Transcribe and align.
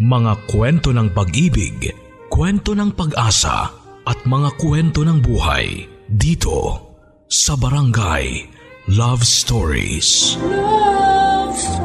Mga 0.00 0.48
kwento 0.48 0.96
ng 0.96 1.12
pag-ibig, 1.12 1.92
kwento 2.32 2.72
ng 2.72 2.96
pag-asa 2.96 3.68
at 4.08 4.16
mga 4.24 4.56
kwento 4.56 5.04
ng 5.04 5.20
buhay 5.20 5.84
dito 6.08 6.88
sa 7.28 7.52
Barangay 7.52 8.48
Love 8.96 9.20
Stories. 9.20 10.40
Love 10.40 11.52
Stories. 11.52 11.84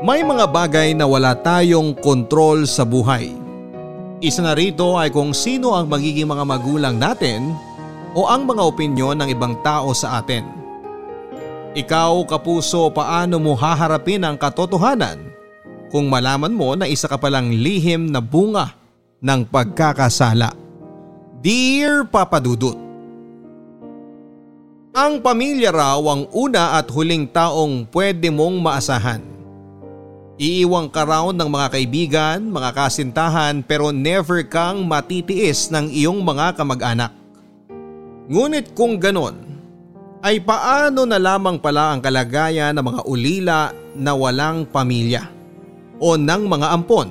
May 0.00 0.24
mga 0.24 0.48
bagay 0.48 0.96
na 0.96 1.04
wala 1.04 1.36
tayong 1.36 2.00
kontrol 2.00 2.64
sa 2.64 2.88
buhay. 2.88 3.28
Isa 4.24 4.40
na 4.40 4.56
rito 4.56 4.96
ay 4.96 5.12
kung 5.12 5.36
sino 5.36 5.76
ang 5.76 5.92
magiging 5.92 6.32
mga 6.32 6.48
magulang 6.48 6.96
natin 6.96 7.52
o 8.16 8.24
ang 8.24 8.48
mga 8.48 8.64
opinyon 8.64 9.20
ng 9.20 9.28
ibang 9.36 9.60
tao 9.60 9.92
sa 9.92 10.24
atin. 10.24 10.55
Ikaw 11.76 12.24
kapuso 12.24 12.88
paano 12.88 13.36
mo 13.36 13.52
haharapin 13.52 14.24
ang 14.24 14.40
katotohanan 14.40 15.20
kung 15.92 16.08
malaman 16.08 16.48
mo 16.48 16.72
na 16.72 16.88
isa 16.88 17.04
ka 17.04 17.20
palang 17.20 17.52
lihim 17.52 18.08
na 18.08 18.24
bunga 18.24 18.72
ng 19.20 19.44
pagkakasala. 19.44 20.56
Dear 21.44 22.08
Papa 22.08 22.40
Dudut 22.40 22.80
Ang 24.96 25.20
pamilya 25.20 25.68
raw 25.68 26.00
ang 26.00 26.24
una 26.32 26.80
at 26.80 26.88
huling 26.88 27.28
taong 27.28 27.84
pwede 27.92 28.32
mong 28.32 28.56
maasahan. 28.56 29.20
Iiwang 30.40 30.88
ka 30.88 31.04
raw 31.04 31.28
ng 31.28 31.48
mga 31.48 31.68
kaibigan, 31.76 32.40
mga 32.48 32.72
kasintahan 32.72 33.60
pero 33.60 33.92
never 33.92 34.40
kang 34.48 34.88
matitiis 34.88 35.68
ng 35.68 35.92
iyong 35.92 36.24
mga 36.24 36.56
kamag-anak. 36.56 37.12
Ngunit 38.32 38.72
kung 38.72 38.96
ganon, 38.96 39.45
ay 40.24 40.40
paano 40.40 41.04
na 41.04 41.20
lamang 41.20 41.60
pala 41.60 41.92
ang 41.92 42.00
kalagayan 42.00 42.72
ng 42.76 42.84
mga 42.84 43.02
ulila 43.04 43.60
na 43.96 44.12
walang 44.16 44.64
pamilya 44.68 45.28
o 46.00 46.16
ng 46.16 46.42
mga 46.48 46.66
ampon. 46.72 47.08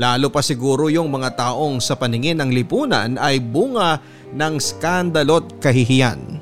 Lalo 0.00 0.32
pa 0.32 0.40
siguro 0.40 0.88
yung 0.88 1.12
mga 1.12 1.36
taong 1.36 1.76
sa 1.82 1.92
paningin 1.92 2.40
ng 2.40 2.50
lipunan 2.56 3.20
ay 3.20 3.36
bunga 3.36 4.00
ng 4.32 4.54
skandalot 4.56 5.60
kahihiyan. 5.60 6.40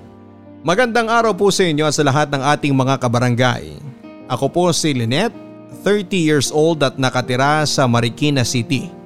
Magandang 0.63 1.11
araw 1.11 1.35
po 1.35 1.51
sa 1.51 1.67
inyo 1.67 1.89
sa 1.91 2.03
lahat 2.07 2.31
ng 2.31 2.43
ating 2.43 2.75
mga 2.75 3.01
kabarangay. 3.03 3.79
Ako 4.29 4.53
po 4.53 4.71
si 4.71 4.93
Lynette, 4.93 5.35
30 5.83 6.13
years 6.15 6.49
old 6.53 6.85
at 6.85 7.01
nakatira 7.01 7.65
sa 7.65 7.89
Marikina 7.89 8.45
City. 8.45 8.98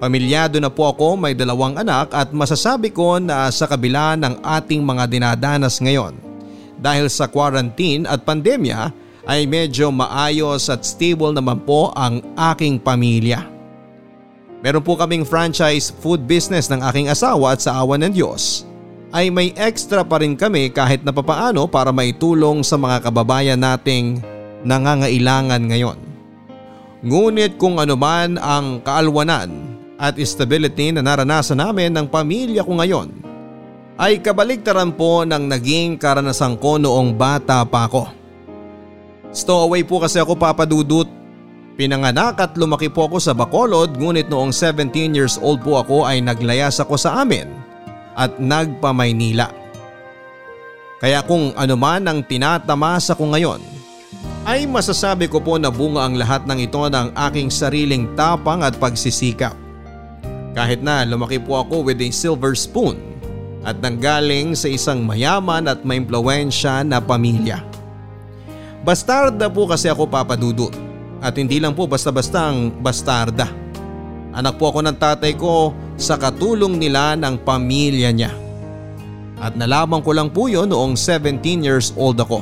Pamilyado 0.00 0.56
na 0.56 0.72
po 0.72 0.88
ako 0.88 1.20
may 1.20 1.36
dalawang 1.36 1.76
anak 1.76 2.08
at 2.16 2.32
masasabi 2.32 2.88
ko 2.88 3.20
na 3.20 3.52
sa 3.52 3.68
kabila 3.68 4.16
ng 4.16 4.40
ating 4.40 4.80
mga 4.80 5.04
dinadanas 5.04 5.76
ngayon 5.76 6.16
dahil 6.80 7.12
sa 7.12 7.28
quarantine 7.28 8.08
at 8.08 8.24
pandemya 8.24 8.96
ay 9.28 9.44
medyo 9.44 9.92
maayos 9.92 10.72
at 10.72 10.88
stable 10.88 11.36
naman 11.36 11.60
po 11.68 11.92
ang 11.92 12.24
aking 12.32 12.80
pamilya. 12.80 13.44
Meron 14.64 14.80
po 14.80 14.96
kaming 14.96 15.28
franchise 15.28 15.92
food 15.92 16.24
business 16.24 16.72
ng 16.72 16.80
aking 16.80 17.12
asawa 17.12 17.52
at 17.52 17.60
sa 17.60 17.76
awa 17.76 18.00
ng 18.00 18.16
Diyos 18.16 18.64
ay 19.12 19.28
may 19.28 19.52
extra 19.52 20.00
pa 20.00 20.16
rin 20.24 20.32
kami 20.32 20.72
kahit 20.72 21.04
na 21.04 21.12
papaano 21.12 21.68
para 21.68 21.92
maitulong 21.92 22.64
sa 22.64 22.80
mga 22.80 23.04
kababayan 23.04 23.60
nating 23.60 24.24
nangangailangan 24.64 25.60
ngayon. 25.60 26.00
Ngunit 27.04 27.60
kung 27.60 27.76
ano 27.76 28.00
man 28.00 28.40
ang 28.40 28.80
kaalwanan 28.80 29.79
at 30.00 30.16
stability 30.24 30.96
na 30.96 31.04
naranasan 31.04 31.60
namin 31.60 31.92
ng 31.92 32.08
pamilya 32.08 32.64
ko 32.64 32.72
ngayon 32.80 33.12
ay 34.00 34.16
kabaligtaran 34.24 34.96
po 34.96 35.28
ng 35.28 35.44
naging 35.44 36.00
karanasan 36.00 36.56
ko 36.56 36.80
noong 36.80 37.12
bata 37.12 37.60
pa 37.68 37.84
ako. 37.84 38.08
Stowaway 39.28 39.84
po 39.84 40.00
kasi 40.00 40.16
ako 40.16 40.40
papadudot. 40.40 41.04
Pinanganak 41.76 42.40
at 42.40 42.56
lumaki 42.56 42.88
po 42.88 43.08
ako 43.08 43.20
sa 43.20 43.36
Bacolod 43.36 44.00
ngunit 44.00 44.32
noong 44.32 44.52
17 44.52 44.92
years 45.12 45.36
old 45.40 45.60
po 45.60 45.80
ako 45.80 46.08
ay 46.08 46.24
naglayas 46.24 46.80
ako 46.80 46.96
sa 46.96 47.20
amin 47.20 47.48
at 48.16 48.40
nagpamaynila. 48.40 49.52
Kaya 51.00 51.24
kung 51.24 51.52
ano 51.56 51.76
man 51.80 52.04
ang 52.04 52.20
tinatamasa 52.24 53.16
ko 53.16 53.32
ngayon 53.32 53.60
ay 54.48 54.64
masasabi 54.64 55.28
ko 55.28 55.40
po 55.40 55.60
na 55.60 55.68
bunga 55.68 56.08
ang 56.08 56.16
lahat 56.16 56.44
ng 56.48 56.58
ito 56.64 56.80
ng 56.80 57.12
aking 57.28 57.48
sariling 57.52 58.08
tapang 58.16 58.64
at 58.64 58.76
pagsisikap. 58.76 59.59
Kahit 60.50 60.82
na 60.82 61.06
lumaki 61.06 61.38
po 61.38 61.62
ako 61.62 61.86
with 61.86 62.02
a 62.02 62.10
silver 62.10 62.58
spoon 62.58 62.98
at 63.62 63.78
nanggaling 63.78 64.56
sa 64.56 64.66
isang 64.66 65.04
mayaman 65.04 65.68
at 65.68 65.84
may 65.84 66.00
impluensya 66.00 66.82
na 66.82 66.98
pamilya. 66.98 67.60
Bastarda 68.80 69.52
po 69.52 69.68
kasi 69.68 69.92
ako 69.92 70.08
papadudot 70.08 70.72
at 71.20 71.36
hindi 71.36 71.60
lang 71.60 71.76
po 71.76 71.84
basta-bastang 71.84 72.72
bastarda. 72.80 73.46
Anak 74.32 74.56
po 74.56 74.72
ako 74.72 74.80
ng 74.88 74.96
tatay 74.96 75.36
ko 75.36 75.76
sa 76.00 76.16
katulong 76.16 76.80
nila 76.80 77.12
ng 77.20 77.44
pamilya 77.44 78.08
niya. 78.08 78.32
At 79.40 79.56
nalaman 79.56 80.00
ko 80.00 80.16
lang 80.16 80.32
po 80.32 80.48
yon 80.48 80.72
noong 80.72 80.96
17 80.96 81.44
years 81.60 81.92
old 81.96 82.16
ako. 82.20 82.40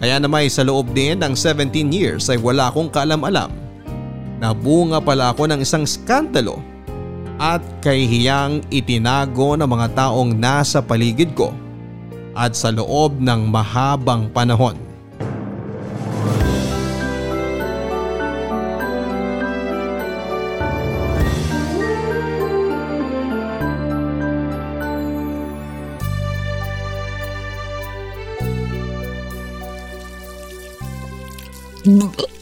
Kaya 0.00 0.20
naman 0.20 0.48
sa 0.48 0.64
loob 0.64 0.92
din 0.92 1.20
ng 1.20 1.32
17 1.36 1.70
years 1.92 2.28
ay 2.28 2.40
wala 2.40 2.68
akong 2.68 2.88
kaalam-alam 2.92 3.52
na 4.40 4.52
bunga 4.52 5.00
pala 5.00 5.32
ako 5.32 5.48
ng 5.48 5.60
isang 5.64 5.84
skandalo 5.88 6.60
at 7.38 7.62
kahihiyang 7.82 8.62
itinago 8.70 9.58
ng 9.58 9.66
mga 9.66 9.88
taong 9.96 10.34
nasa 10.34 10.78
paligid 10.78 11.34
ko 11.34 11.50
at 12.34 12.54
sa 12.58 12.70
loob 12.74 13.18
ng 13.22 13.50
mahabang 13.50 14.30
panahon. 14.30 14.74
Napapadalas 31.84 32.33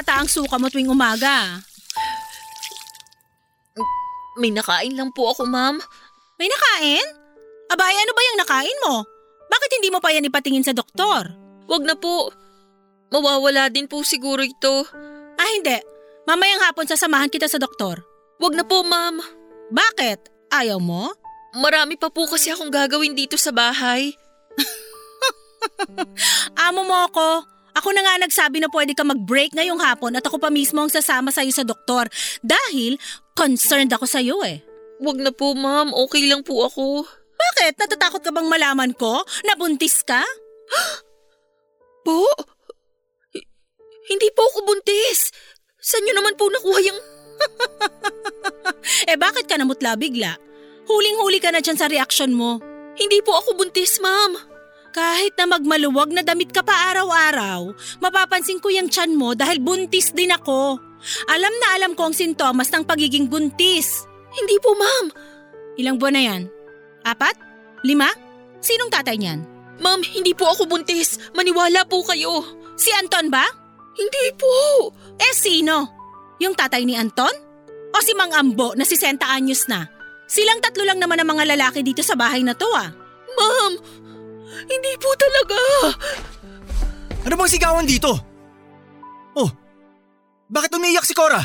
yata 0.00 0.16
ang 0.16 0.32
suka 0.32 0.56
mo 0.56 0.72
tuwing 0.72 0.88
umaga. 0.88 1.60
May 4.40 4.48
nakain 4.48 4.96
lang 4.96 5.12
po 5.12 5.36
ako, 5.36 5.44
ma'am. 5.44 5.76
May 6.40 6.48
nakain? 6.48 7.04
Abay, 7.68 7.92
ano 7.92 8.12
ba 8.16 8.22
yung 8.24 8.38
nakain 8.40 8.78
mo? 8.88 9.04
Bakit 9.52 9.70
hindi 9.76 9.92
mo 9.92 10.00
pa 10.00 10.08
yan 10.08 10.24
ipatingin 10.24 10.64
sa 10.64 10.72
doktor? 10.72 11.28
Wag 11.68 11.84
na 11.84 11.92
po. 11.92 12.32
Mawawala 13.12 13.68
din 13.68 13.84
po 13.84 14.00
siguro 14.00 14.40
ito. 14.40 14.88
Ah, 15.36 15.50
hindi. 15.52 15.76
Mamayang 16.24 16.64
hapon 16.64 16.88
sasamahan 16.88 17.28
kita 17.28 17.44
sa 17.44 17.60
doktor. 17.60 18.00
Wag 18.40 18.56
na 18.56 18.64
po, 18.64 18.80
ma'am. 18.80 19.20
Bakit? 19.68 20.48
Ayaw 20.48 20.80
mo? 20.80 21.12
Marami 21.52 22.00
pa 22.00 22.08
po 22.08 22.24
kasi 22.24 22.48
akong 22.48 22.72
gagawin 22.72 23.12
dito 23.12 23.36
sa 23.36 23.52
bahay. 23.52 24.16
Amo 26.64 26.88
mo 26.88 26.96
ako. 27.04 27.59
Ako 27.78 27.94
na 27.94 28.02
nga 28.02 28.14
nagsabi 28.18 28.58
na 28.58 28.68
pwede 28.72 28.92
ka 28.96 29.06
mag-break 29.06 29.54
ngayong 29.54 29.78
hapon 29.78 30.18
at 30.18 30.24
ako 30.26 30.42
pa 30.42 30.50
mismo 30.50 30.82
ang 30.82 30.90
sasama 30.90 31.30
sa'yo 31.30 31.54
sa 31.54 31.62
doktor 31.62 32.10
dahil 32.42 32.98
concerned 33.38 33.90
ako 33.94 34.06
sa'yo 34.06 34.42
eh. 34.42 34.62
Wag 35.00 35.16
na 35.22 35.32
po 35.32 35.54
ma'am, 35.56 35.94
okay 35.94 36.28
lang 36.28 36.44
po 36.44 36.66
ako. 36.66 37.06
Bakit? 37.40 37.80
Natatakot 37.80 38.20
ka 38.20 38.30
bang 38.34 38.48
malaman 38.50 38.92
ko? 38.92 39.24
Nabuntis 39.48 40.04
ka? 40.04 40.20
po? 42.06 42.26
H- 43.32 43.48
hindi 44.12 44.28
po 44.36 44.44
ako 44.44 44.58
buntis. 44.68 45.32
Saan 45.80 46.04
nyo 46.04 46.14
naman 46.20 46.36
po 46.36 46.52
nakuha 46.52 46.78
yung... 46.84 47.00
eh 49.10 49.16
bakit 49.16 49.48
ka 49.48 49.56
namutla 49.56 49.96
bigla? 49.96 50.36
Huling-huli 50.84 51.40
ka 51.40 51.48
na 51.48 51.64
dyan 51.64 51.78
sa 51.80 51.88
reaksyon 51.88 52.36
mo. 52.36 52.60
Hindi 53.00 53.24
po 53.24 53.32
ako 53.40 53.56
buntis, 53.56 53.96
ma'am. 54.02 54.49
Kahit 54.90 55.38
na 55.38 55.46
magmaluwag 55.46 56.10
na 56.10 56.22
damit 56.26 56.50
ka 56.50 56.66
pa 56.66 56.90
araw-araw, 56.90 57.70
mapapansin 58.02 58.58
ko 58.58 58.74
yung 58.74 58.90
tiyan 58.90 59.14
mo 59.14 59.38
dahil 59.38 59.62
buntis 59.62 60.10
din 60.10 60.34
ako. 60.34 60.82
Alam 61.30 61.54
na 61.62 61.68
alam 61.78 61.92
ko 61.94 62.10
ang 62.10 62.14
sintomas 62.16 62.68
ng 62.74 62.82
pagiging 62.82 63.30
buntis. 63.30 64.04
Hindi 64.34 64.58
po 64.58 64.74
ma'am. 64.74 65.06
Ilang 65.78 65.96
buwan 65.96 66.14
na 66.18 66.22
yan? 66.26 66.42
Apat? 67.06 67.38
Lima? 67.86 68.10
Sinong 68.60 68.92
tatay 68.92 69.16
niyan? 69.16 69.40
Ma'am, 69.80 70.04
hindi 70.04 70.36
po 70.36 70.50
ako 70.50 70.68
buntis. 70.68 71.16
Maniwala 71.32 71.86
po 71.88 72.04
kayo. 72.04 72.44
Si 72.76 72.92
Anton 72.92 73.32
ba? 73.32 73.46
Hindi 73.96 74.24
po. 74.36 74.90
Eh 75.16 75.32
sino? 75.32 75.88
Yung 76.42 76.52
tatay 76.52 76.84
ni 76.84 76.98
Anton? 76.98 77.32
O 77.90 77.98
si 78.02 78.12
Mang 78.14 78.34
Ambo 78.34 78.74
na 78.74 78.86
si 78.86 78.94
Senta 78.94 79.30
anyos 79.32 79.66
na? 79.66 79.88
Silang 80.30 80.62
tatlo 80.62 80.86
lang 80.86 81.02
naman 81.02 81.18
ang 81.18 81.28
mga 81.34 81.56
lalaki 81.56 81.82
dito 81.82 82.06
sa 82.06 82.14
bahay 82.14 82.44
na 82.46 82.54
to 82.54 82.68
ah. 82.70 82.90
Ma'am, 83.34 83.72
hindi 84.66 84.92
po 85.00 85.10
talaga. 85.16 85.60
Ano 87.24 87.34
bang 87.36 87.52
sigawan 87.52 87.86
dito? 87.86 88.12
Oh, 89.36 89.50
bakit 90.50 90.74
umiiyak 90.74 91.06
si 91.06 91.14
Cora? 91.14 91.38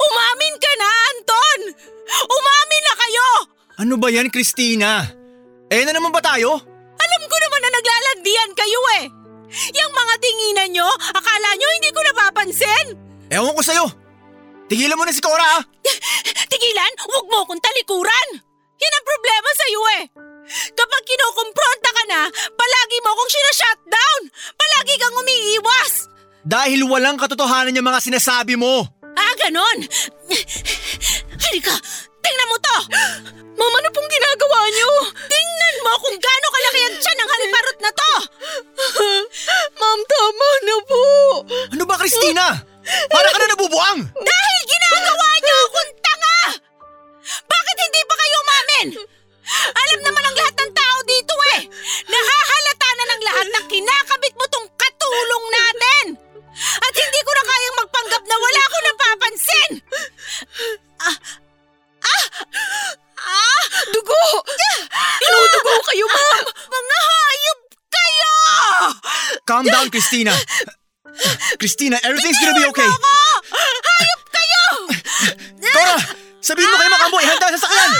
Umamin 0.00 0.54
ka 0.60 0.72
na, 0.76 0.88
Anton! 1.12 1.60
Umamin 2.28 2.82
na 2.84 2.94
kayo! 2.96 3.28
Ano 3.80 3.94
ba 3.96 4.12
yan, 4.12 4.28
Christina? 4.28 5.08
Eh 5.72 5.82
na 5.88 5.96
naman 5.96 6.12
ba 6.12 6.20
tayo? 6.20 6.60
Alam 7.00 7.22
ko 7.24 7.36
naman 7.40 7.60
na 7.64 7.70
naglalandian 7.72 8.50
kayo 8.52 8.80
eh. 9.00 9.04
Yung 9.72 9.92
mga 9.96 10.14
tinginan 10.20 10.70
nyo, 10.76 10.88
akala 11.16 11.48
nyo 11.56 11.68
hindi 11.80 11.90
ko 11.90 12.00
napapansin? 12.04 12.86
Ewan 13.32 13.56
ko 13.56 13.62
sa'yo. 13.64 13.86
Tigilan 14.68 14.98
mo 14.98 15.08
na 15.08 15.14
si 15.14 15.22
Cora 15.24 15.58
ah. 15.58 15.62
Tigilan, 16.52 16.92
huwag 17.08 17.26
mo 17.26 17.42
akong 17.42 17.62
talikuran. 17.62 18.28
Yan 18.76 18.96
ang 18.96 19.06
problema 19.06 19.50
sa'yo 19.56 19.80
eh. 19.98 20.02
Kapag 20.50 21.02
kinukumpronta 21.06 21.90
ka 21.94 22.02
na, 22.10 22.20
palagi 22.30 22.98
mo 23.06 23.08
akong 23.14 23.30
sinashutdown. 23.30 24.22
Palagi 24.58 24.94
kang 24.98 25.16
umiiwas. 25.18 25.92
Dahil 26.42 26.80
walang 26.88 27.20
katotohanan 27.20 27.76
yung 27.76 27.86
mga 27.86 28.02
sinasabi 28.02 28.58
mo. 28.58 28.82
Ah, 29.14 29.34
ganon. 29.38 29.78
Halika, 31.38 31.74
tingnan 32.24 32.50
mo 32.50 32.56
to. 32.58 32.78
Mama, 33.60 33.76
ano 33.78 33.88
pong 33.92 34.08
ginagawa 34.08 34.60
niyo? 34.72 34.90
Tingnan 35.28 35.76
mo 35.84 35.92
kung 36.00 36.16
gaano 36.16 36.46
kalaki 36.48 36.80
ang 36.80 36.96
tiyan 36.96 37.18
ng 37.20 37.30
haliparot 37.30 37.78
na 37.78 37.90
to. 37.92 38.12
Ma'am, 39.76 40.00
tama 40.08 40.48
na 40.64 40.76
po. 40.88 41.02
Ano 41.76 41.84
ba, 41.84 41.94
Christina? 42.00 42.46
Para 43.12 43.28
ka 43.28 43.38
na 43.38 43.52
nabubuang! 43.52 44.00
Dahil 44.02 44.58
ginagawa 44.64 45.28
niyo 45.44 45.56
akong 45.68 45.92
tanga! 46.00 46.38
Bakit 47.46 47.76
hindi 47.84 48.00
pa 48.08 48.14
kayo 48.16 48.36
umamin? 48.40 48.86
Alam 49.50 50.00
naman 50.06 50.24
ang 50.24 50.36
lahat 50.38 50.54
ng 50.56 50.72
tao 50.72 50.98
dito 51.06 51.34
eh! 51.58 51.60
Nahahalata 52.06 52.88
na 52.94 53.04
ng 53.10 53.22
lahat 53.26 53.46
na 53.50 53.60
kinakabit 53.66 54.34
mo 54.38 54.44
tong 54.50 54.68
katulong 54.78 55.46
natin! 55.50 56.04
At 56.60 56.94
hindi 56.94 57.20
ko 57.24 57.30
na 57.34 57.44
kayang 57.46 57.78
magpanggap 57.82 58.22
na 58.26 58.36
wala 58.36 58.62
ko 58.62 58.76
napapansin! 58.80 59.70
Ah! 61.00 61.16
Ah! 62.04 62.24
Ah! 63.20 63.62
Dugo! 63.90 64.24
Inudugo 65.24 65.74
kayo, 65.88 66.06
ma'am! 66.06 66.44
Mga 66.50 66.98
hayop 67.00 67.60
kayo! 67.88 68.34
Calm 69.48 69.66
down, 69.66 69.88
Christina. 69.88 70.34
Christina, 71.60 71.96
everything's 72.04 72.38
gonna 72.38 72.56
be 72.56 72.68
okay. 72.70 72.86
Ako! 72.86 73.19
Sabihin 76.40 76.68
mo 76.72 76.76
kay 76.76 76.90
Makambo, 76.90 77.16
ihanda 77.20 77.46
sa 77.54 77.60
sakyan! 77.64 77.90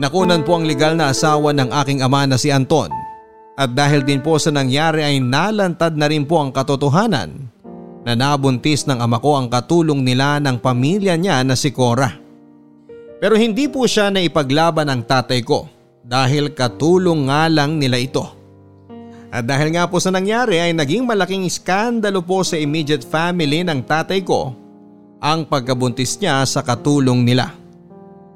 Nakunan 0.00 0.42
po 0.42 0.56
ang 0.56 0.64
legal 0.64 0.96
na 0.96 1.12
asawa 1.12 1.52
ng 1.52 1.68
aking 1.68 2.00
ama 2.00 2.24
na 2.24 2.40
si 2.40 2.48
Anton. 2.48 2.88
At 3.52 3.76
dahil 3.76 4.00
din 4.02 4.24
po 4.24 4.40
sa 4.40 4.48
nangyari 4.48 5.04
ay 5.04 5.20
nalantad 5.20 5.92
na 5.94 6.08
rin 6.08 6.24
po 6.24 6.40
ang 6.40 6.48
katotohanan 6.48 7.52
na 8.02 8.12
nabuntis 8.16 8.88
ng 8.88 8.98
ama 8.98 9.20
ko 9.20 9.36
ang 9.36 9.52
katulong 9.52 10.00
nila 10.00 10.40
ng 10.40 10.58
pamilya 10.58 11.14
niya 11.14 11.44
na 11.44 11.54
si 11.54 11.70
Cora. 11.70 12.10
Pero 13.22 13.38
hindi 13.38 13.70
po 13.70 13.86
siya 13.86 14.10
na 14.10 14.24
ipaglaban 14.24 14.90
ng 14.90 15.02
tatay 15.06 15.44
ko 15.46 15.70
dahil 16.02 16.50
katulong 16.50 17.30
nga 17.30 17.46
lang 17.46 17.78
nila 17.78 18.00
ito. 18.00 18.41
At 19.32 19.48
dahil 19.48 19.72
nga 19.72 19.88
po 19.88 19.96
sa 19.96 20.12
nangyari 20.12 20.60
ay 20.60 20.76
naging 20.76 21.08
malaking 21.08 21.48
iskandalo 21.48 22.20
po 22.20 22.44
sa 22.44 22.60
immediate 22.60 23.00
family 23.00 23.64
ng 23.64 23.80
tatay 23.80 24.20
ko 24.20 24.52
ang 25.24 25.48
pagkabuntis 25.48 26.20
niya 26.20 26.44
sa 26.44 26.60
katulong 26.60 27.24
nila. 27.24 27.56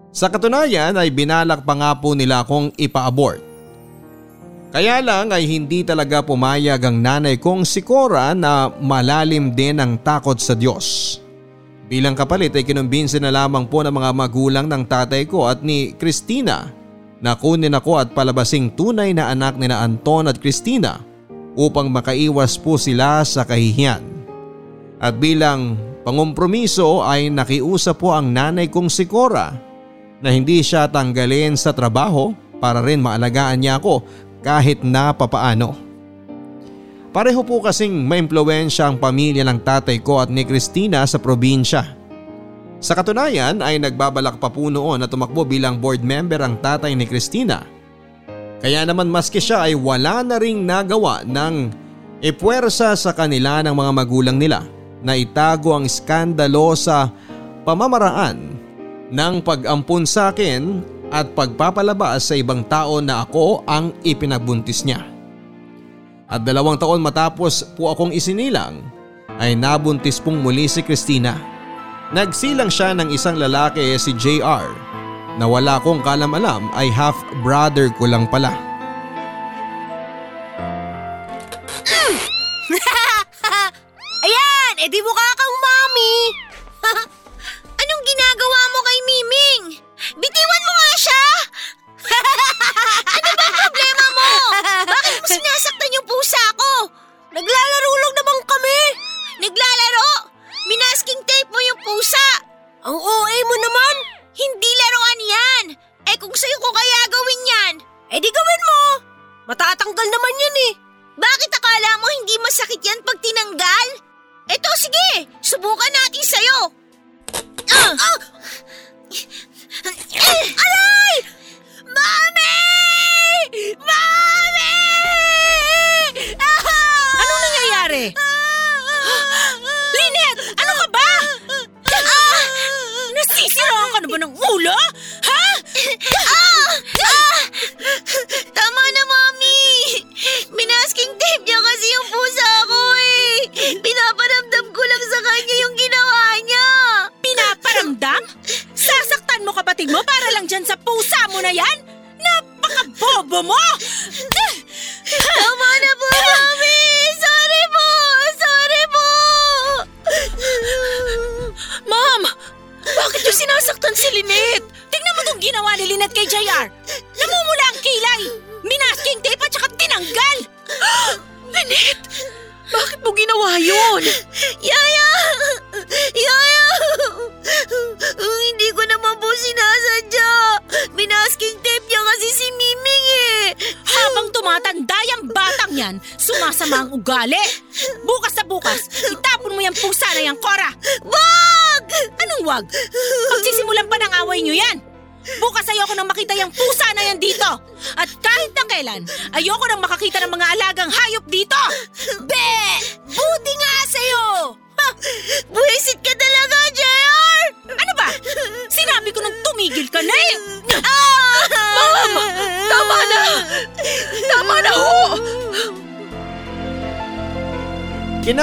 Sa 0.08 0.32
katunayan 0.32 0.96
ay 0.96 1.12
binalak 1.12 1.68
pa 1.68 1.76
nga 1.76 1.92
po 1.92 2.16
nila 2.16 2.40
akong 2.40 2.72
ipa-abort. 2.80 3.44
Kaya 4.72 5.04
lang 5.04 5.28
ay 5.36 5.44
hindi 5.44 5.84
talaga 5.84 6.24
pumayag 6.24 6.80
ang 6.80 6.96
nanay 7.04 7.36
kong 7.36 7.68
si 7.68 7.84
Cora 7.84 8.32
na 8.32 8.72
malalim 8.80 9.52
din 9.52 9.76
ang 9.76 10.00
takot 10.00 10.40
sa 10.40 10.56
Diyos. 10.56 11.20
Bilang 11.92 12.16
kapalit 12.16 12.56
ay 12.56 12.64
kinumbinsin 12.64 13.20
na 13.20 13.32
lamang 13.32 13.68
po 13.68 13.84
ng 13.84 13.92
mga 13.92 14.10
magulang 14.16 14.66
ng 14.66 14.84
tatay 14.88 15.28
ko 15.28 15.44
at 15.44 15.60
ni 15.60 15.92
Christina 15.94 16.75
na 17.20 17.32
kunin 17.36 17.72
ako 17.72 18.00
at 18.00 18.12
palabasing 18.12 18.72
tunay 18.72 19.16
na 19.16 19.32
anak 19.32 19.56
ni 19.56 19.68
na 19.68 19.80
Anton 19.80 20.28
at 20.28 20.36
Christina 20.36 21.00
upang 21.56 21.88
makaiwas 21.88 22.60
po 22.60 22.76
sila 22.76 23.24
sa 23.24 23.48
kahihiyan. 23.48 24.04
At 25.00 25.16
bilang 25.16 25.80
pangumpromiso 26.04 27.04
ay 27.04 27.32
nakiusap 27.32 28.00
po 28.00 28.12
ang 28.12 28.32
nanay 28.32 28.68
kong 28.68 28.92
si 28.92 29.08
Cora 29.08 29.52
na 30.20 30.28
hindi 30.32 30.60
siya 30.60 30.88
tanggalin 30.88 31.56
sa 31.56 31.72
trabaho 31.72 32.32
para 32.60 32.80
rin 32.80 33.00
maalagaan 33.00 33.60
niya 33.60 33.80
ako 33.80 34.04
kahit 34.40 34.84
na 34.84 35.12
papaano. 35.12 35.76
Pareho 37.16 37.40
po 37.48 37.64
kasing 37.64 38.04
maimpluwensya 38.04 38.92
ang 38.92 39.00
pamilya 39.00 39.40
ng 39.48 39.64
tatay 39.64 40.04
ko 40.04 40.20
at 40.20 40.28
ni 40.28 40.44
Christina 40.44 41.00
sa 41.08 41.16
probinsya. 41.16 41.96
Sa 42.76 42.92
katunayan 42.92 43.64
ay 43.64 43.80
nagbabalak 43.80 44.36
pa 44.36 44.52
po 44.52 44.68
noon 44.68 45.00
na 45.00 45.08
tumakbo 45.08 45.48
bilang 45.48 45.80
board 45.80 46.04
member 46.04 46.44
ang 46.44 46.60
tatay 46.60 46.92
ni 46.92 47.08
Christina. 47.08 47.64
Kaya 48.60 48.84
naman 48.84 49.08
maski 49.08 49.40
siya 49.40 49.68
ay 49.68 49.76
wala 49.76 50.20
na 50.20 50.36
ring 50.36 50.64
nagawa 50.64 51.24
ng 51.24 51.72
ipwersa 52.20 52.92
sa 52.96 53.12
kanila 53.16 53.64
ng 53.64 53.72
mga 53.72 53.92
magulang 53.92 54.36
nila 54.36 54.64
na 55.00 55.16
itago 55.16 55.72
ang 55.76 55.88
iskandalo 55.88 56.72
sa 56.76 57.08
pamamaraan 57.64 58.56
ng 59.12 59.34
pag-ampun 59.40 60.04
sa 60.04 60.32
akin 60.32 60.82
at 61.14 61.32
pagpapalabas 61.32 62.28
sa 62.28 62.34
ibang 62.34 62.66
tao 62.66 62.98
na 62.98 63.22
ako 63.24 63.62
ang 63.64 63.94
ipinagbuntis 64.02 64.82
niya. 64.82 65.04
At 66.26 66.42
dalawang 66.42 66.76
taon 66.76 66.98
matapos 67.00 67.62
po 67.78 67.94
akong 67.94 68.10
isinilang 68.10 68.82
ay 69.38 69.54
nabuntis 69.54 70.18
pong 70.18 70.42
muli 70.42 70.66
si 70.66 70.82
Christina. 70.82 71.55
Nagsilang 72.14 72.70
siya 72.70 72.94
ng 72.94 73.10
isang 73.10 73.34
lalaki 73.34 73.98
si 73.98 74.14
JR 74.14 74.70
na 75.42 75.44
wala 75.50 75.82
kong 75.82 76.06
kalam-alam 76.06 76.70
ay 76.78 76.86
half 76.86 77.18
brother 77.42 77.90
ko 77.98 78.06
lang 78.06 78.30
pala. 78.30 78.65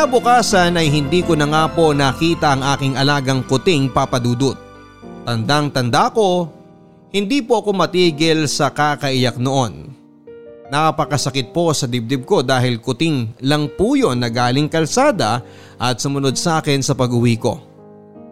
Kinabukasan 0.03 0.75
ay 0.75 0.91
hindi 0.91 1.23
ko 1.23 1.31
na 1.31 1.47
nga 1.47 1.63
po 1.71 1.95
nakita 1.95 2.51
ang 2.51 2.75
aking 2.75 2.99
alagang 2.99 3.39
kuting 3.47 3.87
papadudot. 3.87 4.59
Tandang 5.23 5.71
tanda 5.71 6.11
ko, 6.11 6.51
hindi 7.15 7.39
po 7.39 7.63
ako 7.63 7.71
matigil 7.71 8.43
sa 8.51 8.67
kakaiyak 8.67 9.39
noon. 9.39 9.95
Napakasakit 10.67 11.55
po 11.55 11.71
sa 11.71 11.87
dibdib 11.87 12.27
ko 12.27 12.43
dahil 12.43 12.83
kuting 12.83 13.47
lang 13.47 13.71
po 13.79 13.95
yun 13.95 14.19
na 14.19 14.27
galing 14.27 14.67
kalsada 14.67 15.39
at 15.79 16.03
sumunod 16.03 16.35
sa 16.35 16.59
akin 16.59 16.83
sa 16.83 16.99
pag-uwi 16.99 17.39
ko. 17.39 17.63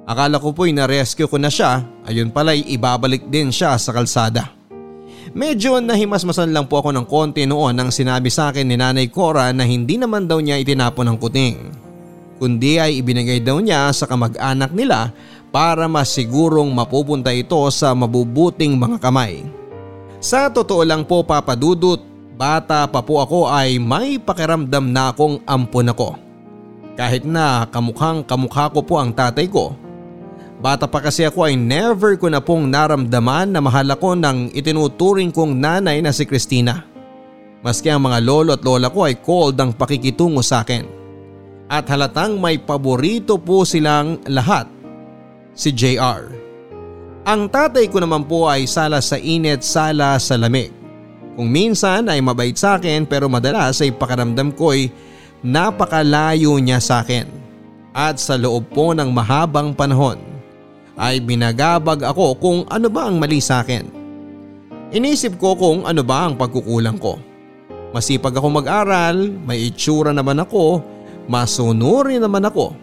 Akala 0.04 0.44
ko 0.44 0.52
po'y 0.52 0.76
na-rescue 0.76 1.32
ko 1.32 1.40
na 1.40 1.48
siya, 1.48 1.88
ayun 2.04 2.36
pala'y 2.36 2.68
ibabalik 2.68 3.32
din 3.32 3.48
siya 3.48 3.80
sa 3.80 3.96
kalsada. 3.96 4.61
Medyo 5.32 5.80
nahimasmasan 5.80 6.52
lang 6.52 6.68
po 6.68 6.84
ako 6.84 6.92
ng 6.92 7.08
konti 7.08 7.48
noon 7.48 7.72
nang 7.72 7.88
sinabi 7.88 8.28
sa 8.28 8.52
akin 8.52 8.68
ni 8.68 8.76
Nanay 8.76 9.08
Cora 9.08 9.56
na 9.56 9.64
hindi 9.64 9.96
naman 9.96 10.28
daw 10.28 10.44
niya 10.44 10.60
itinapon 10.60 11.08
ang 11.08 11.16
kuting. 11.16 11.72
Kundi 12.36 12.76
ay 12.76 13.00
ibinigay 13.00 13.40
daw 13.40 13.64
niya 13.64 13.88
sa 13.96 14.12
kamag-anak 14.12 14.76
nila 14.76 15.16
para 15.48 15.88
masigurong 15.88 16.68
mapupunta 16.76 17.32
ito 17.32 17.64
sa 17.72 17.96
mabubuting 17.96 18.76
mga 18.76 19.00
kamay. 19.00 19.48
Sa 20.20 20.52
totoo 20.52 20.84
lang 20.84 21.08
po 21.08 21.24
papadudot, 21.24 22.04
bata 22.36 22.84
pa 22.92 23.00
po 23.00 23.24
ako 23.24 23.48
ay 23.48 23.80
may 23.80 24.20
pakiramdam 24.20 24.92
na 24.92 25.16
akong 25.16 25.40
ampon 25.48 25.96
ako. 25.96 26.20
Kahit 27.00 27.24
na 27.24 27.72
kamukhang 27.72 28.28
kamukha 28.28 28.68
ko 28.68 28.84
po 28.84 29.00
ang 29.00 29.16
tatay 29.16 29.48
ko 29.48 29.80
Bata 30.62 30.86
pa 30.86 31.02
kasi 31.02 31.26
ako 31.26 31.50
ay 31.50 31.58
never 31.58 32.14
ko 32.22 32.30
na 32.30 32.38
pong 32.38 32.70
naramdaman 32.70 33.50
na 33.50 33.66
mahal 33.66 33.98
ako 33.98 34.14
ng 34.14 34.54
itinuturing 34.54 35.34
kong 35.34 35.58
nanay 35.58 36.06
na 36.06 36.14
si 36.14 36.22
Christina. 36.22 36.86
Maski 37.66 37.90
ang 37.90 38.06
mga 38.06 38.22
lolo 38.22 38.54
at 38.54 38.62
lola 38.62 38.94
ko 38.94 39.10
ay 39.10 39.18
cold 39.26 39.58
ang 39.58 39.74
pakikitungo 39.74 40.46
sa 40.46 40.62
akin. 40.62 40.86
At 41.66 41.90
halatang 41.90 42.38
may 42.38 42.62
paborito 42.62 43.42
po 43.42 43.66
silang 43.66 44.22
lahat. 44.30 44.70
Si 45.58 45.74
JR. 45.74 46.30
Ang 47.26 47.50
tatay 47.50 47.90
ko 47.90 47.98
naman 47.98 48.30
po 48.30 48.46
ay 48.46 48.70
sala 48.70 49.02
sa 49.02 49.18
init, 49.18 49.66
sala 49.66 50.14
sa 50.22 50.38
lamig. 50.38 50.70
Kung 51.34 51.50
minsan 51.50 52.06
ay 52.06 52.22
mabait 52.22 52.54
sa 52.54 52.78
akin 52.78 53.10
pero 53.10 53.26
madalas 53.26 53.82
ay 53.82 53.98
pakaramdam 53.98 54.54
ko 54.54 54.78
ay 54.78 54.94
napakalayo 55.42 56.54
niya 56.62 56.78
sa 56.78 57.02
akin. 57.02 57.26
At 57.98 58.22
sa 58.22 58.38
loob 58.38 58.70
po 58.70 58.94
ng 58.94 59.10
mahabang 59.10 59.74
panahon 59.74 60.31
ay 61.00 61.24
binagabag 61.24 62.04
ako 62.04 62.36
kung 62.40 62.60
ano 62.68 62.88
ba 62.92 63.08
ang 63.08 63.20
mali 63.20 63.40
sa 63.40 63.64
akin. 63.64 63.88
Inisip 64.92 65.40
ko 65.40 65.56
kung 65.56 65.88
ano 65.88 66.04
ba 66.04 66.28
ang 66.28 66.36
pagkukulang 66.36 67.00
ko. 67.00 67.16
Masipag 67.92 68.36
ako 68.36 68.48
mag-aral, 68.64 69.32
may 69.48 69.72
itsura 69.72 70.12
naman 70.12 70.40
ako, 70.44 70.84
masunuri 71.28 72.20
naman 72.20 72.48
ako. 72.48 72.76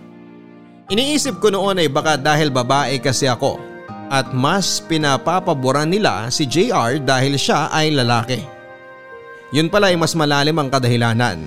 Iniisip 0.88 1.40
ko 1.40 1.52
noon 1.52 1.84
ay 1.84 1.88
baka 1.92 2.16
dahil 2.16 2.48
babae 2.48 2.96
kasi 2.96 3.28
ako 3.28 3.60
at 4.08 4.32
mas 4.32 4.80
pinapapaboran 4.88 5.88
nila 5.88 6.32
si 6.32 6.48
JR 6.48 6.96
dahil 6.96 7.36
siya 7.36 7.68
ay 7.68 7.92
lalaki. 7.92 8.40
Yun 9.52 9.68
pala 9.68 9.92
ay 9.92 9.96
mas 10.00 10.16
malalim 10.16 10.56
ang 10.56 10.68
kadahilanan 10.72 11.40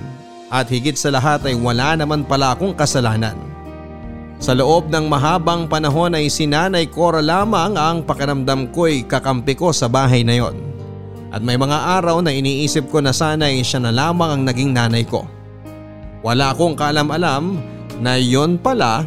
at 0.49 0.69
higit 0.69 0.97
sa 0.97 1.09
lahat 1.13 1.45
ay 1.45 1.57
wala 1.57 1.97
naman 1.97 2.25
pala 2.25 2.53
akong 2.53 2.73
kasalanan. 2.77 3.50
Sa 4.41 4.57
loob 4.57 4.89
ng 4.89 5.05
mahabang 5.05 5.69
panahon 5.69 6.17
ay 6.17 6.25
sinanay 6.25 6.89
Cora 6.89 7.21
lamang 7.21 7.77
ang 7.77 8.01
pakiramdam 8.01 8.73
ko'y 8.73 9.05
kakampi 9.05 9.53
ko 9.53 9.69
sa 9.69 9.85
bahay 9.85 10.25
na 10.25 10.41
yon. 10.41 10.57
At 11.29 11.45
may 11.45 11.61
mga 11.61 12.01
araw 12.01 12.25
na 12.25 12.33
iniisip 12.33 12.89
ko 12.89 13.05
na 13.05 13.13
sana'y 13.13 13.61
siya 13.61 13.85
na 13.85 13.93
lamang 13.93 14.29
ang 14.33 14.43
naging 14.49 14.73
nanay 14.73 15.05
ko. 15.05 15.29
Wala 16.25 16.57
akong 16.57 16.73
kalam-alam 16.73 17.61
na 18.01 18.17
yon 18.17 18.57
pala 18.57 19.05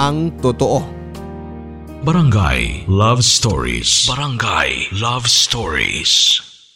ang 0.00 0.32
totoo. 0.40 0.80
Barangay 2.04 2.84
Love 2.84 3.24
Stories 3.24 4.04
Barangay 4.04 4.92
Love 4.92 5.24
Stories 5.24 6.43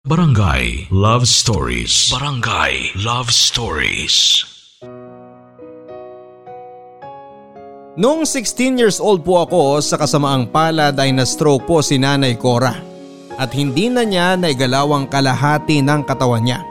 Barangay 0.00 0.88
Love 0.88 1.28
Stories 1.28 2.08
Barangay 2.08 2.96
Love 3.04 3.28
Stories 3.28 4.40
Noong 8.00 8.24
16 8.24 8.80
years 8.80 8.96
old 8.96 9.20
po 9.20 9.44
ako 9.44 9.76
sa 9.84 10.00
kasamaang 10.00 10.48
palad 10.48 10.96
ay 10.96 11.12
na-stroke 11.12 11.68
po 11.68 11.84
si 11.84 12.00
Nanay 12.00 12.32
Cora 12.40 12.80
at 13.36 13.52
hindi 13.52 13.92
na 13.92 14.00
niya 14.08 14.40
naigalawang 14.40 15.04
kalahati 15.04 15.84
ng 15.84 16.08
katawan 16.08 16.48
niya. 16.48 16.64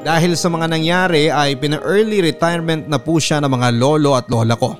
Dahil 0.00 0.40
sa 0.40 0.48
mga 0.48 0.72
nangyari 0.72 1.28
ay 1.28 1.52
pina-early 1.60 2.24
retirement 2.24 2.88
na 2.88 2.96
po 2.96 3.20
siya 3.20 3.44
ng 3.44 3.52
mga 3.52 3.76
lolo 3.76 4.16
at 4.16 4.24
lola 4.32 4.56
ko. 4.56 4.72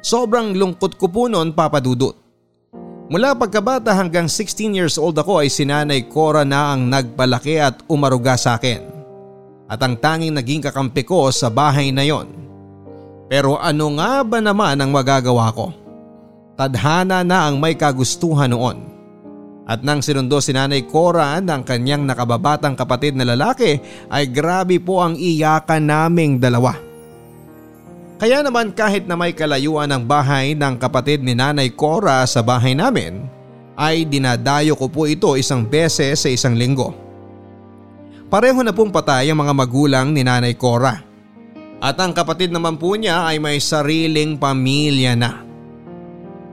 Sobrang 0.00 0.56
lungkot 0.56 0.96
ko 0.96 1.04
po 1.04 1.28
noon 1.28 1.52
papadudot. 1.52 2.23
Mula 3.04 3.36
pagkabata 3.36 3.92
hanggang 3.92 4.24
16 4.32 4.72
years 4.72 4.96
old 4.96 5.20
ako 5.20 5.44
ay 5.44 5.52
sinanay 5.52 6.08
Cora 6.08 6.40
na 6.40 6.72
ang 6.72 6.88
nagpalaki 6.88 7.60
at 7.60 7.84
umaruga 7.84 8.32
sa 8.40 8.56
akin. 8.56 8.80
At 9.68 9.80
ang 9.84 10.00
tanging 10.00 10.32
naging 10.32 10.64
kakampi 10.64 11.04
ko 11.04 11.28
sa 11.28 11.52
bahay 11.52 11.92
na 11.92 12.00
yon. 12.00 12.32
Pero 13.28 13.60
ano 13.60 13.92
nga 14.00 14.24
ba 14.24 14.40
naman 14.40 14.80
ang 14.80 14.88
magagawa 14.88 15.52
ko? 15.52 15.72
Tadhana 16.56 17.20
na 17.20 17.48
ang 17.48 17.60
may 17.60 17.76
kagustuhan 17.76 18.52
noon. 18.56 18.94
At 19.64 19.80
nang 19.80 20.04
sinundo 20.04 20.40
si 20.40 20.52
Nanay 20.52 20.84
Cora 20.88 21.40
ng 21.40 21.64
kanyang 21.64 22.04
nakababatang 22.04 22.76
kapatid 22.76 23.16
na 23.16 23.24
lalaki 23.24 23.80
ay 24.12 24.28
grabe 24.28 24.80
po 24.80 25.00
ang 25.04 25.16
iyakan 25.16 25.88
naming 25.88 26.36
dalawa. 26.36 26.93
Kaya 28.14 28.46
naman 28.46 28.70
kahit 28.70 29.10
na 29.10 29.18
may 29.18 29.34
kalayuan 29.34 29.90
ang 29.90 30.06
bahay 30.06 30.54
ng 30.54 30.78
kapatid 30.78 31.26
ni 31.26 31.34
Nanay 31.34 31.74
Cora 31.74 32.22
sa 32.30 32.46
bahay 32.46 32.78
namin 32.78 33.26
ay 33.74 34.06
dinadayo 34.06 34.78
ko 34.78 34.86
po 34.86 35.10
ito 35.10 35.34
isang 35.34 35.66
beses 35.66 36.22
sa 36.22 36.30
isang 36.30 36.54
linggo. 36.54 36.94
Pareho 38.30 38.62
na 38.62 38.70
pong 38.70 38.94
patay 38.94 39.34
ang 39.34 39.42
mga 39.42 39.54
magulang 39.54 40.14
ni 40.14 40.22
Nanay 40.22 40.54
Cora. 40.54 40.94
At 41.82 41.98
ang 42.00 42.14
kapatid 42.14 42.54
naman 42.54 42.78
po 42.78 42.94
niya 42.94 43.26
ay 43.26 43.42
may 43.42 43.58
sariling 43.58 44.38
pamilya 44.38 45.18
na. 45.18 45.42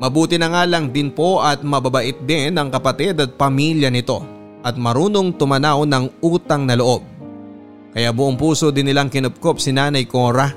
Mabuti 0.02 0.42
na 0.42 0.50
nga 0.50 0.66
lang 0.66 0.90
din 0.90 1.14
po 1.14 1.46
at 1.46 1.62
mababait 1.62 2.18
din 2.26 2.58
ang 2.58 2.74
kapatid 2.74 3.22
at 3.22 3.38
pamilya 3.38 3.94
nito 3.94 4.26
at 4.66 4.74
marunong 4.82 5.38
tumanaw 5.38 5.86
ng 5.86 6.26
utang 6.26 6.66
na 6.66 6.74
loob. 6.74 7.06
Kaya 7.94 8.10
buong 8.10 8.34
puso 8.34 8.74
din 8.74 8.90
nilang 8.90 9.14
kinupkop 9.14 9.62
si 9.62 9.70
Nanay 9.70 10.10
Cora. 10.10 10.50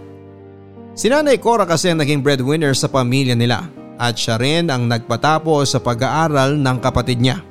Si 0.94 1.10
Nanay 1.10 1.42
Cora 1.42 1.66
kasi 1.66 1.90
ang 1.90 1.98
naging 1.98 2.22
breadwinner 2.22 2.70
sa 2.70 2.86
pamilya 2.86 3.34
nila 3.34 3.66
at 3.98 4.14
siya 4.14 4.38
rin 4.38 4.70
ang 4.70 4.86
nagpatapos 4.86 5.74
sa 5.74 5.82
pag-aaral 5.82 6.54
ng 6.54 6.78
kapatid 6.78 7.18
niya. 7.18 7.42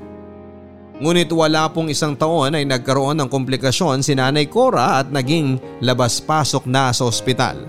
Ngunit 1.03 1.27
wala 1.27 1.67
pong 1.67 1.91
isang 1.91 2.15
taon 2.15 2.55
ay 2.55 2.63
nagkaroon 2.63 3.19
ng 3.19 3.27
komplikasyon 3.27 3.99
si 3.99 4.15
Nanay 4.15 4.47
Cora 4.47 5.03
at 5.03 5.11
naging 5.11 5.59
labas-pasok 5.83 6.63
na 6.71 6.95
sa 6.95 7.03
ospital. 7.03 7.67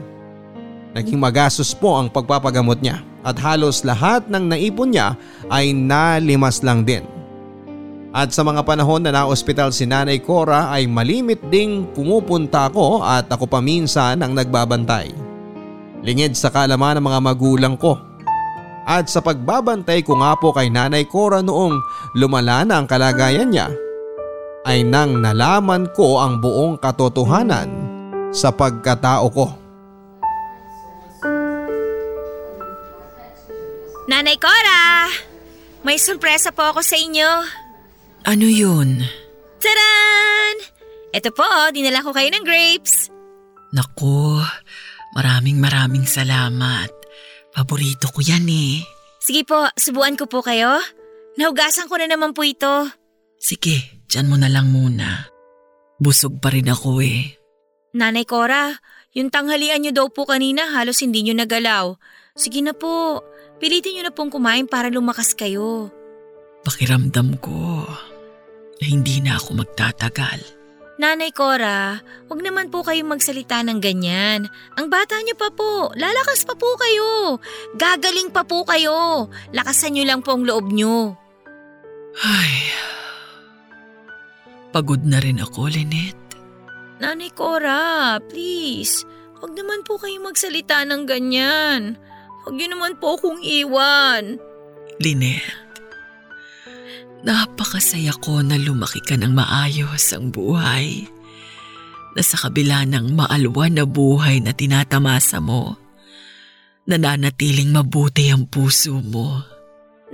Naging 0.94 1.18
magastos 1.18 1.74
po 1.74 1.98
ang 1.98 2.06
pagpapagamot 2.06 2.78
niya 2.78 3.02
at 3.26 3.34
halos 3.42 3.82
lahat 3.82 4.30
ng 4.30 4.54
naipon 4.54 4.94
niya 4.94 5.18
ay 5.50 5.74
nalimas 5.74 6.62
lang 6.62 6.86
din. 6.86 7.02
At 8.14 8.30
sa 8.30 8.46
mga 8.46 8.62
panahon 8.62 9.02
na 9.02 9.10
na-ospital 9.10 9.74
si 9.74 9.90
Nanay 9.90 10.22
Cora 10.22 10.70
ay 10.70 10.86
malimit 10.86 11.42
ding 11.50 11.90
pumupunta 11.90 12.70
ako 12.70 13.02
at 13.02 13.26
ako 13.26 13.50
paminsan 13.50 14.22
ang 14.22 14.38
nagbabantay. 14.38 15.33
Lingid 16.04 16.36
sa 16.36 16.52
kalaman 16.52 17.00
ng 17.00 17.04
mga 17.08 17.20
magulang 17.24 17.74
ko. 17.80 17.96
At 18.84 19.08
sa 19.08 19.24
pagbabantay 19.24 20.04
ko 20.04 20.20
nga 20.20 20.36
po 20.36 20.52
kay 20.52 20.68
Nanay 20.68 21.08
Cora 21.08 21.40
noong 21.40 21.80
lumala 22.20 22.60
na 22.68 22.76
ang 22.76 22.84
kalagayan 22.84 23.48
niya, 23.48 23.72
ay 24.68 24.84
nang 24.84 25.24
nalaman 25.24 25.88
ko 25.96 26.20
ang 26.20 26.44
buong 26.44 26.76
katotohanan 26.76 27.68
sa 28.36 28.52
pagkatao 28.52 29.26
ko. 29.32 29.46
Nanay 34.04 34.36
Cora! 34.36 35.08
May 35.84 35.96
sorpresa 35.96 36.52
po 36.52 36.68
ako 36.68 36.84
sa 36.84 36.96
inyo. 36.96 37.30
Ano 38.28 38.44
yun? 38.48 39.00
Taran! 39.60 40.56
Ito 41.12 41.32
po, 41.32 41.48
dinala 41.72 42.04
ko 42.04 42.12
kayo 42.12 42.28
ng 42.32 42.44
grapes. 42.44 43.08
Naku, 43.72 44.44
maraming 45.14 45.62
maraming 45.62 46.04
salamat. 46.04 46.90
Paborito 47.54 48.10
ko 48.10 48.20
yan 48.20 48.46
eh. 48.50 48.82
Sige 49.22 49.46
po, 49.46 49.70
subuan 49.78 50.18
ko 50.18 50.26
po 50.26 50.42
kayo. 50.42 50.82
Nahugasan 51.38 51.88
ko 51.88 51.96
na 51.96 52.10
naman 52.10 52.34
po 52.36 52.44
ito. 52.44 52.90
Sige, 53.38 54.04
dyan 54.10 54.28
mo 54.28 54.36
na 54.36 54.50
lang 54.50 54.68
muna. 54.70 55.30
Busog 56.02 56.42
pa 56.42 56.50
rin 56.50 56.68
ako 56.68 57.00
eh. 57.00 57.38
Nanay 57.94 58.26
Cora, 58.26 58.74
yung 59.14 59.30
tanghalian 59.30 59.80
niyo 59.86 59.92
daw 59.94 60.06
po 60.10 60.26
kanina 60.26 60.74
halos 60.74 60.98
hindi 60.98 61.22
niyo 61.22 61.38
nagalaw. 61.38 61.94
Sige 62.34 62.58
na 62.66 62.74
po, 62.74 63.22
pilitin 63.62 63.94
niyo 63.94 64.02
na 64.10 64.12
pong 64.12 64.34
kumain 64.34 64.66
para 64.66 64.90
lumakas 64.90 65.38
kayo. 65.38 65.94
Pakiramdam 66.66 67.38
ko 67.38 67.86
na 68.82 68.84
hindi 68.84 69.22
na 69.22 69.38
ako 69.38 69.62
magtatagal. 69.62 70.63
Nanay 70.94 71.34
Cora, 71.34 71.98
wag 72.30 72.38
naman 72.38 72.70
po 72.70 72.86
kayong 72.86 73.18
magsalita 73.18 73.66
ng 73.66 73.82
ganyan. 73.82 74.46
Ang 74.78 74.86
bata 74.86 75.18
niyo 75.18 75.34
pa 75.34 75.50
po, 75.50 75.90
lalakas 75.98 76.46
pa 76.46 76.54
po 76.54 76.78
kayo. 76.78 77.42
Gagaling 77.74 78.30
pa 78.30 78.46
po 78.46 78.62
kayo. 78.62 79.26
Lakasan 79.50 79.98
niyo 79.98 80.06
lang 80.06 80.22
po 80.22 80.38
ang 80.38 80.46
loob 80.46 80.70
niyo. 80.70 81.18
Ay, 82.22 82.70
pagod 84.70 85.02
na 85.02 85.18
rin 85.18 85.42
ako, 85.42 85.66
Lynette. 85.66 86.38
Nanay 87.02 87.34
Cora, 87.34 88.22
please. 88.30 89.02
Wag 89.42 89.58
naman 89.58 89.82
po 89.82 89.98
kayong 89.98 90.30
magsalita 90.30 90.86
ng 90.86 91.10
ganyan. 91.10 91.98
Huwag 92.46 92.54
niyo 92.54 92.70
naman 92.70 92.94
po 93.02 93.18
akong 93.18 93.42
iwan. 93.42 94.38
Lynette, 95.02 95.63
napakasaya 97.24 98.12
ko 98.20 98.44
na 98.44 98.60
lumaki 98.60 99.00
ka 99.00 99.16
ng 99.16 99.32
maayos 99.32 100.12
ang 100.12 100.28
buhay. 100.28 101.08
Na 102.14 102.22
sa 102.22 102.38
kabila 102.38 102.86
ng 102.86 103.16
maalwan 103.16 103.74
na 103.74 103.84
buhay 103.88 104.38
na 104.38 104.54
tinatamasa 104.54 105.42
mo, 105.42 105.74
nananatiling 106.86 107.74
mabuti 107.74 108.30
ang 108.30 108.46
puso 108.46 109.00
mo. 109.02 109.42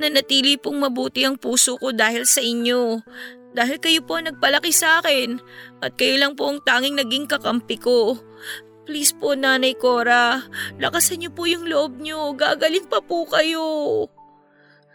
Nanatili 0.00 0.56
pong 0.56 0.80
mabuti 0.80 1.28
ang 1.28 1.36
puso 1.36 1.76
ko 1.76 1.92
dahil 1.92 2.24
sa 2.24 2.40
inyo. 2.40 3.04
Dahil 3.52 3.76
kayo 3.82 4.00
po 4.06 4.16
ang 4.16 4.30
nagpalaki 4.30 4.72
sa 4.72 5.02
akin 5.02 5.42
at 5.84 5.98
kayo 5.98 6.16
lang 6.16 6.38
po 6.38 6.48
ang 6.48 6.62
tanging 6.64 6.96
naging 6.96 7.28
kakampi 7.28 7.76
ko. 7.76 8.16
Please 8.88 9.12
po, 9.12 9.36
Nanay 9.36 9.76
Cora, 9.76 10.40
lakasan 10.80 11.20
niyo 11.20 11.30
po 11.36 11.44
yung 11.44 11.68
loob 11.68 12.00
niyo. 12.00 12.32
Gagaling 12.32 12.88
pa 12.88 13.04
po 13.04 13.28
kayo. 13.28 14.06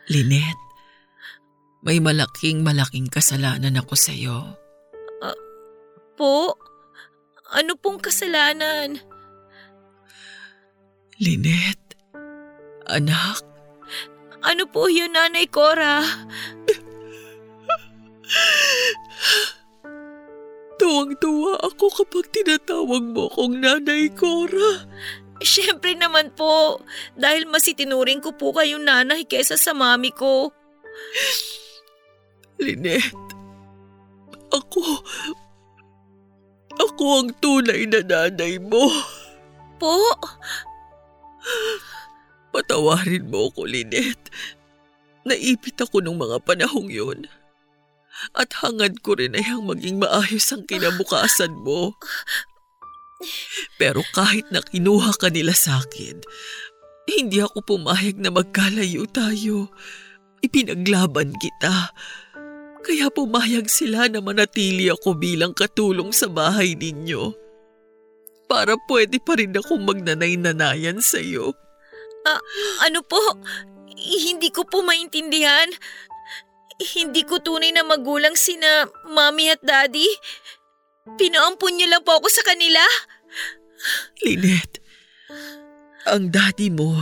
Lynette, 0.09 0.64
may 1.85 2.01
malaking 2.01 2.65
malaking 2.65 3.05
kasalanan 3.07 3.77
ako 3.77 3.93
sa 3.93 4.11
iyo. 4.11 4.57
Po? 6.15 6.57
Ano 7.53 7.77
pong 7.77 8.01
kasalanan? 8.01 8.97
Lynette, 11.21 11.95
anak, 12.89 13.43
Ano 14.45 14.69
po 14.69 14.85
yun, 14.85 15.09
Nanay 15.09 15.49
Cora? 15.49 16.05
tuwang-tuwa 20.77 21.57
ako 21.65 21.85
kapag 22.03 22.29
tinatawag 22.29 23.03
mo 23.09 23.25
akong 23.25 23.57
nanay 23.57 24.05
Cora. 24.13 24.85
Siyempre 25.41 25.97
naman 25.97 26.29
po, 26.37 26.77
dahil 27.17 27.49
mas 27.49 27.65
itinuring 27.65 28.21
ko 28.21 28.37
po 28.37 28.53
kayong 28.53 28.85
nanay 28.85 29.25
kesa 29.25 29.57
sa 29.57 29.73
mami 29.73 30.13
ko. 30.13 30.53
Lynette, 32.55 33.35
ako, 34.51 35.03
ako 36.79 37.03
ang 37.19 37.29
tunay 37.43 37.83
na 37.87 37.99
nanay 38.03 38.55
mo. 38.59 38.87
Po? 39.75 39.95
Patawarin 42.55 43.27
mo 43.27 43.51
ako, 43.51 43.67
Lynette. 43.67 44.31
Naipit 45.27 45.75
ako 45.81 45.99
nung 45.99 46.15
mga 46.21 46.39
panahong 46.47 46.87
yun. 46.87 47.27
At 48.31 48.55
hangad 48.63 49.03
ko 49.03 49.19
rin 49.19 49.35
ay 49.35 49.43
ang 49.51 49.67
maging 49.67 49.99
maayos 49.99 50.47
ang 50.55 50.63
kinabukasan 50.63 51.51
mo. 51.51 51.99
Pero 53.75 54.05
kahit 54.15 54.47
na 54.55 54.63
kinuha 54.63 55.11
ka 55.19 55.27
nila 55.27 55.51
sa 55.51 55.83
akin, 55.83 56.23
hindi 57.05 57.43
ako 57.43 57.59
pumayag 57.63 58.17
na 58.23 58.31
magkalayo 58.31 59.03
tayo. 59.11 59.69
Ipinaglaban 60.39 61.35
kita. 61.35 61.91
Kaya 62.85 63.09
pumayag 63.09 63.65
sila 63.65 64.05
na 64.05 64.21
manatili 64.21 64.93
ako 64.93 65.17
bilang 65.17 65.57
katulong 65.57 66.13
sa 66.13 66.29
bahay 66.29 66.77
ninyo. 66.77 67.33
Para 68.45 68.77
pwede 68.85 69.17
pa 69.17 69.33
rin 69.41 69.57
akong 69.57 69.81
magnanay-nanayan 69.81 71.01
sa 71.01 71.17
iyo. 71.17 71.57
Ano 72.85 73.01
po? 73.01 73.17
Hindi 73.97 74.53
ko 74.53 74.69
po 74.69 74.85
maintindihan. 74.85 75.65
Hindi 76.77 77.25
ko 77.25 77.41
tunay 77.41 77.73
na 77.73 77.81
magulang 77.81 78.37
sina 78.37 78.85
mami 79.09 79.49
at 79.49 79.65
daddy. 79.65 80.05
Pinaampun 81.17 81.73
niyo 81.73 81.89
lang 81.89 82.05
po 82.05 82.21
ako 82.21 82.29
sa 82.29 82.45
kanila. 82.45 82.81
Lynette, 84.21 84.81
ang 86.05 86.29
daddy 86.29 86.69
mo, 86.69 86.93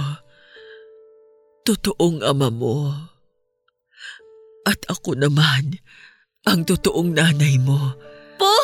totoong 1.68 2.24
ama 2.24 2.48
mo. 2.48 2.92
At 4.64 4.80
ako 4.88 5.20
naman, 5.20 5.80
ang 6.48 6.64
totoong 6.64 7.12
nanay 7.16 7.60
mo. 7.60 7.96
Po! 8.40 8.56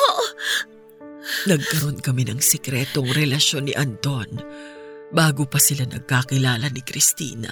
Nagkaroon 1.47 1.99
kami 2.03 2.27
ng 2.27 2.39
sikretong 2.39 3.11
relasyon 3.11 3.67
ni 3.69 3.73
Anton 3.75 4.39
bago 5.11 5.47
pa 5.47 5.59
sila 5.59 5.87
nagkakilala 5.87 6.67
ni 6.71 6.81
Christina. 6.83 7.51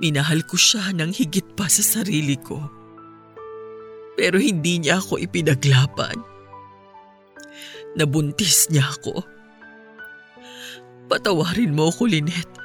Minahal 0.00 0.42
ko 0.44 0.58
siya 0.58 0.90
ng 0.92 1.12
higit 1.14 1.54
pa 1.54 1.70
sa 1.70 1.80
sarili 1.80 2.34
ko. 2.40 2.58
Pero 4.14 4.38
hindi 4.38 4.82
niya 4.82 4.98
ako 5.02 5.18
ipinaglaban. 5.22 6.18
Nabuntis 7.94 8.70
niya 8.74 8.90
ako. 8.90 9.22
Patawarin 11.06 11.76
mo 11.76 11.92
ako, 11.92 12.10
Lynette, 12.10 12.63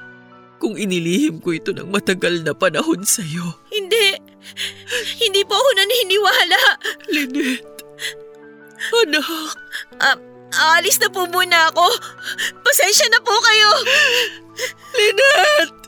kung 0.59 0.75
inilihim 0.75 1.39
ko 1.39 1.55
ito 1.55 1.71
ng 1.71 1.87
matagal 1.87 2.43
na 2.43 2.51
panahon 2.51 3.07
sa'yo. 3.07 3.55
Hindi. 3.71 4.19
Hindi 5.23 5.41
po 5.47 5.55
ako 5.55 5.69
naniniwala. 5.79 6.61
Lynette, 7.07 7.83
anak, 9.07 9.55
Ah, 10.03 10.19
aalis 10.51 10.99
na 10.99 11.07
po 11.07 11.23
muna 11.31 11.71
ako. 11.71 11.87
Pasensya 12.59 13.07
na 13.07 13.23
po 13.23 13.31
kayo. 13.39 13.71
Lynette! 14.99 15.79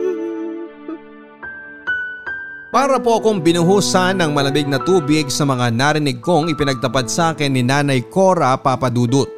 Para 2.66 2.98
po 2.98 3.22
akong 3.22 3.38
binuhusan 3.46 4.18
ng 4.18 4.34
malamig 4.34 4.66
na 4.66 4.82
tubig 4.82 5.30
sa 5.30 5.46
mga 5.46 5.70
narinig 5.70 6.18
kong 6.18 6.50
ipinagtapat 6.50 7.06
sa 7.06 7.30
akin 7.30 7.54
ni 7.54 7.62
Nanay 7.62 8.02
Cora 8.10 8.58
Papadudut. 8.58 9.30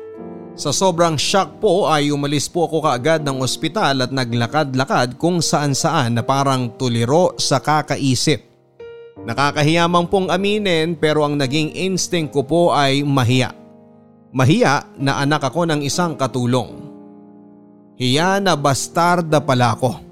Sa 0.56 0.72
sobrang 0.72 1.14
shock 1.20 1.60
po 1.60 1.92
ay 1.92 2.08
umalis 2.08 2.48
po 2.48 2.64
ako 2.64 2.88
kaagad 2.88 3.22
ng 3.22 3.44
ospital 3.44 4.08
at 4.08 4.10
naglakad-lakad 4.10 5.20
kung 5.20 5.44
saan 5.44 5.76
saan 5.76 6.16
na 6.16 6.24
parang 6.24 6.72
tuliro 6.80 7.36
sa 7.36 7.60
kakaisip. 7.60 8.42
Nakakahiyamang 9.22 10.08
pong 10.08 10.32
aminin 10.32 10.96
pero 10.96 11.22
ang 11.22 11.36
naging 11.36 11.76
instinct 11.76 12.32
ko 12.32 12.48
po 12.48 12.62
ay 12.72 13.04
mahiya. 13.04 13.52
Mahiya 14.32 14.98
na 14.98 15.20
anak 15.20 15.52
ako 15.52 15.68
ng 15.68 15.84
isang 15.84 16.16
katulong. 16.16 16.80
Hiya 18.00 18.40
na 18.40 18.56
bastarda 18.56 19.38
pala 19.44 19.76
ako. 19.76 20.07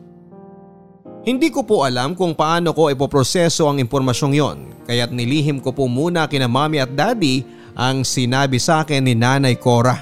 Hindi 1.27 1.51
ko 1.51 1.67
po 1.67 1.83
alam 1.83 2.15
kung 2.15 2.39
paano 2.39 2.71
ko 2.71 2.87
ipoproseso 2.87 3.67
ang 3.67 3.83
impormasyong 3.83 4.35
yon 4.39 4.59
kaya't 4.87 5.11
nilihim 5.11 5.59
ko 5.59 5.75
po 5.75 5.91
muna 5.91 6.31
kina 6.31 6.47
mami 6.47 6.79
at 6.79 6.95
daddy 6.95 7.43
ang 7.75 8.07
sinabi 8.07 8.63
sa 8.63 8.87
akin 8.87 9.03
ni 9.03 9.19
Nanay 9.19 9.59
Cora. 9.59 9.99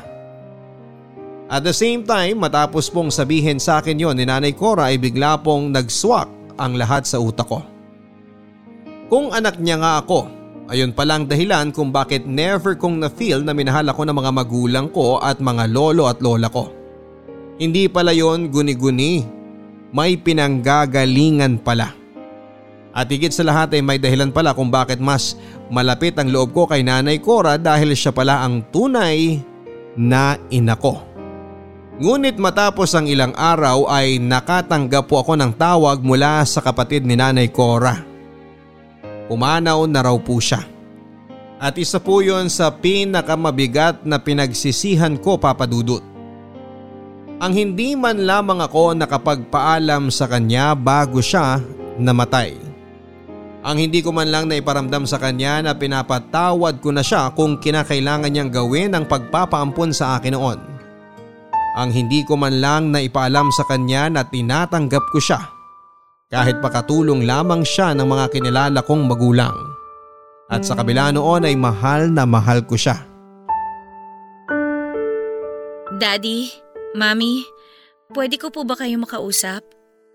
At 1.48 1.64
the 1.64 1.72
same 1.72 2.04
time 2.04 2.44
matapos 2.44 2.92
pong 2.92 3.08
sabihin 3.08 3.56
sa 3.56 3.80
akin 3.80 3.96
yon 3.96 4.20
ni 4.20 4.28
Nanay 4.28 4.52
Cora 4.52 4.92
ay 4.92 5.00
bigla 5.00 5.40
pong 5.40 5.72
nagswak 5.72 6.28
ang 6.60 6.76
lahat 6.76 7.08
sa 7.08 7.16
utak 7.16 7.48
ko. 7.48 7.64
Kung 9.08 9.32
anak 9.32 9.56
niya 9.56 9.80
nga 9.80 10.04
ako 10.04 10.44
Ayon 10.64 10.96
pala 10.96 11.20
ang 11.20 11.28
dahilan 11.28 11.76
kung 11.76 11.92
bakit 11.92 12.24
never 12.24 12.72
kong 12.72 12.96
na-feel 12.96 13.44
na 13.44 13.52
minahal 13.52 13.84
ako 13.84 14.08
ng 14.08 14.16
mga 14.16 14.32
magulang 14.32 14.88
ko 14.88 15.20
at 15.20 15.36
mga 15.36 15.68
lolo 15.68 16.08
at 16.08 16.24
lola 16.24 16.48
ko. 16.48 16.72
Hindi 17.60 17.84
pala 17.92 18.16
yon 18.16 18.48
guni-guni. 18.48 19.43
May 19.94 20.18
pinanggagalingan 20.18 21.62
pala. 21.62 21.94
At 22.90 23.06
higit 23.10 23.30
sa 23.30 23.46
lahat 23.46 23.78
ay 23.78 23.82
may 23.82 23.98
dahilan 24.02 24.34
pala 24.34 24.50
kung 24.50 24.70
bakit 24.70 24.98
mas 24.98 25.38
malapit 25.70 26.18
ang 26.18 26.30
loob 26.30 26.50
ko 26.50 26.66
kay 26.66 26.82
Nanay 26.82 27.22
Cora 27.22 27.54
dahil 27.58 27.94
siya 27.94 28.10
pala 28.10 28.42
ang 28.42 28.66
tunay 28.74 29.38
na 29.94 30.34
ina 30.50 30.74
ko. 30.74 30.98
Ngunit 31.94 32.42
matapos 32.42 32.90
ang 32.98 33.06
ilang 33.06 33.30
araw 33.38 33.86
ay 33.86 34.18
nakatanggap 34.18 35.06
po 35.06 35.22
ako 35.22 35.38
ng 35.38 35.54
tawag 35.54 36.02
mula 36.02 36.42
sa 36.42 36.58
kapatid 36.58 37.06
ni 37.06 37.14
Nanay 37.14 37.50
Cora. 37.54 38.02
Pumanaw 39.30 39.86
na 39.86 40.02
raw 40.02 40.16
po 40.18 40.42
siya. 40.42 40.66
At 41.62 41.78
isa 41.78 42.02
po 42.02 42.18
yon 42.18 42.50
sa 42.50 42.74
pinakamabigat 42.74 44.02
na 44.02 44.18
pinagsisihan 44.18 45.14
ko 45.22 45.38
papadudot. 45.38 46.13
Ang 47.42 47.52
hindi 47.52 47.98
man 47.98 48.22
lamang 48.22 48.62
ako 48.62 48.94
nakapagpaalam 48.94 50.06
sa 50.14 50.30
kanya 50.30 50.78
bago 50.78 51.18
siya 51.18 51.58
namatay. 51.98 52.54
Ang 53.64 53.76
hindi 53.80 54.04
ko 54.04 54.12
man 54.12 54.28
lang 54.28 54.46
naiparamdam 54.46 55.08
sa 55.08 55.16
kanya 55.16 55.64
na 55.64 55.72
pinapatawad 55.72 56.84
ko 56.84 56.92
na 56.92 57.00
siya 57.00 57.32
kung 57.32 57.56
kinakailangan 57.56 58.28
niyang 58.28 58.52
gawin 58.52 58.92
ang 58.92 59.08
pagpapaampon 59.08 59.90
sa 59.90 60.20
akin 60.20 60.36
noon. 60.36 60.60
Ang 61.74 61.90
hindi 61.90 62.22
ko 62.22 62.38
man 62.38 62.62
lang 62.62 62.94
naipaalam 62.94 63.50
sa 63.50 63.66
kanya 63.66 64.06
na 64.06 64.22
tinatanggap 64.22 65.02
ko 65.10 65.18
siya 65.18 65.42
kahit 66.30 66.62
pakatulong 66.62 67.26
lamang 67.26 67.66
siya 67.66 67.96
ng 67.98 68.06
mga 68.06 68.26
kinilala 68.30 68.80
kong 68.84 69.10
magulang. 69.10 69.54
At 70.46 70.62
sa 70.62 70.78
kabila 70.78 71.10
noon 71.10 71.48
ay 71.48 71.56
mahal 71.56 72.12
na 72.12 72.28
mahal 72.28 72.62
ko 72.68 72.78
siya. 72.78 73.00
Daddy, 75.94 76.63
Mami, 76.94 77.42
pwede 78.14 78.38
ko 78.38 78.54
po 78.54 78.62
ba 78.62 78.78
kayo 78.78 78.94
makausap? 78.96 79.66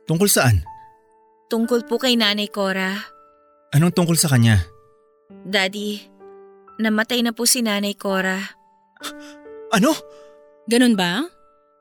Tungkol 0.07 0.31
saan? 0.31 0.63
Tungkol 1.51 1.83
po 1.85 1.99
kay 1.99 2.15
Nanay 2.15 2.47
Cora. 2.47 2.95
Anong 3.75 3.93
tungkol 3.93 4.15
sa 4.15 4.31
kanya? 4.31 4.63
Daddy, 5.45 6.01
namatay 6.79 7.21
na 7.21 7.35
po 7.35 7.45
si 7.45 7.61
Nanay 7.61 7.93
Cora. 7.93 8.39
Ano? 9.69 9.93
Ganun 10.65 10.97
ba? 10.97 11.21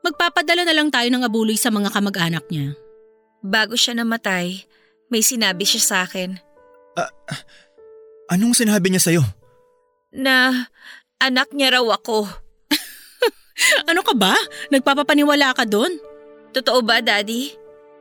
Magpapadala 0.05 0.61
na 0.61 0.77
lang 0.77 0.93
tayo 0.93 1.09
ng 1.09 1.25
abuloy 1.25 1.57
sa 1.57 1.73
mga 1.73 1.89
kamag-anak 1.89 2.45
niya. 2.53 2.77
Bago 3.41 3.73
siya 3.73 3.97
namatay, 3.97 4.61
may 5.09 5.25
sinabi 5.25 5.65
siya 5.65 5.81
sa 5.81 5.97
akin 6.05 6.37
Anong 8.29 8.53
sinabi 8.53 8.93
niya 8.93 9.01
sa'yo? 9.01 9.23
na 10.13 10.69
anak 11.17 11.49
niya 11.49 11.81
raw 11.81 11.85
ako. 11.97 12.29
Ano 13.85 14.01
ka 14.01 14.13
ba? 14.15 14.35
Nagpapapaniwala 14.71 15.51
ka 15.53 15.67
doon? 15.67 15.99
Totoo 16.55 16.81
ba, 16.81 17.03
Daddy? 17.03 17.53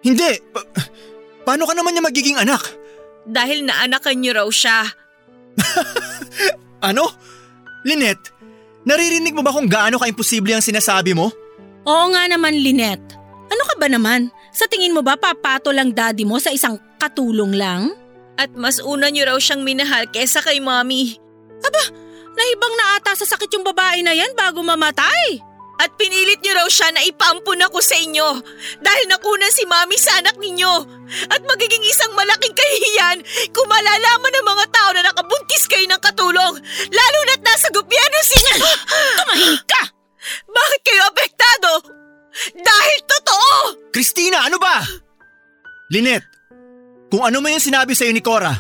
Hindi! 0.03 0.31
Pa- 0.55 0.67
paano 1.45 1.67
ka 1.67 1.75
naman 1.75 1.93
niya 1.93 2.05
magiging 2.05 2.39
anak? 2.39 2.63
Dahil 3.29 3.67
naanakan 3.67 4.17
niyo 4.19 4.33
raw 4.39 4.49
siya. 4.49 4.87
Ano? 6.79 7.11
Lynette, 7.83 8.31
naririnig 8.87 9.35
mo 9.35 9.43
ba 9.43 9.51
kung 9.51 9.67
gaano 9.67 9.99
ka-imposible 9.99 10.55
ang 10.55 10.63
sinasabi 10.63 11.11
mo? 11.11 11.35
Oo 11.83 12.05
nga 12.15 12.23
naman, 12.31 12.55
Lynette. 12.55 13.19
Ano 13.51 13.63
ka 13.67 13.75
ba 13.83 13.91
naman? 13.91 14.31
Sa 14.55 14.71
tingin 14.71 14.95
mo 14.95 15.03
ba 15.03 15.19
papato 15.19 15.75
lang 15.75 15.91
daddy 15.91 16.23
mo 16.23 16.39
sa 16.39 16.55
isang 16.55 16.79
katulong 17.03 17.51
lang? 17.51 17.99
At 18.39 18.55
mas 18.55 18.79
una 18.79 19.11
niyo 19.11 19.27
raw 19.27 19.39
siyang 19.43 19.67
minahal 19.67 20.07
kesa 20.15 20.39
kay 20.39 20.63
Mommy. 20.63 21.19
Naibang 22.39 22.75
na 22.79 22.87
ata 23.03 23.19
sa 23.19 23.27
sakit 23.27 23.51
yung 23.59 23.67
babae 23.67 24.07
na 24.07 24.15
yan 24.15 24.31
bago 24.39 24.63
mamatay. 24.63 25.43
At 25.79 25.95
pinilit 25.95 26.43
niyo 26.43 26.59
raw 26.59 26.67
siya 26.67 26.91
na 26.91 27.07
ipampun 27.07 27.63
ako 27.63 27.79
sa 27.79 27.95
inyo 27.95 28.43
dahil 28.83 29.05
nakunan 29.07 29.51
si 29.55 29.63
Mami 29.63 29.95
sa 29.95 30.19
anak 30.19 30.35
ninyo. 30.35 30.75
At 31.31 31.39
magiging 31.47 31.87
isang 31.87 32.11
malaking 32.19 32.51
kahihiyan 32.51 33.19
kung 33.55 33.69
malalaman 33.71 34.33
ng 34.35 34.47
mga 34.47 34.67
tao 34.75 34.91
na 34.91 35.07
nakabuntis 35.07 35.71
kayo 35.71 35.87
ng 35.87 36.03
katulong. 36.03 36.55
Lalo 36.91 37.19
na't 37.31 37.43
nasa 37.47 37.71
gobyerno 37.71 38.19
si... 38.27 38.39
Tumahimik 39.23 39.67
ka! 39.71 39.83
Bakit 40.51 40.81
kayo 40.83 41.03
apektado? 41.15 41.71
Dahil 42.59 42.99
totoo! 43.07 43.51
Christina, 43.95 44.51
ano 44.51 44.59
ba? 44.59 44.83
Lynette, 45.95 46.27
kung 47.07 47.23
ano 47.23 47.39
man 47.39 47.55
yung 47.55 47.63
sinabi 47.63 47.95
sa'yo 47.95 48.11
ni 48.11 48.21
Cora, 48.21 48.51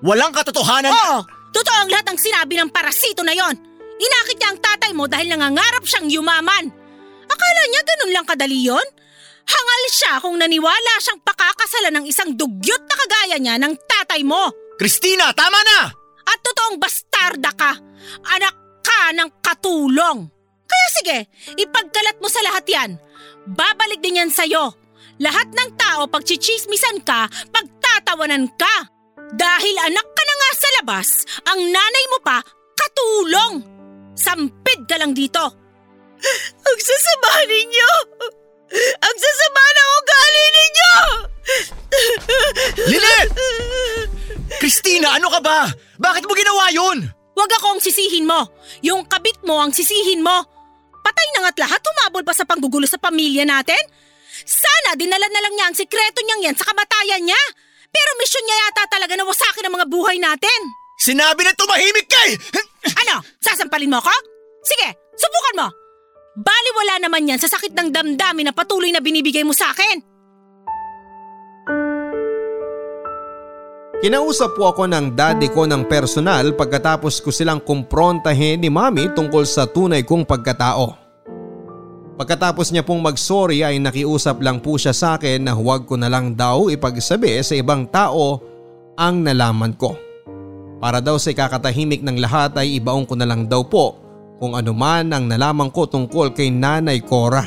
walang 0.00 0.32
katotohanan. 0.32 0.88
Oo! 0.88 1.41
Totoo 1.52 1.76
ang 1.84 1.90
lahat 1.92 2.06
ng 2.08 2.18
sinabi 2.18 2.56
ng 2.58 2.72
parasito 2.72 3.20
na 3.20 3.36
yon. 3.36 3.54
Inakit 4.02 4.36
niya 4.40 4.48
ang 4.50 4.60
tatay 4.60 4.92
mo 4.96 5.04
dahil 5.06 5.30
nangangarap 5.30 5.84
siyang 5.84 6.08
yumaman. 6.08 6.64
Akala 7.28 7.62
niya 7.68 7.82
ganun 7.86 8.12
lang 8.16 8.26
kadali 8.26 8.58
yon? 8.66 8.86
Hangal 9.42 9.82
siya 9.92 10.12
kung 10.22 10.36
naniwala 10.38 10.94
siyang 11.02 11.20
pakakasalan 11.22 11.94
ng 12.00 12.04
isang 12.08 12.30
dugyot 12.34 12.82
na 12.88 12.96
kagaya 13.06 13.36
niya 13.38 13.54
ng 13.60 13.74
tatay 13.84 14.22
mo. 14.24 14.50
Christina, 14.80 15.30
tama 15.36 15.60
na! 15.62 15.80
At 16.22 16.38
totoong 16.40 16.78
bastarda 16.80 17.50
ka. 17.52 17.72
Anak 18.32 18.82
ka 18.82 19.12
ng 19.14 19.30
katulong. 19.42 20.26
Kaya 20.66 20.88
sige, 20.96 21.18
ipagkalat 21.60 22.16
mo 22.18 22.32
sa 22.32 22.40
lahat 22.40 22.64
yan. 22.64 22.90
Babalik 23.44 24.00
din 24.00 24.22
yan 24.22 24.32
sa'yo. 24.32 24.72
Lahat 25.20 25.50
ng 25.52 25.70
tao 25.76 26.08
pagchichismisan 26.08 27.04
ka, 27.04 27.28
pagtatawanan 27.52 28.48
ka. 28.56 28.90
Dahil 29.36 29.76
anak 29.86 30.01
labas, 30.82 31.22
ang 31.46 31.62
nanay 31.62 32.04
mo 32.10 32.18
pa 32.26 32.42
katulong. 32.74 33.62
Sampid 34.18 34.90
ka 34.90 34.98
lang 34.98 35.14
dito. 35.14 35.38
Ang 36.66 36.78
sasama 36.82 37.30
ninyo! 37.46 37.90
Ang 38.98 39.16
sasama 39.16 39.62
ng 39.62 39.90
ugali 39.94 40.44
ninyo! 40.50 40.92
Lynette! 42.90 43.34
Christina, 44.58 45.18
ano 45.18 45.30
ka 45.30 45.40
ba? 45.42 45.70
Bakit 46.02 46.26
mo 46.26 46.34
ginawa 46.34 46.70
yun? 46.74 46.98
Huwag 47.32 47.50
ako 47.58 47.78
ang 47.78 47.82
sisihin 47.82 48.28
mo. 48.28 48.46
Yung 48.84 49.02
kabit 49.08 49.40
mo 49.42 49.58
ang 49.58 49.74
sisihin 49.74 50.22
mo. 50.22 50.44
Patay 51.02 51.26
na 51.34 51.48
nga't 51.48 51.58
lahat 51.58 51.80
humabol 51.82 52.22
pa 52.22 52.36
sa 52.36 52.46
panggugulo 52.46 52.86
sa 52.86 53.00
pamilya 53.02 53.42
natin. 53.42 53.80
Sana 54.46 54.94
dinala 54.94 55.26
na 55.26 55.40
lang 55.42 55.54
niya 55.56 55.66
ang 55.72 55.76
sikreto 55.78 56.22
niyang 56.22 56.52
yan 56.52 56.56
sa 56.58 56.68
kamatayan 56.68 57.24
niya. 57.26 57.42
Pero 57.92 58.10
misyon 58.16 58.44
niya 58.48 58.56
yata 58.66 58.82
talaga 58.88 59.14
na 59.14 59.28
wasakin 59.28 59.68
ang 59.68 59.74
mga 59.76 59.86
buhay 59.92 60.16
natin. 60.16 60.60
Sinabi 60.96 61.44
na 61.44 61.52
tumahimik 61.52 62.08
ka 62.08 62.20
eh! 62.32 62.34
Ano? 63.04 63.20
Sasampalin 63.42 63.92
mo 63.92 64.00
ako? 64.00 64.14
Sige, 64.64 64.88
subukan 65.18 65.58
mo. 65.60 65.68
Baliwala 66.32 67.04
naman 67.04 67.28
yan 67.28 67.36
sa 67.36 67.50
sakit 67.52 67.76
ng 67.76 67.92
damdamin 67.92 68.48
na 68.48 68.54
patuloy 68.56 68.88
na 68.88 69.04
binibigay 69.04 69.44
mo 69.44 69.52
sa 69.52 69.68
akin. 69.68 70.00
Kinausap 74.02 74.58
po 74.58 74.66
ako 74.66 74.90
ng 74.90 75.14
daddy 75.14 75.46
ko 75.52 75.62
ng 75.62 75.86
personal 75.86 76.58
pagkatapos 76.58 77.22
ko 77.22 77.30
silang 77.30 77.62
kumprontahin 77.62 78.58
ni 78.58 78.66
mami 78.66 79.06
tungkol 79.14 79.46
sa 79.46 79.62
tunay 79.68 80.02
kong 80.02 80.26
pagkatao. 80.26 81.01
Pagkatapos 82.22 82.70
niya 82.70 82.86
pong 82.86 83.02
mag-sorry 83.02 83.66
ay 83.66 83.82
nakiusap 83.82 84.38
lang 84.46 84.62
po 84.62 84.78
siya 84.78 84.94
sa 84.94 85.18
akin 85.18 85.42
na 85.42 85.58
huwag 85.58 85.90
ko 85.90 85.98
na 85.98 86.06
lang 86.06 86.38
daw 86.38 86.70
ipagsabi 86.70 87.42
sa 87.42 87.58
ibang 87.58 87.82
tao 87.90 88.38
ang 88.94 89.26
nalaman 89.26 89.74
ko. 89.74 89.98
Para 90.78 91.02
daw 91.02 91.18
sa 91.18 91.34
ikakatahimik 91.34 91.98
ng 91.98 92.22
lahat 92.22 92.54
ay 92.62 92.78
ibaong 92.78 93.10
ko 93.10 93.18
na 93.18 93.26
lang 93.26 93.50
daw 93.50 93.66
po 93.66 93.98
kung 94.38 94.54
ano 94.54 94.70
man 94.70 95.10
ang 95.10 95.26
nalaman 95.26 95.66
ko 95.74 95.90
tungkol 95.90 96.30
kay 96.30 96.46
Nanay 96.46 97.02
Cora. 97.02 97.42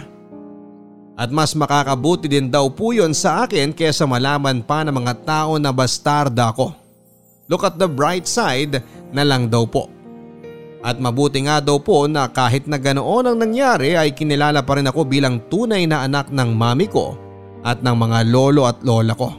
At 1.15 1.31
mas 1.31 1.55
makakabuti 1.55 2.27
din 2.27 2.51
daw 2.51 2.67
po 2.67 2.91
yun 2.91 3.15
sa 3.15 3.47
akin 3.47 3.71
kesa 3.71 4.03
malaman 4.03 4.59
pa 4.59 4.83
ng 4.83 4.91
mga 4.91 5.23
tao 5.23 5.55
na 5.55 5.71
bastarda 5.71 6.51
ko. 6.51 6.75
Look 7.47 7.63
at 7.63 7.79
the 7.79 7.88
bright 7.88 8.27
side 8.27 8.83
na 9.15 9.23
lang 9.23 9.47
daw 9.47 9.63
po. 9.63 9.94
At 10.86 11.02
mabuti 11.02 11.41
nga 11.41 11.58
daw 11.58 11.82
po 11.82 12.06
na 12.06 12.30
kahit 12.30 12.69
na 12.69 12.78
ganoon 12.78 13.26
ang 13.26 13.38
nangyari 13.41 13.98
ay 13.98 14.13
kinilala 14.13 14.62
pa 14.62 14.78
rin 14.78 14.86
ako 14.86 15.02
bilang 15.10 15.41
tunay 15.50 15.89
na 15.89 16.06
anak 16.06 16.30
ng 16.30 16.54
mami 16.54 16.86
ko 16.86 17.17
at 17.65 17.82
ng 17.82 17.95
mga 17.98 18.30
lolo 18.30 18.69
at 18.69 18.78
lola 18.86 19.17
ko. 19.17 19.34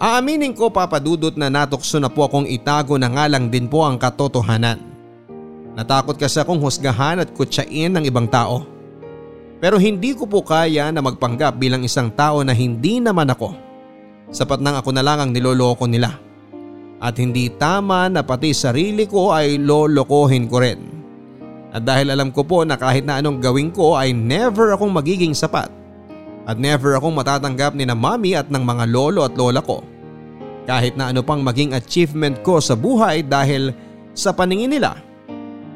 Aaminin 0.00 0.56
ko 0.56 0.72
papadudot 0.72 1.36
na 1.36 1.52
natukso 1.52 2.00
na 2.00 2.08
po 2.08 2.24
akong 2.24 2.48
itago 2.48 2.96
na 2.96 3.12
nga 3.12 3.28
lang 3.28 3.52
din 3.52 3.68
po 3.68 3.84
ang 3.84 4.00
katotohanan. 4.00 4.80
Natakot 5.76 6.16
kasi 6.16 6.40
akong 6.40 6.64
husgahan 6.64 7.20
at 7.20 7.28
kutsain 7.36 7.92
ng 7.92 8.08
ibang 8.08 8.24
tao. 8.24 8.64
Pero 9.60 9.76
hindi 9.76 10.16
ko 10.16 10.24
po 10.24 10.40
kaya 10.42 10.88
na 10.90 11.04
magpanggap 11.04 11.60
bilang 11.60 11.84
isang 11.84 12.08
tao 12.08 12.40
na 12.40 12.56
hindi 12.56 13.04
naman 13.04 13.30
ako. 13.30 13.52
Sapat 14.32 14.64
nang 14.64 14.80
ako 14.80 14.96
na 14.96 15.04
lang 15.04 15.20
ang 15.22 15.30
niloloko 15.30 15.84
nila. 15.84 16.31
At 17.02 17.18
hindi 17.18 17.50
tama 17.50 18.06
na 18.06 18.22
pati 18.22 18.54
sarili 18.54 19.10
ko 19.10 19.34
ay 19.34 19.58
lolokohin 19.58 20.46
ko 20.46 20.62
rin. 20.62 20.80
At 21.74 21.82
dahil 21.82 22.14
alam 22.14 22.30
ko 22.30 22.46
po 22.46 22.62
na 22.62 22.78
kahit 22.78 23.02
na 23.02 23.18
anong 23.18 23.42
gawin 23.42 23.74
ko 23.74 23.98
ay 23.98 24.14
never 24.14 24.70
akong 24.70 24.94
magiging 24.94 25.34
sapat. 25.34 25.66
At 26.46 26.62
never 26.62 26.94
akong 26.94 27.18
matatanggap 27.18 27.74
ni 27.74 27.90
na 27.90 27.98
mami 27.98 28.38
at 28.38 28.46
ng 28.46 28.62
mga 28.62 28.86
lolo 28.86 29.26
at 29.26 29.34
lola 29.34 29.58
ko. 29.58 29.82
Kahit 30.62 30.94
na 30.94 31.10
ano 31.10 31.26
pang 31.26 31.42
maging 31.42 31.74
achievement 31.74 32.38
ko 32.46 32.62
sa 32.62 32.78
buhay 32.78 33.26
dahil 33.26 33.74
sa 34.14 34.30
paningin 34.30 34.70
nila, 34.70 34.94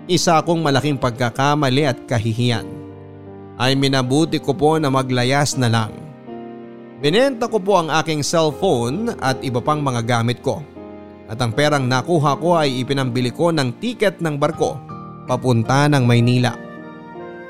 isa 0.06 0.38
akong 0.38 0.62
malaking 0.62 0.94
pagkakamali 0.94 1.90
at 1.90 1.98
kahihiyan. 2.06 2.66
Ay 3.58 3.74
minabuti 3.74 4.38
ko 4.38 4.54
po 4.54 4.78
na 4.78 4.94
maglayas 4.94 5.58
na 5.58 5.66
lang. 5.66 5.90
Binenta 7.02 7.50
ko 7.50 7.58
po 7.58 7.82
ang 7.82 7.90
aking 7.90 8.22
cellphone 8.22 9.10
at 9.18 9.42
iba 9.42 9.58
pang 9.58 9.82
mga 9.82 10.06
gamit 10.06 10.38
ko. 10.38 10.75
At 11.26 11.42
ang 11.42 11.50
perang 11.50 11.90
nakuha 11.90 12.38
ko 12.38 12.58
ay 12.58 12.86
ipinambili 12.86 13.34
ko 13.34 13.50
ng 13.50 13.82
tiket 13.82 14.22
ng 14.22 14.38
barko 14.38 14.78
papunta 15.26 15.90
ng 15.90 16.06
Maynila. 16.06 16.54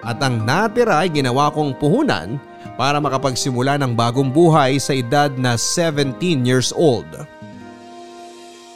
At 0.01 0.23
ang 0.25 0.49
natira 0.49 1.05
ay 1.05 1.13
ginawa 1.13 1.53
kong 1.53 1.77
puhunan 1.77 2.41
para 2.81 3.01
makapagsimula 3.01 3.77
ng 3.81 3.93
bagong 3.93 4.33
buhay 4.33 4.81
sa 4.81 4.97
edad 4.97 5.33
na 5.37 5.61
17 5.61 6.17
years 6.47 6.73
old. 6.73 7.09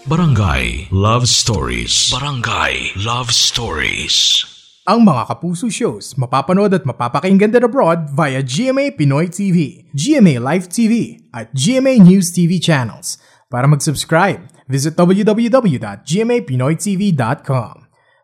Barangay 0.09 0.89
Love 0.91 1.29
Stories. 1.29 2.09
Barangay 2.09 2.97
Love 2.99 3.31
Stories. 3.31 4.43
Ang 4.89 5.05
mga 5.05 5.29
Kapuso 5.29 5.69
shows 5.69 6.17
mapapanood 6.17 6.73
at 6.73 6.89
mapapakinggan 6.89 7.53
din 7.53 7.69
abroad 7.69 8.11
via 8.17 8.41
GMA 8.41 8.97
Pinoy 8.97 9.29
TV, 9.29 9.87
GMA 9.93 10.41
Live 10.41 10.73
TV 10.73 11.21
at 11.31 11.53
GMA 11.53 12.01
News 12.01 12.33
TV 12.33 12.59
channels. 12.59 13.21
Para 13.53 13.69
mag-subscribe, 13.69 14.41
visit 14.71 14.95
www.gmapinoytv.com. 14.95 17.77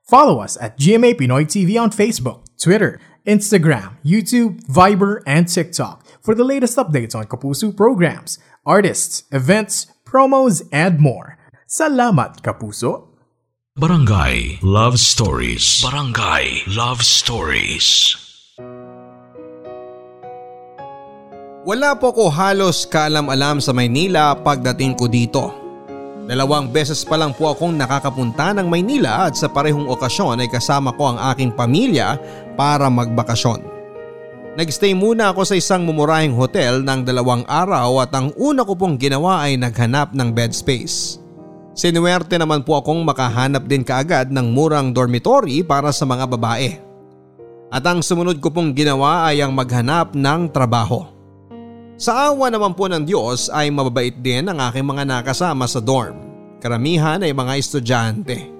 Follow 0.07 0.39
us 0.39 0.55
at 0.63 0.79
GMA 0.79 1.19
Pinoy 1.19 1.51
TV 1.51 1.75
on 1.75 1.91
Facebook, 1.91 2.47
Twitter, 2.63 3.03
Instagram, 3.27 3.99
YouTube, 4.07 4.63
Viber, 4.71 5.19
and 5.27 5.51
TikTok 5.51 6.07
for 6.23 6.39
the 6.39 6.47
latest 6.47 6.79
updates 6.79 7.19
on 7.19 7.27
Kapuso 7.27 7.75
programs, 7.75 8.39
artists, 8.63 9.27
events, 9.35 9.91
promos, 10.07 10.63
and 10.71 11.03
more. 11.03 11.35
Salamat, 11.67 12.47
Kapuso! 12.47 13.11
Barangay 13.77 14.63
Love 14.63 15.03
Stories. 15.03 15.83
Barangay 15.83 16.63
Love 16.71 17.03
Stories. 17.03 18.15
Wala 21.67 21.99
po 21.99 22.15
ko 22.15 22.31
halos 22.31 22.87
kaalam-alam 22.87 23.59
sa 23.59 23.75
Maynila 23.75 24.39
pagdating 24.39 24.95
ko 24.95 25.11
dito. 25.11 25.66
Dalawang 26.27 26.75
beses 26.75 27.07
pa 27.07 27.15
lang 27.15 27.31
po 27.31 27.55
akong 27.55 27.79
nakakapunta 27.79 28.51
ng 28.51 28.67
Maynila 28.67 29.31
at 29.31 29.39
sa 29.39 29.47
parehong 29.47 29.87
okasyon 29.87 30.43
ay 30.43 30.51
kasama 30.51 30.91
ko 30.99 31.15
ang 31.15 31.19
aking 31.31 31.55
pamilya 31.55 32.19
para 32.59 32.91
magbakasyon. 32.91 33.63
Nagstay 34.59 34.91
muna 34.99 35.31
ako 35.31 35.47
sa 35.47 35.55
isang 35.55 35.87
mumurahing 35.87 36.35
hotel 36.35 36.83
ng 36.83 37.07
dalawang 37.07 37.47
araw 37.47 38.03
at 38.03 38.11
ang 38.11 38.35
una 38.35 38.67
ko 38.67 38.75
pong 38.75 38.99
ginawa 38.99 39.47
ay 39.47 39.55
naghanap 39.55 40.19
ng 40.19 40.35
bed 40.35 40.51
space. 40.51 41.23
Sinuwerte 41.77 42.35
naman 42.41 42.67
po 42.67 42.81
akong 42.81 43.07
makahanap 43.07 43.69
din 43.71 43.87
kaagad 43.87 44.33
ng 44.33 44.51
murang 44.51 44.91
dormitory 44.91 45.63
para 45.63 45.95
sa 45.95 46.09
mga 46.09 46.27
babae. 46.27 46.71
At 47.71 47.87
ang 47.87 48.03
sumunod 48.03 48.43
ko 48.43 48.51
pong 48.51 48.75
ginawa 48.75 49.31
ay 49.31 49.47
ang 49.47 49.55
maghanap 49.55 50.17
ng 50.17 50.51
trabaho. 50.51 51.16
Sa 51.97 52.29
awa 52.29 52.53
naman 52.53 52.77
po 52.77 52.93
ng 52.93 53.09
Diyos 53.09 53.49
ay 53.49 53.73
mababait 53.73 54.13
din 54.21 54.45
ang 54.53 54.61
aking 54.69 54.85
mga 54.85 55.09
nakasama 55.09 55.65
sa 55.65 55.81
dorm. 55.81 56.21
Karamihan 56.61 57.25
ay 57.25 57.33
mga 57.33 57.57
estudyante. 57.57 58.53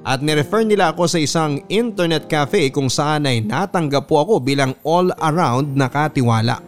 At 0.00 0.24
nirefer 0.24 0.64
nila 0.64 0.96
ako 0.96 1.04
sa 1.04 1.20
isang 1.20 1.60
internet 1.68 2.32
cafe 2.32 2.72
kung 2.72 2.88
saan 2.88 3.28
ay 3.28 3.44
natanggap 3.44 4.08
po 4.08 4.24
ako 4.24 4.40
bilang 4.40 4.72
all-around 4.88 5.76
na 5.76 5.92
katiwala. 5.92 6.64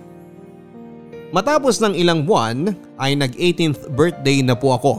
Matapos 1.33 1.81
ng 1.81 1.97
ilang 1.97 2.29
buwan 2.29 2.69
ay 3.01 3.17
nag 3.17 3.33
18th 3.33 3.89
birthday 3.97 4.45
na 4.45 4.53
po 4.53 4.77
ako. 4.77 4.95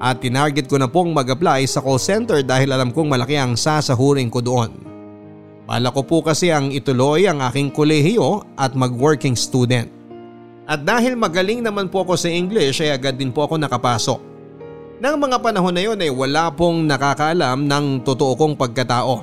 At 0.00 0.24
tinarget 0.24 0.72
ko 0.72 0.80
na 0.80 0.88
pong 0.88 1.12
mag-apply 1.12 1.68
sa 1.68 1.84
call 1.84 2.00
center 2.00 2.40
dahil 2.40 2.72
alam 2.72 2.96
kong 2.96 3.12
malaki 3.12 3.36
ang 3.36 3.60
sasahurin 3.60 4.32
ko 4.32 4.40
doon. 4.40 4.72
Bala 5.68 5.92
ko 5.92 6.00
po 6.00 6.24
kasi 6.24 6.48
ang 6.48 6.72
ituloy 6.72 7.28
ang 7.28 7.44
aking 7.44 7.68
kolehiyo 7.76 8.40
at 8.56 8.72
mag-working 8.72 9.36
student. 9.36 9.95
At 10.66 10.82
dahil 10.82 11.14
magaling 11.14 11.62
naman 11.62 11.86
po 11.86 12.02
ako 12.02 12.18
sa 12.18 12.26
English 12.26 12.82
ay 12.82 12.90
agad 12.90 13.14
din 13.14 13.30
po 13.30 13.46
ako 13.46 13.54
nakapasok. 13.54 14.18
Nang 14.98 15.14
mga 15.22 15.38
panahon 15.38 15.70
na 15.70 15.82
yon 15.86 16.02
ay 16.02 16.10
wala 16.10 16.50
pong 16.50 16.90
nakakaalam 16.90 17.70
ng 17.70 18.02
totoo 18.02 18.34
kong 18.34 18.58
pagkatao. 18.58 19.22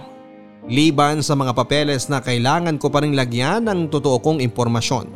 Liban 0.71 1.19
sa 1.19 1.35
mga 1.35 1.51
papeles 1.51 2.07
na 2.07 2.23
kailangan 2.23 2.79
ko 2.79 2.87
pa 2.87 3.03
rin 3.03 3.11
lagyan 3.11 3.67
ng 3.67 3.91
totoo 3.91 4.23
kong 4.23 4.39
impormasyon. 4.39 5.11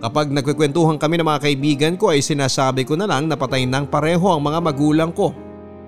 Kapag 0.00 0.32
nagkikwentuhan 0.32 0.96
kami 0.96 1.20
ng 1.20 1.28
mga 1.28 1.42
kaibigan 1.44 1.94
ko 2.00 2.08
ay 2.08 2.24
sinasabi 2.24 2.88
ko 2.88 2.96
na 2.96 3.04
lang 3.04 3.28
na 3.28 3.36
patay 3.36 3.68
ng 3.68 3.84
pareho 3.84 4.32
ang 4.32 4.40
mga 4.40 4.64
magulang 4.64 5.12
ko 5.12 5.36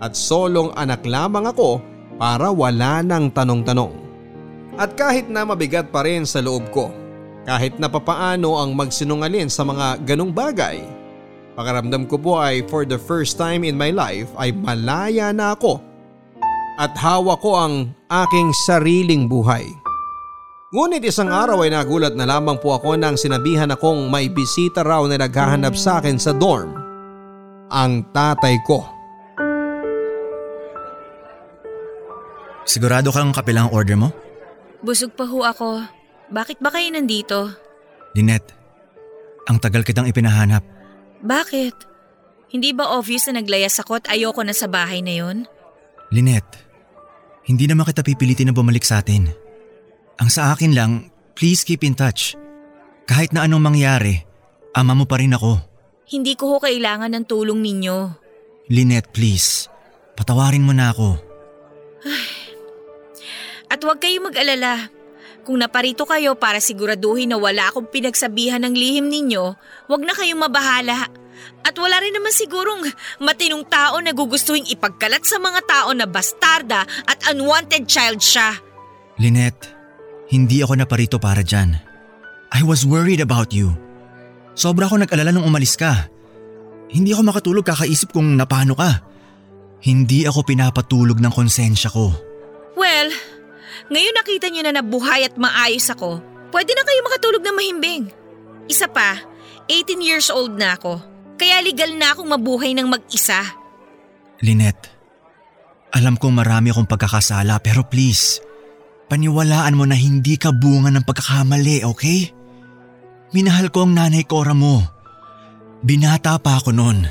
at 0.04 0.12
solong 0.12 0.68
anak 0.76 1.00
lamang 1.08 1.48
ako 1.48 1.80
para 2.20 2.52
wala 2.52 3.00
ng 3.00 3.32
tanong-tanong. 3.32 3.96
At 4.76 4.92
kahit 5.00 5.32
na 5.32 5.48
mabigat 5.48 5.88
pa 5.88 6.04
rin 6.04 6.28
sa 6.28 6.44
loob 6.44 6.68
ko 6.68 6.99
kahit 7.50 7.82
na 7.82 7.90
papaano 7.90 8.62
ang 8.62 8.78
magsinungalin 8.78 9.50
sa 9.50 9.66
mga 9.66 10.06
ganong 10.06 10.30
bagay. 10.30 10.86
Pakaramdam 11.58 12.06
ko 12.06 12.14
po 12.14 12.38
ay 12.38 12.62
for 12.70 12.86
the 12.86 12.94
first 12.94 13.34
time 13.34 13.66
in 13.66 13.74
my 13.74 13.90
life 13.90 14.30
ay 14.38 14.54
malaya 14.54 15.34
na 15.34 15.58
ako 15.58 15.82
at 16.78 16.94
hawak 16.94 17.42
ko 17.42 17.58
ang 17.58 17.90
aking 18.06 18.54
sariling 18.70 19.26
buhay. 19.26 19.66
Ngunit 20.70 21.02
isang 21.02 21.26
araw 21.26 21.66
ay 21.66 21.74
nagulat 21.74 22.14
na 22.14 22.22
lamang 22.22 22.54
po 22.62 22.78
ako 22.78 22.94
nang 22.94 23.18
sinabihan 23.18 23.74
akong 23.74 24.06
may 24.06 24.30
bisita 24.30 24.86
raw 24.86 25.02
na 25.10 25.18
naghahanap 25.18 25.74
sa 25.74 25.98
akin 25.98 26.22
sa 26.22 26.30
dorm. 26.30 26.70
Ang 27.74 28.06
tatay 28.14 28.62
ko. 28.62 28.86
Sigurado 32.62 33.10
kang 33.10 33.34
kapilang 33.34 33.74
order 33.74 33.98
mo? 33.98 34.14
Busog 34.86 35.10
pa 35.18 35.26
ho 35.26 35.42
ako. 35.42 35.99
Bakit 36.30 36.62
ba 36.62 36.70
kayo 36.70 36.86
nandito? 36.94 37.50
Lynette, 38.14 38.54
ang 39.50 39.58
tagal 39.58 39.82
kitang 39.82 40.06
ipinahanap. 40.06 40.62
Bakit? 41.26 41.74
Hindi 42.50 42.70
ba 42.74 42.94
obvious 42.94 43.26
na 43.30 43.42
naglayas 43.42 43.78
ako 43.82 44.02
at 44.02 44.10
ayoko 44.10 44.42
na 44.42 44.54
sa 44.54 44.66
bahay 44.66 45.02
na 45.02 45.14
yon? 45.18 45.46
Lynette, 46.10 46.58
hindi 47.46 47.66
naman 47.66 47.86
kita 47.86 48.02
pipilitin 48.06 48.50
na 48.50 48.54
bumalik 48.54 48.82
sa 48.82 49.02
atin. 49.02 49.30
Ang 50.18 50.30
sa 50.30 50.54
akin 50.54 50.74
lang, 50.74 51.10
please 51.34 51.62
keep 51.66 51.82
in 51.82 51.94
touch. 51.94 52.34
Kahit 53.06 53.34
na 53.34 53.46
anong 53.46 53.62
mangyari, 53.74 54.22
ama 54.74 54.94
mo 54.94 55.06
pa 55.06 55.18
rin 55.18 55.34
ako. 55.34 55.58
Hindi 56.10 56.34
ko 56.34 56.54
ho 56.54 56.56
kailangan 56.58 57.10
ng 57.14 57.24
tulong 57.26 57.58
ninyo. 57.62 57.98
Lynette, 58.70 59.10
please. 59.10 59.70
Patawarin 60.18 60.66
mo 60.66 60.74
na 60.74 60.94
ako. 60.94 61.18
At 63.70 63.78
huwag 63.82 64.02
kayong 64.02 64.30
mag-alala. 64.30 64.90
Kung 65.40 65.56
naparito 65.56 66.04
kayo 66.04 66.36
para 66.36 66.60
siguraduhin 66.60 67.32
na 67.32 67.38
wala 67.40 67.72
akong 67.72 67.88
pinagsabihan 67.88 68.60
ng 68.60 68.74
lihim 68.76 69.08
ninyo, 69.08 69.56
huwag 69.88 70.02
na 70.04 70.12
kayong 70.12 70.44
mabahala. 70.44 71.08
At 71.64 71.74
wala 71.80 71.96
rin 72.00 72.12
naman 72.12 72.32
sigurong 72.32 72.84
matinong 73.24 73.64
tao 73.68 73.96
na 74.04 74.12
gugustuhin 74.12 74.68
ipagkalat 74.68 75.24
sa 75.24 75.40
mga 75.40 75.60
tao 75.64 75.90
na 75.96 76.04
bastarda 76.04 76.84
at 77.08 77.18
unwanted 77.32 77.88
child 77.88 78.20
siya. 78.20 78.60
Lynette, 79.16 79.72
hindi 80.28 80.60
ako 80.60 80.72
naparito 80.76 81.16
para 81.16 81.40
dyan. 81.40 81.76
I 82.52 82.60
was 82.60 82.84
worried 82.84 83.24
about 83.24 83.56
you. 83.56 83.72
Sobra 84.52 84.84
ako 84.88 85.00
nag-alala 85.00 85.32
nung 85.32 85.48
umalis 85.48 85.76
ka. 85.76 86.08
Hindi 86.90 87.16
ako 87.16 87.22
makatulog 87.32 87.64
kakaisip 87.64 88.12
kung 88.12 88.36
napano 88.36 88.76
ka. 88.76 89.00
Hindi 89.80 90.28
ako 90.28 90.44
pinapatulog 90.44 91.16
ng 91.22 91.32
konsensya 91.32 91.88
ko. 91.88 92.12
Well, 92.76 93.08
ngayon 93.90 94.14
nakita 94.14 94.46
niyo 94.48 94.62
na 94.64 94.78
nabuhay 94.78 95.26
at 95.26 95.34
maayos 95.34 95.90
ako, 95.90 96.22
pwede 96.54 96.72
na 96.78 96.86
kayo 96.86 97.00
makatulog 97.02 97.42
ng 97.42 97.56
mahimbing. 97.58 98.04
Isa 98.70 98.86
pa, 98.86 99.18
18 99.66 99.98
years 99.98 100.30
old 100.30 100.54
na 100.54 100.78
ako. 100.78 101.02
Kaya 101.34 101.58
legal 101.58 101.90
na 101.98 102.14
akong 102.14 102.30
mabuhay 102.30 102.70
ng 102.76 102.86
mag-isa. 102.86 103.42
Lynette, 104.40 104.86
alam 105.90 106.14
kong 106.14 106.38
marami 106.38 106.70
akong 106.70 106.86
pagkakasala 106.86 107.58
pero 107.58 107.82
please, 107.82 108.38
paniwalaan 109.10 109.74
mo 109.74 109.82
na 109.84 109.98
hindi 109.98 110.38
ka 110.38 110.54
bunga 110.54 110.94
ng 110.94 111.02
pagkakamali, 111.02 111.82
okay? 111.82 112.30
Minahal 113.34 113.74
ko 113.74 113.86
ang 113.86 113.98
nanay 113.98 114.22
Cora 114.22 114.54
mo. 114.54 114.86
Binata 115.82 116.38
pa 116.38 116.62
ako 116.62 116.70
noon. 116.70 117.06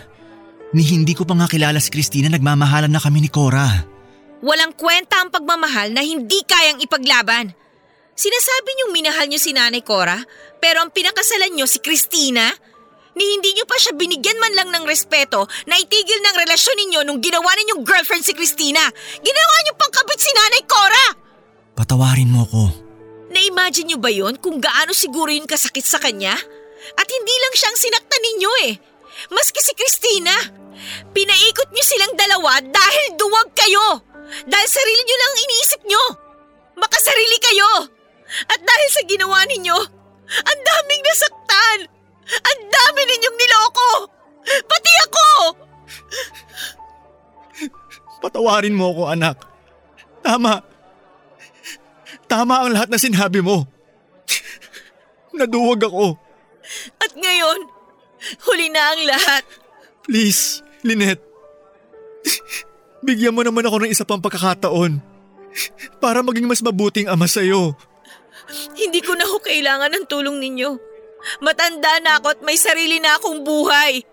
Ni 0.72 0.84
hindi 0.86 1.18
ko 1.18 1.26
pa 1.26 1.34
nga 1.34 1.50
kilala 1.50 1.82
si 1.82 1.90
Christina 1.90 2.30
nagmamahalan 2.30 2.92
na 2.92 3.02
kami 3.02 3.26
ni 3.26 3.30
Cora. 3.32 3.68
Walang 4.40 4.72
kwenta 4.76 5.20
ang 5.20 5.30
pagmamahal 5.32 5.92
na 5.92 6.00
hindi 6.00 6.40
kayang 6.48 6.80
ipaglaban. 6.80 7.52
Sinasabi 8.16 8.70
niyong 8.76 8.94
minahal 8.96 9.28
niyo 9.28 9.40
si 9.40 9.52
Nanay 9.52 9.84
Cora, 9.84 10.20
pero 10.60 10.84
ang 10.84 10.92
pinakasalan 10.92 11.56
niyo 11.56 11.68
si 11.68 11.80
Christina? 11.80 12.52
Ni 13.16 13.26
hindi 13.36 13.52
niyo 13.52 13.68
pa 13.68 13.76
siya 13.76 13.96
binigyan 13.96 14.40
man 14.40 14.56
lang 14.56 14.70
ng 14.72 14.88
respeto 14.88 15.44
na 15.68 15.76
itigil 15.76 16.20
ng 16.24 16.36
relasyon 16.40 16.78
ninyo 16.84 17.00
nung 17.04 17.20
ginawa 17.20 17.52
ninyong 17.52 17.84
girlfriend 17.84 18.24
si 18.24 18.32
Christina. 18.32 18.84
Ginawa 19.20 19.56
niyo 19.64 19.74
pang 19.76 19.92
kabit 19.92 20.20
si 20.20 20.32
Nanay 20.32 20.64
Cora! 20.64 21.06
Patawarin 21.76 22.32
mo 22.32 22.44
ko. 22.48 22.64
Na-imagine 23.32 23.92
niyo 23.92 24.00
ba 24.00 24.12
yon 24.12 24.40
kung 24.40 24.60
gaano 24.60 24.92
siguro 24.96 25.32
yun 25.32 25.48
kasakit 25.48 25.84
sa 25.84 26.00
kanya? 26.00 26.36
At 26.96 27.08
hindi 27.08 27.36
lang 27.44 27.54
siyang 27.56 27.78
sinaktan 27.80 28.24
ninyo 28.24 28.52
eh. 28.68 28.74
Maski 29.36 29.60
si 29.64 29.74
Christina. 29.76 30.36
Pinaikot 31.12 31.70
niyo 31.72 31.84
silang 31.84 32.16
dalawa 32.16 32.60
dahil 32.64 33.06
duwag 33.20 33.52
kayo. 33.52 34.09
Dahil 34.30 34.70
sarili 34.70 35.02
niyo 35.04 35.18
lang 35.18 35.32
ang 35.32 35.44
iniisip 35.44 35.82
niyo. 35.86 36.04
Makasarili 36.80 37.38
kayo. 37.42 37.72
At 38.46 38.62
dahil 38.62 38.90
sa 38.94 39.02
ginawa 39.10 39.42
ninyo, 39.50 39.78
ang 40.30 40.60
daming 40.62 41.02
nasaktan. 41.02 41.80
Ang 42.30 42.60
dami 42.70 43.02
ninyong 43.10 43.38
niloko. 43.42 43.90
Pati 44.70 44.94
ako. 45.10 45.28
Patawarin 48.22 48.78
mo 48.78 48.94
ako 48.94 49.04
anak. 49.10 49.38
Tama. 50.22 50.62
Tama 52.30 52.56
ang 52.62 52.70
lahat 52.70 52.90
na 52.94 53.02
sinabi 53.02 53.42
mo. 53.42 53.66
Naduwag 55.34 55.90
ako. 55.90 56.14
At 57.02 57.12
ngayon, 57.18 57.60
huli 58.46 58.68
na 58.70 58.94
ang 58.94 59.02
lahat. 59.10 59.44
Please, 60.06 60.62
Lynette. 60.86 61.26
Bigyan 63.00 63.36
mo 63.36 63.42
naman 63.44 63.64
ako 63.64 63.84
ng 63.84 63.92
isa 63.92 64.04
pang 64.04 64.20
pagkakataon 64.20 65.00
para 66.04 66.20
maging 66.22 66.46
mas 66.46 66.62
mabuting 66.62 67.08
ama 67.08 67.26
sa'yo. 67.26 67.74
Hindi 68.76 69.00
ko 69.02 69.14
na 69.16 69.26
ho 69.26 69.38
kailangan 69.40 69.92
ng 69.94 70.06
tulong 70.10 70.38
ninyo. 70.42 70.70
Matanda 71.44 72.00
na 72.00 72.18
ako 72.20 72.28
at 72.36 72.40
may 72.44 72.56
sarili 72.56 72.98
na 72.98 73.20
akong 73.20 73.44
buhay. 73.44 74.04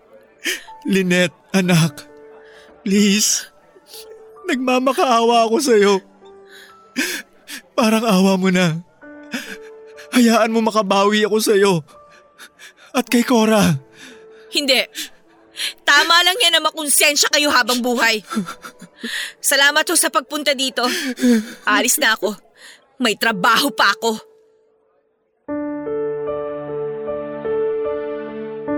Lynette, 0.87 1.35
anak. 1.55 2.03
Please. 2.83 3.47
Nagmamakaawa 4.47 5.47
ako 5.47 5.57
sa'yo. 5.59 5.93
Parang 7.75 8.03
awa 8.07 8.39
mo 8.39 8.47
na. 8.47 8.79
Hayaan 10.15 10.51
mo 10.51 10.63
makabawi 10.63 11.27
ako 11.27 11.37
sa'yo. 11.43 11.73
At 12.95 13.05
kay 13.11 13.27
Cora. 13.27 13.77
Hindi. 14.49 14.81
Tama 15.83 16.15
lang 16.23 16.37
yan 16.39 16.53
na 16.57 16.61
makonsensya 16.63 17.29
kayo 17.33 17.49
habang 17.49 17.81
buhay. 17.81 18.21
Salamat 19.37 19.85
ho 19.87 19.95
sa 19.95 20.09
pagpunta 20.09 20.57
dito. 20.57 20.83
Alis 21.69 21.97
na 22.01 22.17
ako. 22.17 22.33
May 22.97 23.13
trabaho 23.13 23.69
pa 23.69 23.93
ako. 23.93 24.11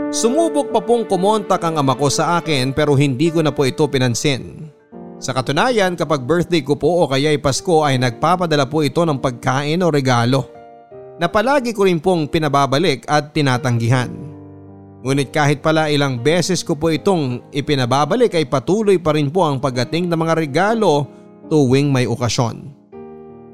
Sumubok 0.09 0.73
pa 0.73 0.81
pong 0.81 1.05
kumontak 1.05 1.61
ang 1.61 1.77
ama 1.77 1.93
ko 1.93 2.09
sa 2.09 2.41
akin 2.41 2.73
pero 2.73 2.97
hindi 2.97 3.29
ko 3.29 3.45
na 3.45 3.53
po 3.53 3.63
ito 3.69 3.85
pinansin. 3.85 4.73
Sa 5.21 5.35
katunayan 5.35 5.93
kapag 5.93 6.25
birthday 6.25 6.65
ko 6.65 6.79
po 6.79 7.03
o 7.03 7.07
kaya 7.07 7.35
Pasko 7.37 7.85
ay 7.85 8.01
nagpapadala 8.01 8.65
po 8.65 8.81
ito 8.81 9.05
ng 9.05 9.21
pagkain 9.21 9.83
o 9.85 9.93
regalo 9.93 10.49
na 11.19 11.27
palagi 11.27 11.75
ko 11.75 11.85
rin 11.85 11.99
pong 11.99 12.31
pinababalik 12.31 13.03
at 13.05 13.35
tinatanggihan. 13.35 14.38
Ngunit 14.99 15.31
kahit 15.31 15.63
pala 15.63 15.87
ilang 15.87 16.19
beses 16.19 16.59
ko 16.59 16.75
po 16.75 16.91
itong 16.91 17.55
ipinababalik 17.55 18.35
ay 18.35 18.43
patuloy 18.43 18.99
pa 18.99 19.15
rin 19.15 19.31
po 19.31 19.47
ang 19.47 19.55
pagdating 19.55 20.11
ng 20.11 20.19
mga 20.19 20.33
regalo 20.35 21.07
tuwing 21.47 21.87
may 21.87 22.03
okasyon. 22.03 22.75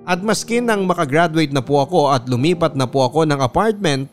At 0.05 0.25
maski 0.25 0.61
nang 0.61 0.89
makagraduate 0.89 1.53
na 1.53 1.61
po 1.61 1.81
ako 1.81 2.13
at 2.13 2.25
lumipat 2.25 2.73
na 2.73 2.89
po 2.89 3.05
ako 3.05 3.29
ng 3.29 3.41
apartment 3.41 4.09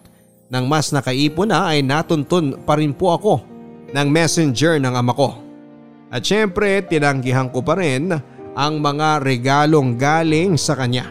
nang 0.52 0.68
mas 0.68 0.92
nakaipon 0.92 1.48
na 1.48 1.72
ay 1.72 1.80
natuntun 1.80 2.60
pa 2.68 2.76
rin 2.76 2.92
po 2.92 3.16
ako 3.16 3.34
ng 3.96 4.08
messenger 4.12 4.76
ng 4.76 4.92
ama 4.92 5.12
ko. 5.16 5.32
At 6.12 6.28
syempre 6.28 6.84
tinanggihan 6.84 7.48
ko 7.48 7.64
pa 7.64 7.80
rin 7.80 8.12
ang 8.52 8.74
mga 8.84 9.24
regalong 9.24 9.96
galing 9.96 10.60
sa 10.60 10.76
kanya. 10.76 11.08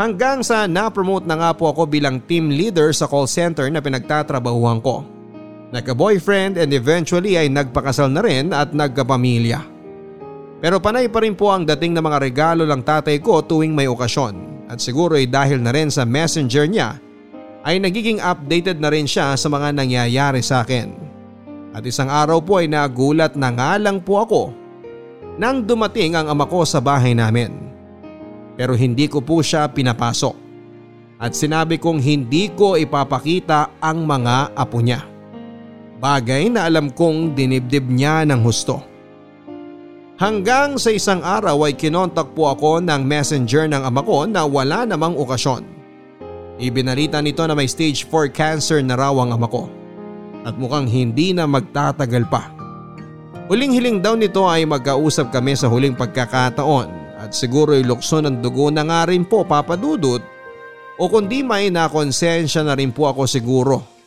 Hanggang 0.00 0.40
sa 0.40 0.64
na-promote 0.64 1.28
na 1.28 1.36
nga 1.36 1.50
po 1.52 1.68
ako 1.68 1.84
bilang 1.84 2.16
team 2.24 2.48
leader 2.48 2.96
sa 2.96 3.04
call 3.04 3.28
center 3.28 3.68
na 3.68 3.84
pinagtatrabahuhan 3.84 4.80
ko. 4.80 5.17
Nagka-boyfriend 5.68 6.56
and 6.56 6.72
eventually 6.72 7.36
ay 7.36 7.52
nagpakasal 7.52 8.08
na 8.08 8.24
rin 8.24 8.56
at 8.56 8.72
nagkapamilya. 8.72 9.60
Pero 10.58 10.80
panay 10.80 11.06
pa 11.12 11.20
rin 11.22 11.36
po 11.36 11.52
ang 11.52 11.62
dating 11.68 11.94
ng 11.94 12.02
mga 12.02 12.18
regalo 12.24 12.64
lang 12.64 12.82
tatay 12.82 13.20
ko 13.20 13.44
tuwing 13.44 13.76
may 13.76 13.86
okasyon 13.86 14.66
at 14.66 14.80
siguro 14.80 15.14
ay 15.14 15.28
dahil 15.28 15.60
na 15.60 15.70
rin 15.70 15.92
sa 15.92 16.08
messenger 16.08 16.66
niya 16.66 16.98
ay 17.62 17.78
nagiging 17.78 18.18
updated 18.18 18.80
na 18.80 18.88
rin 18.88 19.04
siya 19.04 19.36
sa 19.36 19.46
mga 19.52 19.76
nangyayari 19.76 20.40
sa 20.40 20.64
akin. 20.64 20.88
At 21.76 21.84
isang 21.84 22.08
araw 22.08 22.40
po 22.42 22.58
ay 22.58 22.66
nagulat 22.66 23.36
na 23.36 23.52
nga 23.52 23.76
lang 23.76 24.00
po 24.00 24.24
ako 24.24 24.42
nang 25.38 25.62
dumating 25.62 26.18
ang 26.18 26.32
ama 26.32 26.48
ko 26.48 26.64
sa 26.66 26.82
bahay 26.82 27.14
namin. 27.14 27.54
Pero 28.58 28.74
hindi 28.74 29.06
ko 29.06 29.22
po 29.22 29.38
siya 29.44 29.70
pinapasok 29.70 30.34
at 31.22 31.36
sinabi 31.36 31.78
kong 31.78 32.02
hindi 32.02 32.50
ko 32.56 32.74
ipapakita 32.74 33.78
ang 33.78 34.02
mga 34.08 34.58
apo 34.58 34.82
niya. 34.82 35.17
Bagay 35.98 36.54
na 36.54 36.70
alam 36.70 36.94
kong 36.94 37.34
dinibdib 37.34 37.90
niya 37.90 38.22
ng 38.22 38.38
husto. 38.46 38.78
Hanggang 40.14 40.78
sa 40.78 40.94
isang 40.94 41.22
araw 41.26 41.66
ay 41.66 41.74
kinontak 41.74 42.38
po 42.38 42.54
ako 42.54 42.78
ng 42.78 43.02
messenger 43.02 43.66
ng 43.66 43.82
ama 43.82 44.02
ko 44.06 44.22
na 44.22 44.46
wala 44.46 44.86
namang 44.86 45.18
okasyon. 45.18 45.66
Ibinalita 46.62 47.18
nito 47.18 47.42
na 47.46 47.54
may 47.54 47.66
stage 47.66 48.06
4 48.06 48.30
cancer 48.30 48.78
na 48.82 48.94
raw 48.94 49.14
ang 49.18 49.34
ama 49.34 49.50
ko 49.50 49.66
at 50.46 50.54
mukhang 50.54 50.86
hindi 50.86 51.34
na 51.34 51.50
magtatagal 51.50 52.30
pa. 52.30 52.46
Huling-hiling 53.50 53.98
daw 53.98 54.14
nito 54.14 54.46
ay 54.46 54.70
magkausap 54.70 55.34
kami 55.34 55.58
sa 55.58 55.66
huling 55.66 55.98
pagkakataon 55.98 57.18
at 57.18 57.34
siguro 57.34 57.74
ilukso 57.74 58.22
ng 58.22 58.38
dugo 58.38 58.70
na 58.70 58.86
nga 58.86 59.10
rin 59.10 59.26
po 59.26 59.42
papadudot 59.42 60.22
o 60.94 61.02
kundi 61.10 61.42
may 61.42 61.74
nakonsensya 61.74 62.62
na 62.62 62.78
rin 62.78 62.94
po 62.94 63.10
ako 63.10 63.26
siguro 63.26 63.97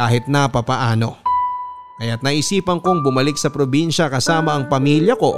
kahit 0.00 0.24
na 0.32 0.48
papaano. 0.48 1.20
Kaya't 2.00 2.24
naisipan 2.24 2.80
kong 2.80 3.04
bumalik 3.04 3.36
sa 3.36 3.52
probinsya 3.52 4.08
kasama 4.08 4.56
ang 4.56 4.72
pamilya 4.72 5.12
ko 5.12 5.36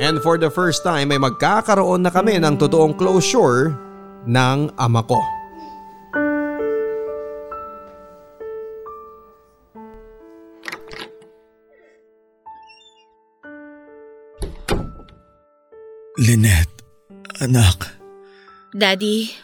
and 0.00 0.20
for 0.24 0.40
the 0.40 0.48
first 0.48 0.80
time 0.80 1.12
ay 1.12 1.20
magkakaroon 1.20 2.00
na 2.00 2.08
kami 2.08 2.40
ng 2.40 2.56
totoong 2.56 2.96
closure 2.96 3.76
ng 4.24 4.72
ama 4.80 5.04
ko. 5.04 5.20
Lynette, 16.16 16.80
anak. 17.44 17.92
Daddy. 18.72 19.36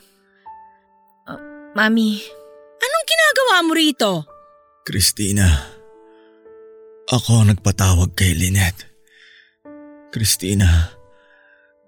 Uh, 1.28 1.36
Mami. 1.76 2.41
Ginagawa 3.12 3.54
mo 3.68 3.72
rito? 3.76 4.10
Christina. 4.88 5.46
Ako 7.12 7.44
nagpatawag 7.44 8.16
kay 8.16 8.32
Lynette. 8.32 8.88
Christina, 10.12 10.92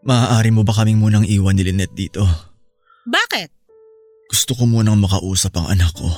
maaari 0.04 0.52
mo 0.52 0.64
ba 0.64 0.76
kaming 0.76 1.00
munang 1.00 1.24
iwan 1.24 1.56
ni 1.56 1.64
Lynette 1.64 1.96
dito? 1.96 2.24
Bakit? 3.08 3.48
Gusto 4.28 4.56
ko 4.56 4.64
munang 4.64 5.00
makausap 5.00 5.56
ang 5.60 5.68
anak 5.72 5.92
ko. 5.96 6.08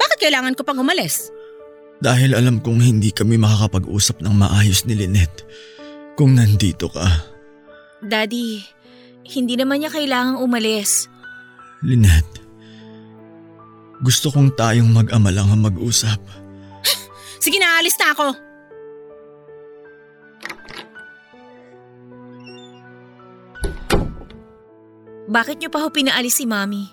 Bakit 0.00 0.18
kailangan 0.20 0.56
ko 0.56 0.64
pang 0.64 0.80
umalis? 0.80 1.28
Dahil 2.02 2.34
alam 2.34 2.58
kong 2.58 2.82
hindi 2.82 3.14
kami 3.14 3.38
makakapag-usap 3.38 4.24
ng 4.24 4.34
maayos 4.34 4.88
ni 4.88 4.98
Lynette 4.98 5.46
kung 6.18 6.34
nandito 6.34 6.90
ka. 6.90 7.06
Daddy, 8.02 8.64
hindi 9.30 9.54
naman 9.54 9.80
niya 9.80 9.94
kailangang 9.94 10.42
umalis. 10.42 11.06
Lynette, 11.86 12.41
gusto 14.02 14.34
kong 14.34 14.58
tayong 14.58 14.90
mag-ama 14.90 15.30
lang 15.30 15.46
ang 15.48 15.62
mag-usap. 15.62 16.18
Sige 17.42 17.58
na, 17.62 17.78
alis 17.78 17.94
na 17.98 18.10
ako. 18.10 18.28
Bakit 25.32 25.56
niyo 25.62 25.70
pa 25.72 25.80
ho 25.80 25.88
pinaalis 25.88 26.42
si 26.42 26.44
Mami? 26.44 26.84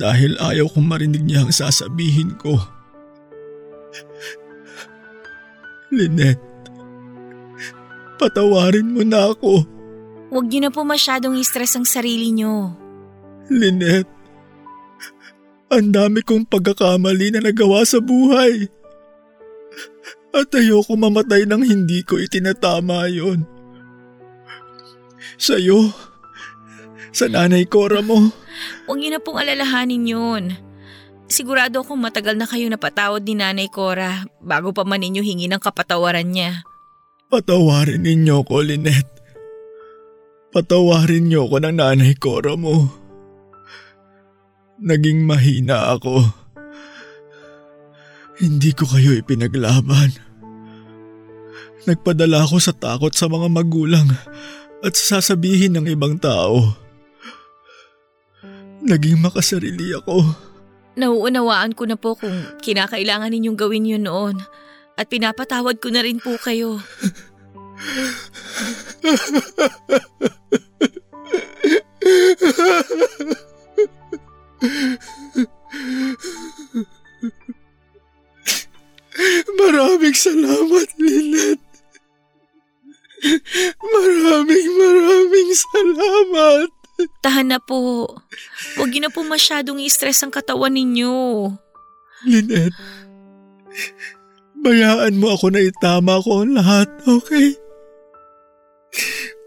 Dahil 0.00 0.34
ayaw 0.40 0.66
kong 0.72 0.88
marinig 0.88 1.22
niya 1.22 1.46
ang 1.46 1.52
sasabihin 1.54 2.34
ko. 2.40 2.58
Lynette, 5.94 6.42
patawarin 8.18 8.92
mo 8.92 9.06
na 9.06 9.30
ako. 9.30 9.62
Huwag 10.28 10.46
niyo 10.50 10.68
na 10.68 10.70
po 10.74 10.84
masyadong 10.84 11.38
i-stress 11.38 11.78
ang 11.78 11.86
sarili 11.88 12.34
niyo. 12.34 12.76
Lynette, 13.48 14.10
ang 15.68 15.92
dami 15.92 16.24
kong 16.24 16.48
pagkakamali 16.48 17.36
na 17.36 17.40
nagawa 17.44 17.84
sa 17.84 18.00
buhay. 18.00 18.68
At 20.32 20.52
ayoko 20.52 20.96
mamatay 20.96 21.48
nang 21.48 21.64
hindi 21.64 22.04
ko 22.04 22.20
itinatama 22.20 23.08
yon. 23.08 23.44
Sa'yo, 25.38 25.92
sa 27.12 27.28
nanay 27.30 27.64
Cora 27.68 28.04
mo. 28.04 28.32
Huwag 28.88 28.98
niyo 28.98 29.10
na 29.16 29.20
pong 29.22 29.38
alalahanin 29.40 30.04
yun. 30.04 30.44
Sigurado 31.28 31.84
akong 31.84 32.00
matagal 32.00 32.40
na 32.40 32.48
kayo 32.48 32.64
napatawad 32.72 33.20
ni 33.20 33.36
Nanay 33.36 33.68
Cora 33.68 34.24
bago 34.40 34.72
pa 34.72 34.88
man 34.88 35.04
ninyo 35.04 35.20
hingi 35.20 35.44
ng 35.52 35.60
kapatawaran 35.60 36.24
niya. 36.24 36.64
Patawarin 37.28 38.00
ninyo 38.00 38.40
ko, 38.48 38.64
Lynette. 38.64 39.20
Patawarin 40.48 41.28
niyo 41.28 41.44
ko 41.44 41.60
ng 41.60 41.76
nanay 41.76 42.16
Cora 42.16 42.56
mo. 42.56 42.88
Naging 44.78 45.26
mahina 45.26 45.98
ako. 45.98 46.22
Hindi 48.38 48.70
ko 48.70 48.86
kayo 48.86 49.18
ipinaglaban. 49.18 50.14
Nagpadala 51.82 52.46
ako 52.46 52.62
sa 52.62 52.70
takot 52.70 53.10
sa 53.10 53.26
mga 53.26 53.50
magulang 53.50 54.06
at 54.78 54.94
sasabihin 54.94 55.74
ng 55.74 55.90
ibang 55.90 56.14
tao. 56.22 56.78
Naging 58.78 59.18
makasarili 59.18 59.98
ako. 59.98 60.22
Nauunawaan 60.94 61.74
ko 61.74 61.82
na 61.90 61.98
po 61.98 62.14
kung 62.14 62.46
kinakailangan 62.62 63.34
ninyong 63.34 63.58
gawin 63.58 63.90
yun 63.90 64.06
noon 64.06 64.38
at 64.94 65.10
pinapatawad 65.10 65.82
ko 65.82 65.90
na 65.90 66.06
rin 66.06 66.22
po 66.22 66.38
kayo. 66.38 66.78
Maraming 79.58 80.14
salamat, 80.14 80.88
Lynette. 80.98 81.66
Maraming 83.82 84.68
maraming 84.78 85.50
salamat. 85.54 86.70
Tahan 87.22 87.54
na 87.54 87.58
po. 87.62 88.06
Huwag 88.78 88.90
niyo 88.90 89.06
na 89.06 89.12
po 89.14 89.22
masyadong 89.22 89.78
i-stress 89.82 90.22
ang 90.22 90.34
katawan 90.34 90.74
ninyo. 90.74 91.50
Lynette, 92.26 92.74
bayaan 94.58 95.18
mo 95.18 95.34
ako 95.34 95.54
na 95.54 95.62
itama 95.62 96.18
ko 96.22 96.42
ang 96.42 96.58
lahat, 96.58 96.90
okay? 97.06 97.54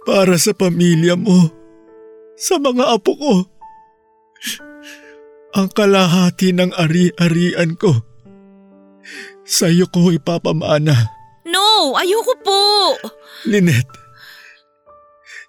Para 0.08 0.40
sa 0.40 0.56
pamilya 0.56 1.20
mo, 1.20 1.52
sa 2.40 2.56
mga 2.56 2.96
apo 2.96 3.12
ko, 3.20 3.34
ang 5.52 5.68
kalahati 5.72 6.56
ng 6.56 6.72
ari-arian 6.76 7.76
ko, 7.76 8.00
sa'yo 9.44 9.90
ko 9.92 10.12
ipapamana. 10.16 11.12
No, 11.48 11.98
ayoko 11.98 12.34
po. 12.40 12.62
Lynette, 13.50 13.92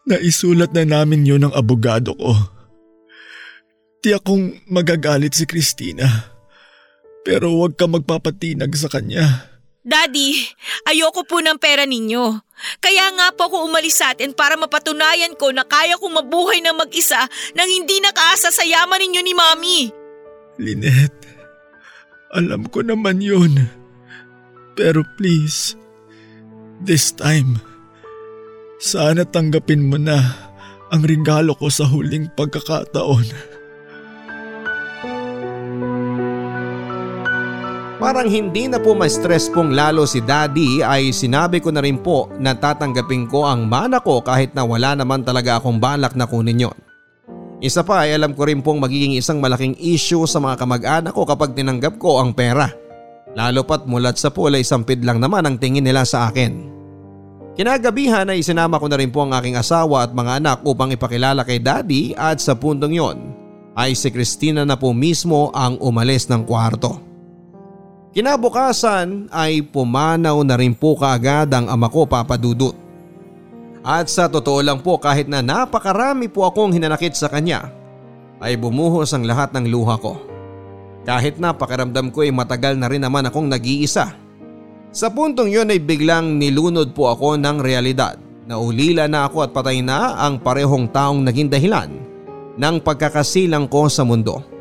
naisulat 0.09 0.75
na 0.75 0.83
namin 0.83 1.23
yun 1.23 1.47
ng 1.47 1.55
abogado 1.55 2.17
ko. 2.17 2.35
Di 4.03 4.11
akong 4.11 4.67
magagalit 4.67 5.39
si 5.39 5.47
Christina, 5.47 6.33
pero 7.23 7.55
huwag 7.55 7.79
ka 7.79 7.87
magpapatinag 7.87 8.75
sa 8.75 8.91
kanya. 8.91 9.52
Daddy, 9.83 10.39
ayoko 10.87 11.27
po 11.27 11.43
ng 11.43 11.59
pera 11.59 11.83
ninyo. 11.83 12.39
Kaya 12.79 13.11
nga 13.19 13.35
po 13.35 13.51
ako 13.51 13.67
umalis 13.67 13.99
sa 13.99 14.15
atin 14.15 14.31
para 14.31 14.55
mapatunayan 14.55 15.35
ko 15.35 15.51
na 15.51 15.67
kaya 15.67 15.99
kong 15.99 16.23
mabuhay 16.23 16.63
ng 16.63 16.79
mag-isa 16.79 17.27
nang 17.59 17.67
hindi 17.67 17.99
nakaasa 17.99 18.55
sa 18.55 18.63
yaman 18.63 19.03
ninyo 19.03 19.21
ni 19.27 19.35
Mami. 19.35 19.81
Lynette, 20.63 21.27
alam 22.31 22.71
ko 22.71 22.87
naman 22.87 23.19
yun. 23.19 23.59
Pero 24.79 25.03
please, 25.19 25.75
this 26.79 27.11
time, 27.11 27.59
sana 28.79 29.27
tanggapin 29.27 29.91
mo 29.91 29.99
na 29.99 30.23
ang 30.95 31.03
regalo 31.03 31.59
ko 31.59 31.67
sa 31.67 31.91
huling 31.91 32.31
pagkakataon. 32.39 33.52
Parang 38.23 38.39
hindi 38.39 38.71
na 38.71 38.79
po 38.79 38.95
ma-stress 38.95 39.51
pong 39.51 39.75
lalo 39.75 40.07
si 40.07 40.23
daddy 40.23 40.79
ay 40.79 41.11
sinabi 41.11 41.59
ko 41.59 41.75
na 41.75 41.83
rin 41.83 41.99
po 41.99 42.31
na 42.39 42.55
tatanggapin 42.55 43.27
ko 43.27 43.43
ang 43.43 43.67
mana 43.67 43.99
ko 43.99 44.23
kahit 44.23 44.55
na 44.55 44.63
wala 44.63 44.95
naman 44.95 45.27
talaga 45.27 45.59
akong 45.59 45.83
balak 45.83 46.15
na 46.15 46.23
kunin 46.23 46.71
yon. 46.71 46.79
Isa 47.59 47.83
pa 47.83 48.07
ay 48.07 48.15
alam 48.15 48.31
ko 48.39 48.47
rin 48.47 48.63
pong 48.63 48.79
magiging 48.79 49.19
isang 49.19 49.43
malaking 49.43 49.75
issue 49.75 50.23
sa 50.31 50.39
mga 50.39 50.55
kamag-anak 50.55 51.11
ko 51.19 51.27
kapag 51.27 51.59
tinanggap 51.59 51.99
ko 51.99 52.23
ang 52.23 52.31
pera. 52.31 52.71
Lalo 53.35 53.67
pat 53.67 53.91
mulat 53.91 54.15
sa 54.15 54.31
pool 54.31 54.55
ay 54.55 54.63
sampid 54.63 55.03
lang 55.03 55.19
naman 55.19 55.43
ang 55.43 55.59
tingin 55.59 55.83
nila 55.83 56.07
sa 56.07 56.31
akin. 56.31 56.71
Kinagabihan 57.59 58.31
ay 58.31 58.47
isinama 58.47 58.79
ko 58.79 58.87
na 58.87 59.03
rin 59.03 59.11
po 59.11 59.27
ang 59.27 59.35
aking 59.35 59.59
asawa 59.59 60.07
at 60.07 60.15
mga 60.15 60.39
anak 60.39 60.59
upang 60.63 60.95
ipakilala 60.95 61.43
kay 61.43 61.59
daddy 61.59 62.15
at 62.15 62.39
sa 62.39 62.55
puntong 62.55 62.95
yon 62.95 63.35
ay 63.75 63.99
si 63.99 64.15
Christina 64.15 64.63
na 64.63 64.79
po 64.79 64.95
mismo 64.95 65.51
ang 65.51 65.75
umalis 65.83 66.31
ng 66.31 66.47
kwarto. 66.47 67.12
Kinabukasan 68.13 69.33
ay 69.33 69.65
pumanaw 69.65 70.45
na 70.45 70.61
rin 70.61 70.77
po 70.77 70.93
kaagad 71.01 71.49
ang 71.49 71.73
ama 71.73 71.89
ko 71.89 72.05
papadudot. 72.05 72.77
At 73.81 74.13
sa 74.13 74.29
totoo 74.29 74.61
lang 74.61 74.85
po 74.85 75.01
kahit 75.01 75.33
na 75.33 75.41
napakarami 75.41 76.29
po 76.29 76.45
akong 76.45 76.77
hinanakit 76.77 77.17
sa 77.17 77.33
kanya 77.33 77.73
ay 78.45 78.61
bumuhos 78.61 79.17
ang 79.17 79.25
lahat 79.25 79.57
ng 79.57 79.65
luha 79.65 79.97
ko. 79.97 80.21
Kahit 81.09 81.41
na 81.41 81.57
pakiramdam 81.57 82.13
ko 82.13 82.23
ay 82.23 82.31
matagal 82.31 82.77
na 82.77 82.87
rin 82.87 83.01
naman 83.01 83.27
akong 83.27 83.49
nag-iisa. 83.49 84.13
Sa 84.93 85.09
puntong 85.09 85.49
yun 85.49 85.73
ay 85.73 85.81
biglang 85.81 86.37
nilunod 86.37 86.93
po 86.93 87.11
ako 87.11 87.41
ng 87.41 87.65
realidad 87.65 88.21
na 88.45 88.61
ulila 88.61 89.09
na 89.09 89.25
ako 89.25 89.49
at 89.49 89.51
patay 89.57 89.81
na 89.81 90.21
ang 90.21 90.37
parehong 90.37 90.85
taong 90.93 91.25
naging 91.25 91.49
dahilan 91.49 91.91
ng 92.61 92.77
pagkakasilang 92.85 93.73
ko 93.73 93.89
sa 93.89 94.05
mundo. 94.05 94.52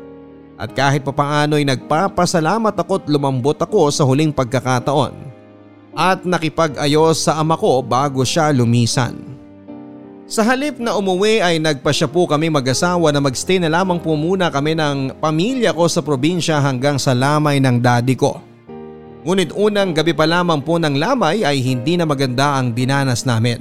At 0.62 0.70
kahit 0.78 1.02
papaano 1.02 1.58
ay 1.58 1.66
nagpapasalamat 1.66 2.78
ako 2.78 3.02
at 3.02 3.04
lumambot 3.10 3.58
ako 3.58 3.90
sa 3.90 4.06
huling 4.06 4.30
pagkakataon 4.30 5.10
at 5.98 6.22
nakipag-ayos 6.22 7.26
sa 7.26 7.42
ama 7.42 7.58
ko 7.58 7.82
bago 7.82 8.22
siya 8.22 8.54
lumisan. 8.54 9.18
Sa 10.30 10.46
halip 10.46 10.78
na 10.78 10.94
umuwi 10.94 11.42
ay 11.42 11.58
nagpa 11.58 11.90
siya 11.90 12.06
po 12.06 12.30
kami 12.30 12.48
mag-asawa 12.48 13.10
na 13.10 13.18
magstay 13.20 13.58
na 13.58 13.68
lamang 13.68 13.98
po 13.98 14.14
muna 14.14 14.48
kami 14.48 14.72
ng 14.78 15.18
pamilya 15.18 15.74
ko 15.74 15.90
sa 15.90 16.00
probinsya 16.00 16.62
hanggang 16.62 16.96
sa 16.96 17.12
lamay 17.12 17.58
ng 17.58 17.82
daddy 17.82 18.14
ko. 18.14 18.38
Ngunit 19.26 19.50
unang 19.52 19.92
gabi 19.92 20.14
pa 20.14 20.30
lamang 20.30 20.62
po 20.62 20.78
ng 20.78 20.94
lamay 20.94 21.42
ay 21.42 21.58
hindi 21.58 21.98
na 21.98 22.06
maganda 22.06 22.56
ang 22.56 22.70
dinanas 22.70 23.26
namin. 23.26 23.60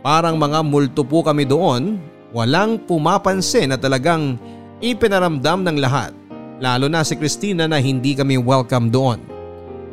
Parang 0.00 0.40
mga 0.40 0.64
multo 0.66 1.06
po 1.06 1.20
kami 1.20 1.46
doon, 1.46 2.00
walang 2.34 2.80
pumapansin 2.82 3.70
na 3.70 3.78
talagang 3.78 4.34
ipinaramdam 4.82 5.62
ng 5.66 5.78
lahat 5.78 6.14
lalo 6.62 6.86
na 6.86 7.02
si 7.02 7.18
Christina 7.18 7.66
na 7.66 7.82
hindi 7.82 8.14
kami 8.14 8.38
welcome 8.38 8.90
doon. 8.90 9.18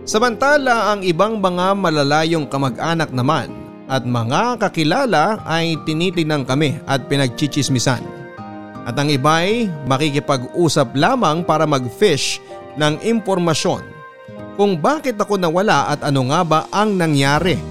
Samantala 0.05 0.93
ang 0.93 1.05
ibang 1.05 1.37
mga 1.37 1.77
malalayong 1.77 2.49
kamag-anak 2.49 3.13
naman 3.13 3.53
at 3.85 4.01
mga 4.01 4.57
kakilala 4.57 5.41
ay 5.45 5.77
tinitingnan 5.85 6.47
kami 6.47 6.79
at 6.89 7.05
pinagchichismisan. 7.05 8.01
At 8.81 8.97
ang 8.97 9.13
iba'y 9.13 9.69
makikipag-usap 9.85 10.97
lamang 10.97 11.45
para 11.45 11.69
mag-fish 11.69 12.41
ng 12.81 12.97
impormasyon 13.05 13.85
kung 14.57 14.73
bakit 14.79 15.21
ako 15.21 15.37
nawala 15.37 15.93
at 15.93 16.01
ano 16.01 16.33
nga 16.33 16.41
ba 16.41 16.59
ang 16.73 16.97
nangyari. 16.97 17.61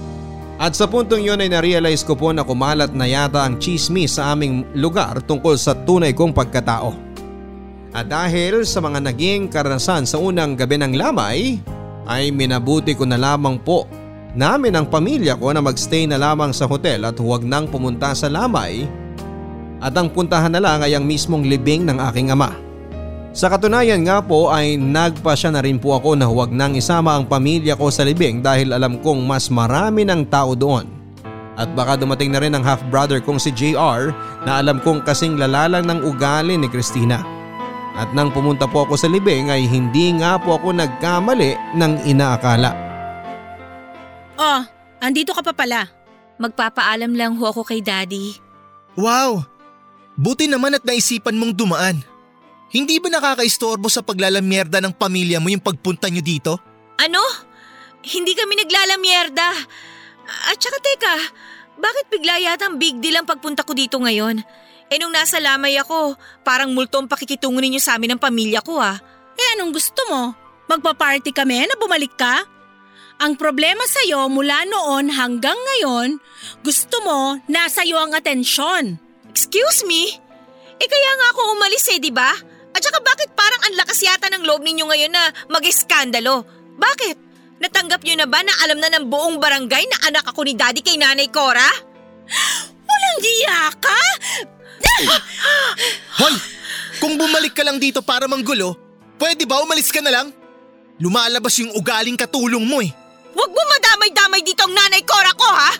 At 0.61 0.77
sa 0.77 0.85
puntong 0.85 1.25
yun 1.25 1.41
ay 1.41 1.49
narealize 1.49 2.05
ko 2.05 2.13
po 2.13 2.29
na 2.29 2.45
kumalat 2.45 2.93
na 2.93 3.09
yata 3.09 3.41
ang 3.41 3.57
chismis 3.57 4.21
sa 4.21 4.37
aming 4.37 4.61
lugar 4.77 5.17
tungkol 5.25 5.57
sa 5.57 5.73
tunay 5.73 6.13
kong 6.13 6.37
pagkatao. 6.37 6.93
At 7.89 8.05
dahil 8.05 8.61
sa 8.61 8.77
mga 8.77 9.09
naging 9.09 9.49
karanasan 9.49 10.05
sa 10.05 10.21
unang 10.21 10.53
gabi 10.53 10.77
ng 10.77 10.93
lamay, 10.93 11.57
ay 12.05 12.29
minabuti 12.29 12.93
ko 12.93 13.09
na 13.09 13.17
lamang 13.17 13.57
po 13.57 13.89
namin 14.37 14.77
ang 14.77 14.87
pamilya 14.87 15.35
ko 15.35 15.51
na 15.51 15.59
magstay 15.59 16.07
na 16.07 16.15
lamang 16.15 16.55
sa 16.55 16.69
hotel 16.69 17.03
at 17.03 17.17
huwag 17.19 17.43
nang 17.43 17.67
pumunta 17.67 18.15
sa 18.15 18.31
lamay 18.31 18.87
at 19.81 19.91
ang 19.97 20.07
puntahan 20.13 20.53
na 20.53 20.61
lang 20.61 20.79
ay 20.85 20.95
ang 20.95 21.03
mismong 21.03 21.43
libing 21.43 21.83
ng 21.89 21.97
aking 22.07 22.31
ama. 22.31 22.53
Sa 23.31 23.47
katunayan 23.47 24.03
nga 24.03 24.19
po 24.19 24.51
ay 24.51 24.75
nagpa 24.75 25.39
siya 25.39 25.55
na 25.55 25.63
rin 25.63 25.79
po 25.79 25.95
ako 25.95 26.19
na 26.19 26.27
huwag 26.27 26.51
nang 26.51 26.75
isama 26.75 27.15
ang 27.15 27.23
pamilya 27.23 27.79
ko 27.79 27.87
sa 27.87 28.03
libing 28.03 28.43
dahil 28.43 28.75
alam 28.75 28.99
kong 28.99 29.23
mas 29.23 29.47
marami 29.47 30.03
ng 30.03 30.27
tao 30.27 30.51
doon. 30.51 30.83
At 31.55 31.71
baka 31.71 31.95
dumating 31.95 32.35
na 32.35 32.43
rin 32.43 32.51
ang 32.51 32.63
half-brother 32.63 33.23
kong 33.23 33.39
si 33.39 33.55
JR 33.55 34.11
na 34.43 34.59
alam 34.59 34.83
kong 34.83 35.07
kasing 35.07 35.39
lalalang 35.39 35.87
ng 35.87 36.03
ugali 36.03 36.59
ni 36.59 36.67
Christina. 36.67 37.23
At 37.95 38.11
nang 38.11 38.35
pumunta 38.35 38.67
po 38.67 38.83
ako 38.83 38.99
sa 38.99 39.07
libing 39.07 39.47
ay 39.47 39.63
hindi 39.63 40.11
nga 40.19 40.35
po 40.35 40.59
ako 40.59 40.75
nagkamali 40.75 41.55
ng 41.79 41.93
inaakala. 42.03 42.75
Oh, 44.35 44.61
andito 44.99 45.31
ka 45.31 45.39
pa 45.39 45.55
pala. 45.55 45.87
Magpapaalam 46.35 47.15
lang 47.15 47.39
ho 47.39 47.47
ako 47.47 47.63
kay 47.63 47.79
daddy. 47.79 48.35
Wow! 48.99 49.47
Buti 50.19 50.51
naman 50.51 50.75
at 50.75 50.83
naisipan 50.83 51.39
mong 51.39 51.55
dumaan. 51.55 52.10
Hindi 52.71 53.03
ba 53.03 53.11
nakakaistorbo 53.11 53.91
sa 53.91 53.99
paglalamierda 53.99 54.79
ng 54.79 54.95
pamilya 54.95 55.43
mo 55.43 55.51
yung 55.51 55.59
pagpunta 55.59 56.07
nyo 56.07 56.23
dito? 56.23 56.55
Ano? 56.95 57.19
Hindi 57.99 58.31
kami 58.31 58.55
naglalamierda. 58.63 59.49
At 60.47 60.55
saka 60.55 60.79
teka, 60.79 61.15
bakit 61.75 62.07
bigla 62.07 62.39
yata 62.39 62.71
ang 62.71 62.79
big 62.79 63.03
deal 63.03 63.19
ang 63.19 63.27
pagpunta 63.27 63.67
ko 63.67 63.75
dito 63.75 63.99
ngayon? 63.99 64.39
Eh 64.87 64.97
nung 64.99 65.11
nasa 65.11 65.43
lamay 65.43 65.75
ako, 65.83 66.15
parang 66.47 66.71
multo 66.71 66.95
ang 66.95 67.11
pakikitungo 67.11 67.59
ninyo 67.59 67.79
sa 67.83 67.99
amin 67.99 68.15
ng 68.15 68.21
pamilya 68.23 68.63
ko 68.63 68.79
ah. 68.79 68.95
Eh 69.35 69.47
anong 69.59 69.75
gusto 69.75 69.99
mo? 70.07 70.31
Magpa-party 70.71 71.35
kami 71.35 71.67
na 71.67 71.75
bumalik 71.75 72.15
ka? 72.15 72.47
Ang 73.21 73.35
problema 73.35 73.83
sa'yo 73.83 74.31
mula 74.31 74.63
noon 74.65 75.11
hanggang 75.11 75.55
ngayon, 75.55 76.17
gusto 76.63 77.03
mo 77.03 77.35
nasa 77.51 77.83
iyo 77.83 77.99
ang 77.99 78.15
atensyon. 78.15 78.95
Excuse 79.29 79.83
me? 79.83 80.09
Eh 80.81 80.87
kaya 80.87 81.11
nga 81.19 81.27
ako 81.35 81.39
umalis 81.59 81.85
eh, 81.93 81.99
di 82.01 82.09
ba? 82.09 82.50
At 82.71 82.81
saka 82.81 82.99
bakit 83.03 83.29
parang 83.35 83.61
ang 83.67 83.75
lakas 83.75 83.99
yata 84.03 84.31
ng 84.31 84.43
loob 84.47 84.63
ninyo 84.63 84.87
ngayon 84.87 85.11
na 85.11 85.23
mag-eskandalo? 85.51 86.47
Bakit? 86.79 87.17
Natanggap 87.61 88.01
niyo 88.01 88.17
na 88.17 88.25
ba 88.25 88.41
na 88.41 88.53
alam 88.65 88.79
na 88.81 88.89
ng 88.89 89.05
buong 89.05 89.37
barangay 89.37 89.83
na 89.85 89.97
anak 90.09 90.25
ako 90.25 90.47
ni 90.47 90.57
Daddy 90.57 90.81
kay 90.81 90.97
Nanay 90.97 91.29
Cora? 91.29 91.67
Walang 92.89 93.19
diya 93.21 93.59
ka? 93.77 93.99
Hoy! 96.23 96.35
Kung 97.01 97.17
bumalik 97.17 97.57
ka 97.57 97.65
lang 97.65 97.81
dito 97.81 98.05
para 98.05 98.29
manggulo, 98.29 98.77
pwede 99.17 99.49
ba 99.49 99.61
umalis 99.61 99.89
ka 99.89 100.01
na 100.05 100.13
lang? 100.13 100.27
Lumalabas 101.01 101.57
yung 101.57 101.73
ugaling 101.73 102.13
katulong 102.13 102.61
mo 102.61 102.77
eh. 102.77 102.93
Huwag 103.33 103.51
mo 103.51 103.61
madamay-damay 103.61 104.45
dito 104.45 104.65
ang 104.65 104.73
Nanay 104.73 105.01
Cora 105.01 105.33
ko 105.33 105.49
ha! 105.49 105.71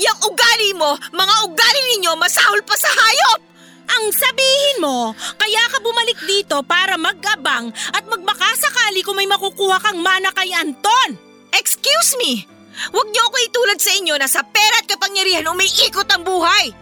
Yang 0.00 0.18
ugali 0.32 0.70
mo, 0.78 0.96
mga 1.12 1.34
ugali 1.44 1.80
ninyo 1.96 2.16
masahol 2.16 2.60
pa 2.64 2.72
sa 2.78 2.88
hayop! 2.88 3.51
Ang 3.88 4.04
sabihin 4.14 4.78
mo, 4.82 5.14
kaya 5.38 5.62
ka 5.70 5.78
bumalik 5.82 6.18
dito 6.26 6.62
para 6.62 6.94
mag-abang 6.98 7.70
at 7.92 8.04
magbakasakali 8.06 9.02
kung 9.02 9.18
may 9.18 9.26
makukuha 9.26 9.78
kang 9.82 9.98
mana 9.98 10.30
kay 10.34 10.50
Anton. 10.54 11.18
Excuse 11.52 12.16
me! 12.18 12.46
Huwag 12.72 13.08
niyo 13.12 13.22
ako 13.28 13.36
itulad 13.46 13.78
sa 13.78 13.92
inyo 13.92 14.14
na 14.16 14.26
sa 14.26 14.40
pera 14.48 14.80
at 14.80 14.88
kapangyarihan 14.88 15.44
umiikot 15.44 16.08
ang 16.08 16.24
buhay! 16.24 16.72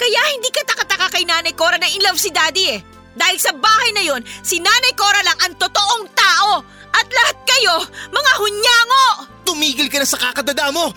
Kaya 0.00 0.20
hindi 0.32 0.48
ka 0.48 0.64
takataka 0.64 1.12
kay 1.12 1.28
Nanay 1.28 1.52
Cora 1.52 1.76
na 1.76 1.88
in 1.88 2.00
love 2.00 2.16
si 2.16 2.32
Daddy 2.32 2.64
eh. 2.72 2.80
Dahil 3.12 3.36
sa 3.36 3.52
bahay 3.52 3.92
na 3.92 4.00
yon, 4.00 4.24
si 4.40 4.56
Nanay 4.56 4.96
Cora 4.96 5.20
lang 5.20 5.36
ang 5.44 5.54
totoong 5.60 6.08
tao. 6.16 6.64
At 6.90 7.04
lahat 7.04 7.36
kayo, 7.44 7.74
mga 8.08 8.32
hunyango! 8.40 9.06
Tumigil 9.44 9.88
ka 9.92 10.00
na 10.00 10.08
sa 10.08 10.16
kakadada 10.16 10.72
mo! 10.72 10.88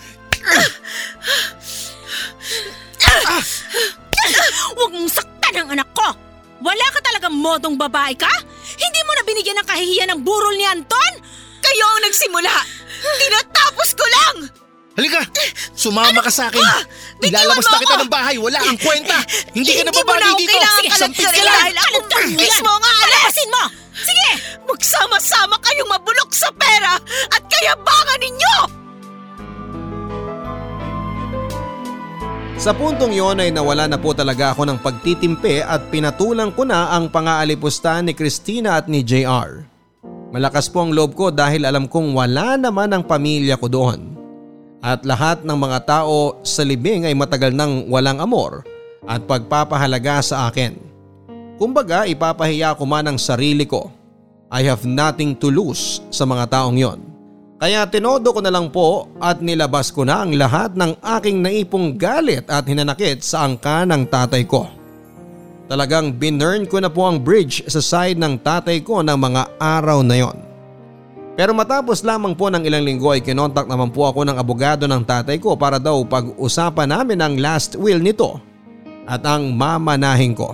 Huwag 4.74 4.90
mong 4.92 5.10
saktan 5.12 5.33
ang 5.60 5.70
anak 5.74 5.88
ko! 5.94 6.08
Wala 6.64 6.86
ka 6.94 7.00
talagang 7.04 7.34
modong 7.34 7.76
babae 7.76 8.14
ka? 8.16 8.30
Hindi 8.78 9.00
mo 9.04 9.12
na 9.14 9.22
binigyan 9.26 9.58
ng 9.60 9.68
kahihiyan 9.68 10.08
ng 10.14 10.20
burol 10.24 10.54
ni 10.56 10.64
Anton? 10.64 11.12
Kayo 11.60 11.84
ang 11.84 12.02
nagsimula! 12.08 12.54
Tinatapos 13.20 13.88
ko 13.92 14.04
lang! 14.06 14.36
Halika! 14.94 15.22
Sumama 15.74 16.22
ka 16.22 16.30
sa 16.30 16.46
akin! 16.48 16.62
Bitiwan 17.18 17.50
Ilalabas 17.50 17.66
na 17.66 17.82
kita 17.82 17.96
ng 17.98 18.12
bahay! 18.12 18.36
Wala 18.38 18.58
kang 18.62 18.80
kwenta! 18.80 19.18
Hindi 19.50 19.72
ka 19.74 19.82
Hindi 19.82 19.90
mo 19.90 20.02
babagi 20.06 20.22
na 20.22 20.28
ako 20.30 20.38
dito! 20.38 20.66
Sige, 20.78 20.90
sampit 20.94 21.26
ka 21.26 21.42
lang! 21.42 21.58
dahil 21.58 21.76
ako 21.76 21.98
mismo 22.38 22.70
ang! 22.70 22.82
Palabasin 22.84 23.48
mo! 23.50 23.64
Sige! 23.94 24.30
Magsama-sama 24.64 25.56
kayong 25.60 25.90
mabulok 25.90 26.30
sa 26.30 26.48
pera 26.54 26.94
at 27.34 27.42
kayabangan 27.50 28.20
ninyo! 28.22 28.56
Sa 32.64 32.72
puntong 32.72 33.12
yon 33.12 33.44
ay 33.44 33.52
nawala 33.52 33.84
na 33.84 34.00
po 34.00 34.16
talaga 34.16 34.56
ako 34.56 34.64
ng 34.64 34.80
pagtitimpe 34.80 35.60
at 35.60 35.84
pinatulang 35.92 36.48
ko 36.48 36.64
na 36.64 36.96
ang 36.96 37.12
pangaalipusta 37.12 38.00
ni 38.00 38.16
Christina 38.16 38.80
at 38.80 38.88
ni 38.88 39.04
JR. 39.04 39.68
Malakas 40.32 40.72
po 40.72 40.80
ang 40.80 40.96
loob 40.96 41.12
ko 41.12 41.28
dahil 41.28 41.68
alam 41.68 41.84
kong 41.84 42.16
wala 42.16 42.56
naman 42.56 42.88
ang 42.88 43.04
pamilya 43.04 43.60
ko 43.60 43.68
doon. 43.68 44.16
At 44.80 45.04
lahat 45.04 45.44
ng 45.44 45.52
mga 45.60 45.84
tao 45.84 46.40
sa 46.40 46.64
libing 46.64 47.04
ay 47.04 47.12
matagal 47.12 47.52
nang 47.52 47.84
walang 47.92 48.24
amor 48.24 48.64
at 49.04 49.20
pagpapahalaga 49.28 50.24
sa 50.24 50.48
akin. 50.48 50.72
Kumbaga 51.60 52.08
ipapahiya 52.08 52.80
ko 52.80 52.88
man 52.88 53.12
ang 53.12 53.20
sarili 53.20 53.68
ko. 53.68 53.92
I 54.48 54.64
have 54.64 54.88
nothing 54.88 55.36
to 55.36 55.52
lose 55.52 56.00
sa 56.08 56.24
mga 56.24 56.48
taong 56.48 56.80
yon. 56.80 57.13
Kaya 57.64 57.88
tinodo 57.88 58.36
ko 58.36 58.44
na 58.44 58.52
lang 58.52 58.68
po 58.68 59.08
at 59.24 59.40
nilabas 59.40 59.88
ko 59.88 60.04
na 60.04 60.20
ang 60.20 60.36
lahat 60.36 60.76
ng 60.76 61.00
aking 61.00 61.40
naipong 61.40 61.96
galit 61.96 62.44
at 62.44 62.68
hinanakit 62.68 63.24
sa 63.24 63.48
angka 63.48 63.88
ng 63.88 64.04
tatay 64.04 64.44
ko. 64.44 64.68
Talagang 65.64 66.12
binurn 66.12 66.68
ko 66.68 66.84
na 66.84 66.92
po 66.92 67.08
ang 67.08 67.24
bridge 67.24 67.64
sa 67.64 67.80
side 67.80 68.20
ng 68.20 68.44
tatay 68.44 68.84
ko 68.84 69.00
ng 69.00 69.16
mga 69.16 69.56
araw 69.56 70.04
na 70.04 70.12
yon. 70.12 70.36
Pero 71.40 71.56
matapos 71.56 72.04
lamang 72.04 72.36
po 72.36 72.52
ng 72.52 72.68
ilang 72.68 72.84
linggo 72.84 73.08
ay 73.16 73.24
kinontak 73.24 73.64
naman 73.64 73.88
po 73.88 74.12
ako 74.12 74.28
ng 74.28 74.36
abogado 74.36 74.84
ng 74.84 75.00
tatay 75.00 75.40
ko 75.40 75.56
para 75.56 75.80
daw 75.80 76.04
pag-usapan 76.04 76.92
namin 76.92 77.24
ang 77.24 77.40
last 77.40 77.80
will 77.80 77.96
nito 77.96 78.44
at 79.08 79.24
ang 79.24 79.56
mamanahin 79.56 80.36
ko. 80.36 80.52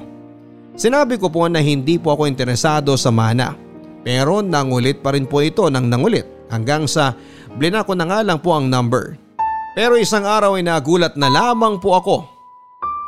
Sinabi 0.79 1.19
ko 1.19 1.27
po 1.27 1.51
na 1.51 1.59
hindi 1.59 1.99
po 1.99 2.15
ako 2.15 2.31
interesado 2.31 2.95
sa 2.95 3.11
mana 3.11 3.59
pero 4.07 4.47
nangulit 4.47 5.03
pa 5.03 5.11
rin 5.11 5.27
po 5.27 5.43
ito 5.43 5.67
ng 5.67 5.91
nangulit 5.91 6.39
hanggang 6.51 6.85
sa 6.85 7.15
blina 7.57 7.87
ko 7.87 7.95
na 7.97 8.05
nga 8.05 8.21
lang 8.27 8.43
po 8.43 8.59
ang 8.59 8.67
number. 8.69 9.17
Pero 9.79 9.95
isang 9.95 10.27
araw 10.27 10.59
ay 10.59 10.67
nagulat 10.67 11.15
na 11.15 11.31
lamang 11.31 11.79
po 11.79 11.95
ako 11.95 12.17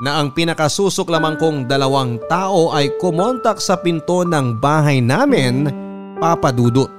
na 0.03 0.19
ang 0.19 0.35
pinakasusok 0.35 1.11
lamang 1.11 1.39
kong 1.39 1.71
dalawang 1.71 2.19
tao 2.27 2.75
ay 2.75 2.91
kumontak 2.99 3.63
sa 3.63 3.79
pinto 3.79 4.27
ng 4.27 4.59
bahay 4.59 4.99
namin, 4.99 5.71
Papa 6.19 6.51
Dudut. 6.51 6.91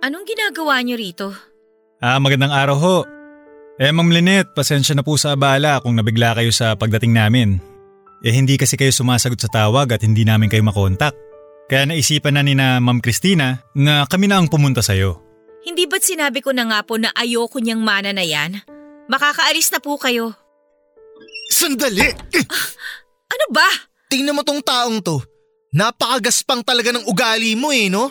Anong 0.00 0.24
ginagawa 0.24 0.80
niyo 0.80 0.96
rito? 0.96 1.28
Ah, 2.00 2.16
magandang 2.16 2.54
araw 2.54 2.76
ho. 2.80 2.96
Eh, 3.76 3.92
Ma'am 3.92 4.08
Lynette, 4.08 4.56
pasensya 4.56 4.96
na 4.96 5.04
po 5.04 5.20
sa 5.20 5.36
abala 5.36 5.84
kung 5.84 5.94
nabigla 5.94 6.32
kayo 6.32 6.48
sa 6.48 6.72
pagdating 6.74 7.12
namin. 7.12 7.60
Eh, 8.18 8.34
hindi 8.34 8.58
kasi 8.58 8.74
kayo 8.74 8.90
sumasagot 8.90 9.38
sa 9.38 9.50
tawag 9.50 9.94
at 9.94 10.02
hindi 10.02 10.26
namin 10.26 10.50
kayo 10.50 10.62
makontak. 10.66 11.14
Kaya 11.70 11.86
naisipan 11.86 12.34
na 12.34 12.42
ni 12.42 12.58
na 12.58 12.82
Ma'am 12.82 12.98
Christina 12.98 13.62
na 13.76 14.08
kami 14.08 14.26
na 14.26 14.42
ang 14.42 14.50
pumunta 14.50 14.82
sa'yo. 14.82 15.20
Hindi 15.62 15.84
ba't 15.84 16.02
sinabi 16.02 16.40
ko 16.40 16.50
na 16.50 16.66
nga 16.66 16.80
po 16.82 16.96
na 16.96 17.12
ayoko 17.14 17.60
niyang 17.60 17.84
mana 17.84 18.10
na 18.10 18.24
yan? 18.24 18.58
Makakaalis 19.06 19.70
na 19.70 19.78
po 19.78 20.00
kayo. 20.00 20.32
Sandali! 21.52 22.08
Ano 23.28 23.46
ba? 23.52 23.68
Tingnan 24.08 24.32
mo 24.32 24.42
tong 24.42 24.64
taong 24.64 25.04
to. 25.04 25.20
Napakagaspang 25.76 26.64
talaga 26.64 26.96
ng 26.96 27.04
ugali 27.04 27.52
mo 27.52 27.68
eh, 27.68 27.92
no? 27.92 28.08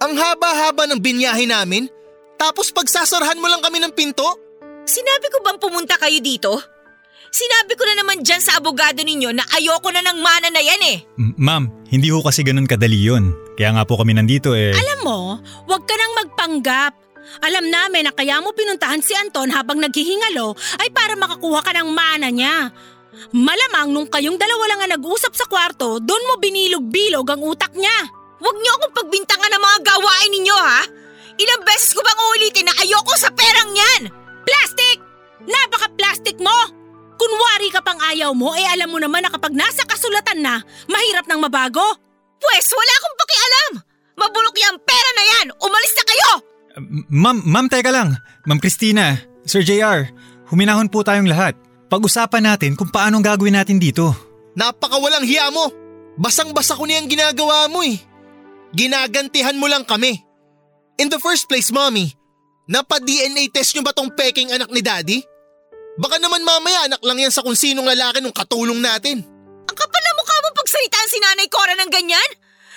Ang 0.00 0.16
haba-haba 0.16 0.88
ng 0.88 0.96
binyahe 0.96 1.44
namin, 1.44 1.84
tapos 2.40 2.72
pagsasarahan 2.72 3.36
mo 3.36 3.52
lang 3.52 3.60
kami 3.60 3.76
ng 3.84 3.92
pinto? 3.92 4.24
Sinabi 4.88 5.28
ko 5.28 5.44
bang 5.44 5.60
pumunta 5.60 6.00
kayo 6.00 6.16
dito? 6.24 6.56
Sinabi 7.38 7.78
ko 7.78 7.86
na 7.86 7.94
naman 8.02 8.26
dyan 8.26 8.42
sa 8.42 8.58
abogado 8.58 8.98
ninyo 9.06 9.30
na 9.30 9.46
ayoko 9.54 9.94
na 9.94 10.02
ng 10.02 10.18
mana 10.18 10.50
na 10.50 10.58
yan 10.58 10.82
eh. 10.90 10.98
M- 11.22 11.38
Ma'am, 11.38 11.70
hindi 11.86 12.10
ho 12.10 12.18
kasi 12.18 12.42
ganun 12.42 12.66
kadali 12.66 12.98
yun. 12.98 13.30
Kaya 13.54 13.78
nga 13.78 13.86
po 13.86 13.94
kami 13.94 14.10
nandito 14.10 14.58
eh. 14.58 14.74
Alam 14.74 14.98
mo, 15.06 15.18
huwag 15.70 15.86
ka 15.86 15.94
nang 15.94 16.18
magpanggap. 16.18 16.98
Alam 17.46 17.70
namin 17.70 18.10
na 18.10 18.12
kaya 18.12 18.42
mo 18.42 18.50
pinuntahan 18.50 18.98
si 18.98 19.14
Anton 19.14 19.54
habang 19.54 19.78
naghihingalo 19.78 20.58
ay 20.82 20.90
para 20.90 21.14
makakuha 21.14 21.62
ka 21.62 21.70
ng 21.78 21.94
mana 21.94 22.26
niya. 22.26 22.74
Malamang 23.30 23.94
nung 23.94 24.10
kayong 24.10 24.34
dalawa 24.34 24.64
lang 24.74 24.80
ang 24.82 24.92
nag-usap 24.98 25.30
sa 25.38 25.46
kwarto, 25.46 26.02
doon 26.02 26.26
mo 26.26 26.42
binilog-bilog 26.42 27.26
ang 27.30 27.42
utak 27.46 27.70
niya. 27.78 27.98
Huwag 28.42 28.56
niyo 28.58 28.70
akong 28.82 28.94
pagbintangan 28.98 29.50
ng 29.54 29.62
mga 29.62 29.78
gawain 29.86 30.30
ninyo 30.34 30.56
ha? 30.58 30.82
Ilang 31.38 31.62
beses 31.62 31.94
ko 31.94 32.02
bang 32.02 32.18
uulitin 32.18 32.66
na 32.66 32.74
ayoko 32.82 33.14
sa 33.14 33.30
perang 33.30 33.70
yan? 33.70 34.02
Plastic! 34.42 34.98
Napaka-plastic 35.46 36.42
mo! 36.42 36.87
Kunwari 37.18 37.68
ka 37.74 37.82
pang 37.82 37.98
ayaw 37.98 38.30
mo, 38.30 38.54
eh 38.54 38.62
alam 38.70 38.88
mo 38.88 39.02
naman 39.02 39.26
na 39.26 39.30
kapag 39.34 39.50
nasa 39.50 39.82
kasulatan 39.82 40.38
na, 40.38 40.62
mahirap 40.86 41.26
nang 41.26 41.42
mabago. 41.42 41.82
Pwes 42.38 42.70
wala 42.70 42.92
akong 42.94 43.16
pakialam! 43.18 43.72
Mabulok 44.14 44.54
yung 44.54 44.78
pera 44.86 45.10
na 45.12 45.24
yan! 45.26 45.46
Umalis 45.58 45.94
na 45.98 46.04
kayo! 46.06 46.30
M- 46.78 47.06
Ma'am, 47.10 47.38
ma'am, 47.42 47.66
teka 47.66 47.90
lang. 47.90 48.14
Ma'am 48.46 48.62
Christina, 48.62 49.18
Sir 49.42 49.66
JR, 49.66 50.06
huminahon 50.46 50.86
po 50.86 51.02
tayong 51.02 51.26
lahat. 51.26 51.58
Pag-usapan 51.90 52.46
natin 52.46 52.78
kung 52.78 52.94
paano 52.94 53.18
gagawin 53.18 53.58
natin 53.58 53.82
dito. 53.82 54.14
Napakawalang 54.54 55.26
hiya 55.26 55.50
mo! 55.50 55.66
Basang-basa 56.18 56.78
ko 56.78 56.86
niyang 56.86 57.10
ginagawa 57.10 57.66
mo 57.66 57.82
eh. 57.82 57.98
Ginagantihan 58.74 59.58
mo 59.58 59.66
lang 59.66 59.82
kami. 59.82 60.22
In 60.98 61.10
the 61.10 61.18
first 61.18 61.46
place, 61.46 61.70
mommy, 61.70 62.14
napa-DNA 62.66 63.50
test 63.50 63.74
niyo 63.74 63.82
ba 63.82 63.94
tong 63.94 64.10
peking 64.14 64.50
anak 64.50 64.70
ni 64.70 64.82
daddy? 64.82 65.18
Baka 65.98 66.22
naman 66.22 66.46
mamaya 66.46 66.86
anak 66.86 67.02
lang 67.02 67.18
yan 67.18 67.34
sa 67.34 67.42
kung 67.42 67.58
sinong 67.58 67.86
lalaki 67.86 68.22
nung 68.22 68.34
katulong 68.34 68.78
natin. 68.78 69.18
Ang 69.66 69.76
kapal 69.76 70.02
na 70.02 70.12
mukha 70.14 70.36
mo 70.46 70.48
pagsalitaan 70.54 71.10
si 71.10 71.18
Nanay 71.18 71.48
Cora 71.50 71.74
ng 71.74 71.90
ganyan? 71.90 72.30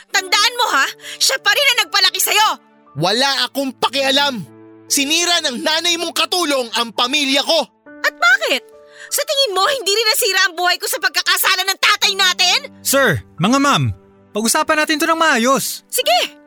Tandaan 0.10 0.58
mo 0.58 0.66
ha, 0.74 0.86
siya 1.22 1.38
pa 1.38 1.54
rin 1.54 1.70
ang 1.72 1.80
nagpalaki 1.86 2.20
sa'yo. 2.20 2.50
Wala 2.98 3.48
akong 3.48 3.78
pakialam. 3.78 4.44
Sinira 4.92 5.40
ng 5.46 5.64
nanay 5.64 5.96
mong 5.96 6.12
katulong 6.12 6.68
ang 6.76 6.92
pamilya 6.92 7.46
ko. 7.46 7.64
At 8.04 8.12
bakit? 8.18 8.66
Sa 9.08 9.24
tingin 9.24 9.56
mo, 9.56 9.64
hindi 9.70 9.94
rin 9.94 10.08
nasira 10.10 10.42
ang 10.50 10.54
buhay 10.58 10.76
ko 10.82 10.90
sa 10.90 11.00
pagkakasala 11.00 11.64
ng 11.64 11.80
tatay 11.80 12.14
natin? 12.18 12.60
Sir, 12.84 13.22
mga 13.40 13.62
ma'am, 13.62 13.94
pag-usapan 14.36 14.84
natin 14.84 15.00
to 15.00 15.08
ng 15.08 15.16
maayos. 15.16 15.86
Sige! 15.88 16.42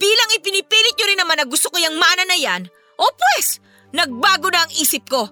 Bilang 0.00 0.30
ipinipilit 0.34 0.96
nyo 0.96 1.06
rin 1.06 1.20
naman 1.20 1.36
na 1.38 1.46
gusto 1.46 1.68
ko 1.70 1.76
yung 1.78 1.94
mana 1.94 2.24
na 2.24 2.34
yan, 2.34 2.66
o 2.96 3.04
pwes, 3.04 3.60
nagbago 3.92 4.48
na 4.50 4.66
ang 4.66 4.72
isip 4.74 5.06
ko. 5.06 5.30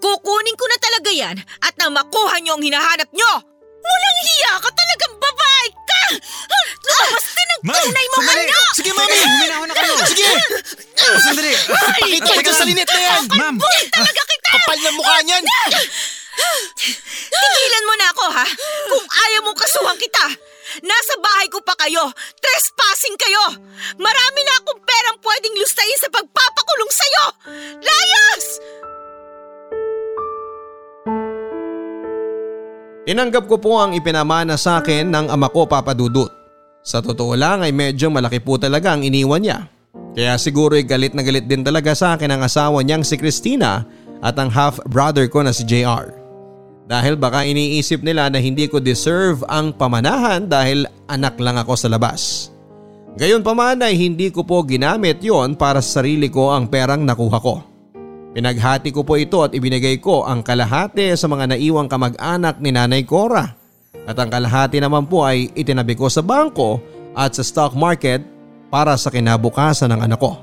Kukunin 0.00 0.56
ko 0.56 0.64
na 0.68 0.78
talaga 0.80 1.10
yan 1.10 1.36
at 1.64 1.74
nang 1.76 1.92
makuha 1.94 2.36
nyo 2.40 2.56
ang 2.56 2.64
hinahanap 2.64 3.08
nyo. 3.12 3.32
Walang 3.80 4.18
hiya 4.28 4.52
ka 4.60 4.70
talagang 4.76 5.14
babae 5.16 5.66
ka! 5.72 6.02
Lumabas 6.84 7.26
din 7.32 7.48
ang 7.48 7.62
tunay 7.64 8.06
mong 8.12 8.24
sandali! 8.28 8.44
anak! 8.44 8.72
Sige, 8.76 8.90
mami! 8.92 9.16
Huminahon 9.16 9.68
na 9.72 9.74
kayo! 9.74 9.94
Sige! 10.04 10.30
Sandali! 11.00 11.52
Pakita 11.96 12.44
ko 12.44 12.52
sa 12.52 12.64
linet 12.68 12.88
na 12.92 13.00
yan! 13.00 13.22
Ma'am! 13.40 13.56
Kapal 14.50 14.78
na 14.84 14.90
mukha 14.92 15.16
niyan! 15.24 15.44
Tigilan 17.30 17.84
mo 17.88 17.94
na 17.96 18.06
ako 18.12 18.24
ha! 18.36 18.46
Kung 18.92 19.06
ayaw 19.08 19.40
mong 19.48 19.58
kasuhan 19.58 19.96
kita. 19.96 20.26
Nasa 20.86 21.14
bahay 21.18 21.50
ko 21.50 21.58
pa 21.66 21.74
kayo. 21.74 22.04
Trespassing 22.38 23.16
kayo. 23.18 23.58
Marami 23.98 24.40
na 24.46 24.54
akong 24.62 24.80
perang 24.86 25.18
pwedeng 25.18 25.56
lustayin 25.58 25.98
sa 25.98 26.08
pagpapakulong 26.12 26.92
sa'yo. 26.94 27.24
Layas! 27.82 28.44
Tinanggap 33.10 33.50
ko 33.50 33.58
po 33.58 33.74
ang 33.82 33.90
ipinamana 33.90 34.54
sa 34.54 34.78
akin 34.78 35.10
ng 35.10 35.34
ama 35.34 35.50
ko 35.50 35.66
papadudot. 35.66 36.30
Sa 36.86 37.02
totoo 37.02 37.34
lang 37.34 37.58
ay 37.58 37.74
medyo 37.74 38.06
malaki 38.06 38.38
po 38.38 38.54
talaga 38.54 38.94
ang 38.94 39.02
iniwan 39.02 39.42
niya. 39.42 39.66
Kaya 40.14 40.38
siguro 40.38 40.78
ay 40.78 40.86
galit 40.86 41.10
na 41.18 41.26
galit 41.26 41.50
din 41.50 41.66
talaga 41.66 41.90
sa 41.90 42.14
akin 42.14 42.30
ang 42.30 42.46
asawa 42.46 42.78
niyang 42.86 43.02
si 43.02 43.18
Christina 43.18 43.82
at 44.22 44.38
ang 44.38 44.46
half-brother 44.46 45.26
ko 45.26 45.42
na 45.42 45.50
si 45.50 45.66
JR. 45.66 46.14
Dahil 46.86 47.18
baka 47.18 47.42
iniisip 47.42 47.98
nila 48.06 48.30
na 48.30 48.38
hindi 48.38 48.70
ko 48.70 48.78
deserve 48.78 49.42
ang 49.50 49.74
pamanahan 49.74 50.46
dahil 50.46 50.86
anak 51.10 51.34
lang 51.42 51.58
ako 51.58 51.74
sa 51.74 51.90
labas. 51.90 52.54
Gayon 53.18 53.42
pa 53.42 53.58
man 53.58 53.82
ay 53.82 53.98
hindi 53.98 54.30
ko 54.30 54.46
po 54.46 54.62
ginamit 54.62 55.18
yon 55.18 55.58
para 55.58 55.82
sa 55.82 55.98
sarili 55.98 56.30
ko 56.30 56.54
ang 56.54 56.70
perang 56.70 57.02
nakuha 57.02 57.42
ko. 57.42 57.69
Pinaghati 58.30 58.94
ko 58.94 59.02
po 59.02 59.18
ito 59.18 59.42
at 59.42 59.50
ibinigay 59.50 59.98
ko 59.98 60.22
ang 60.22 60.46
kalahati 60.46 61.10
sa 61.18 61.26
mga 61.26 61.50
naiwang 61.56 61.90
kamag-anak 61.90 62.62
ni 62.62 62.70
Nanay 62.70 63.02
Cora. 63.02 63.58
At 64.06 64.14
ang 64.14 64.30
kalahati 64.30 64.78
naman 64.78 65.10
po 65.10 65.26
ay 65.26 65.50
itinabi 65.58 65.98
ko 65.98 66.06
sa 66.06 66.22
bangko 66.22 66.78
at 67.18 67.34
sa 67.34 67.42
stock 67.42 67.74
market 67.74 68.22
para 68.70 68.94
sa 68.94 69.10
kinabukasan 69.10 69.90
ng 69.90 70.00
anak 70.06 70.22
ko. 70.22 70.38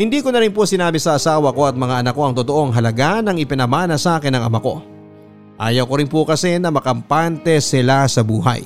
Hindi 0.00 0.24
ko 0.24 0.32
na 0.32 0.40
rin 0.40 0.54
po 0.54 0.64
sinabi 0.64 0.96
sa 0.96 1.20
asawa 1.20 1.52
ko 1.52 1.68
at 1.68 1.76
mga 1.76 2.00
anak 2.00 2.14
ko 2.16 2.22
ang 2.24 2.34
totoong 2.38 2.72
halaga 2.72 3.20
ng 3.20 3.36
ipinamana 3.36 4.00
sa 4.00 4.16
akin 4.16 4.32
ng 4.32 4.44
ama 4.48 4.58
ko. 4.62 4.80
Ayaw 5.58 5.84
ko 5.90 5.94
rin 5.98 6.08
po 6.08 6.22
kasi 6.24 6.56
na 6.56 6.70
makampante 6.70 7.58
sila 7.58 8.06
sa 8.08 8.22
buhay. 8.24 8.62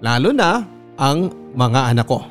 Lalo 0.00 0.30
na 0.30 0.62
ang 0.96 1.28
mga 1.52 1.92
anak 1.92 2.06
ko. 2.08 2.22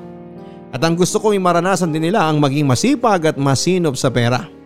At 0.71 0.79
ang 0.81 0.95
gusto 0.95 1.19
kong 1.19 1.37
maranasan 1.43 1.91
din 1.91 2.07
nila 2.09 2.23
ang 2.23 2.39
maging 2.39 2.63
masipag 2.65 3.35
at 3.35 3.35
masinop 3.35 3.99
sa 3.99 4.07
pera. 4.07 4.60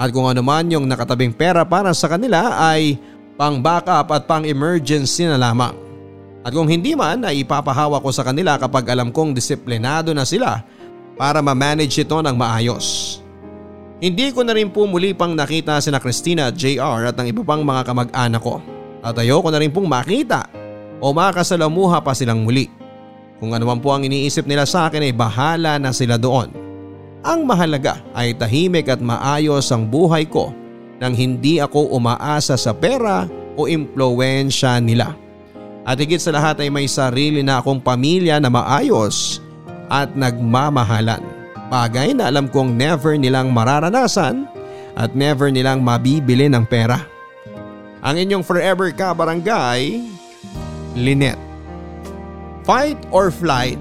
At 0.00 0.16
kung 0.16 0.24
ano 0.24 0.40
man 0.40 0.72
yung 0.72 0.88
nakatabing 0.88 1.36
pera 1.36 1.60
para 1.68 1.92
sa 1.92 2.08
kanila 2.08 2.56
ay 2.56 2.96
pang 3.36 3.60
backup 3.60 4.08
at 4.08 4.24
pang 4.24 4.48
emergency 4.48 5.28
na 5.28 5.36
lamang. 5.36 5.76
At 6.40 6.56
kung 6.56 6.64
hindi 6.72 6.96
man 6.96 7.20
ay 7.20 7.44
ipapahawa 7.44 8.00
ko 8.00 8.08
sa 8.08 8.24
kanila 8.24 8.56
kapag 8.56 8.88
alam 8.88 9.12
kong 9.12 9.36
disiplinado 9.36 10.16
na 10.16 10.24
sila 10.24 10.64
para 11.20 11.44
ma-manage 11.44 12.00
ito 12.00 12.16
ng 12.16 12.32
maayos. 12.32 13.20
Hindi 14.00 14.32
ko 14.32 14.40
na 14.40 14.56
rin 14.56 14.72
po 14.72 14.88
muli 14.88 15.12
pang 15.12 15.36
nakita 15.36 15.76
sina 15.84 16.00
Christina 16.00 16.48
at 16.48 16.56
JR 16.56 17.12
at 17.12 17.20
ang 17.20 17.28
iba 17.28 17.44
pang 17.44 17.60
mga 17.60 17.84
kamag-anak 17.84 18.40
ko. 18.40 18.64
At 19.04 19.20
ayoko 19.20 19.52
na 19.52 19.60
rin 19.60 19.68
pong 19.68 19.84
makita 19.84 20.48
o 20.96 21.12
makasalamuha 21.12 22.00
pa 22.00 22.16
silang 22.16 22.48
muli. 22.48 22.72
Kung 23.36 23.52
ano 23.52 23.68
man 23.68 23.84
po 23.84 23.92
ang 23.92 24.08
iniisip 24.08 24.48
nila 24.48 24.64
sa 24.64 24.88
akin 24.88 25.04
ay 25.04 25.12
bahala 25.12 25.76
na 25.76 25.92
sila 25.92 26.16
doon. 26.16 26.69
Ang 27.20 27.44
mahalaga 27.44 28.00
ay 28.16 28.32
tahimik 28.32 28.88
at 28.88 29.04
maayos 29.04 29.68
ang 29.68 29.84
buhay 29.84 30.24
ko 30.24 30.56
nang 30.96 31.12
hindi 31.12 31.60
ako 31.60 31.92
umaasa 31.92 32.56
sa 32.56 32.72
pera 32.72 33.28
o 33.60 33.68
impluensya 33.68 34.80
nila. 34.80 35.12
At 35.84 36.00
higit 36.00 36.20
sa 36.20 36.32
lahat 36.32 36.64
ay 36.64 36.72
may 36.72 36.88
sarili 36.88 37.44
na 37.44 37.60
akong 37.60 37.80
pamilya 37.80 38.40
na 38.40 38.48
maayos 38.48 39.40
at 39.92 40.16
nagmamahalan. 40.16 41.20
Bagay 41.68 42.16
na 42.16 42.32
alam 42.32 42.48
kong 42.48 42.72
never 42.72 43.16
nilang 43.20 43.52
mararanasan 43.52 44.48
at 44.96 45.12
never 45.12 45.52
nilang 45.52 45.84
mabibili 45.84 46.48
ng 46.48 46.64
pera. 46.64 47.04
Ang 48.00 48.16
inyong 48.16 48.44
forever 48.44 48.88
ka 48.96 49.12
barangay, 49.12 50.00
Lynette. 50.96 51.40
Fight 52.64 52.96
or 53.12 53.28
flight, 53.28 53.80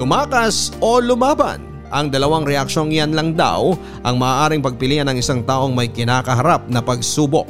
tumakas 0.00 0.72
o 0.80 1.04
lumaban. 1.04 1.67
Ang 1.88 2.12
dalawang 2.12 2.44
reaksyong 2.44 2.92
yan 2.92 3.16
lang 3.16 3.32
daw 3.32 3.72
ang 4.04 4.16
maaaring 4.20 4.60
pagpilian 4.60 5.08
ng 5.08 5.20
isang 5.20 5.40
taong 5.40 5.72
may 5.72 5.88
kinakaharap 5.88 6.68
na 6.68 6.84
pagsubok. 6.84 7.48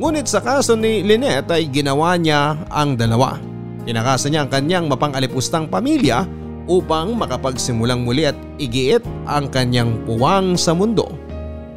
Ngunit 0.00 0.26
sa 0.26 0.42
kaso 0.42 0.74
ni 0.74 1.04
Lynette 1.06 1.54
ay 1.54 1.68
ginawa 1.68 2.16
niya 2.16 2.56
ang 2.72 2.96
dalawa. 2.96 3.36
Tinakasa 3.86 4.32
niya 4.32 4.46
ang 4.46 4.50
kanyang 4.50 4.86
mapangalipustang 4.88 5.68
pamilya 5.68 6.24
upang 6.66 7.14
makapagsimulang 7.14 8.02
muli 8.02 8.26
at 8.26 8.38
igiit 8.56 9.02
ang 9.26 9.50
kanyang 9.50 10.00
puwang 10.06 10.54
sa 10.56 10.72
mundo 10.72 11.10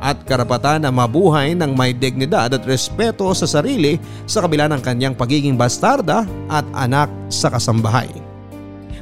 at 0.03 0.19
karapatan 0.27 0.83
na 0.83 0.91
mabuhay 0.91 1.55
ng 1.55 1.71
may 1.79 1.95
dignidad 1.95 2.51
at 2.51 2.63
respeto 2.67 3.31
sa 3.31 3.47
sarili 3.47 3.95
sa 4.27 4.43
kabila 4.43 4.67
ng 4.67 4.83
kanyang 4.83 5.15
pagiging 5.15 5.55
bastarda 5.55 6.27
at 6.51 6.67
anak 6.75 7.07
sa 7.31 7.47
kasambahay. 7.47 8.22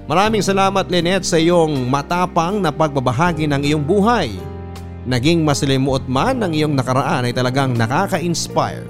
Maraming 0.10 0.42
salamat 0.42 0.90
Lynette 0.90 1.30
sa 1.30 1.38
iyong 1.38 1.86
matapang 1.86 2.58
na 2.58 2.74
pagbabahagi 2.74 3.46
ng 3.46 3.62
iyong 3.62 3.86
buhay. 3.86 4.34
Naging 5.06 5.46
masalimuot 5.46 6.10
man 6.10 6.42
ang 6.42 6.54
iyong 6.54 6.74
nakaraan 6.74 7.30
ay 7.30 7.34
talagang 7.34 7.78
nakaka-inspire 7.78 8.86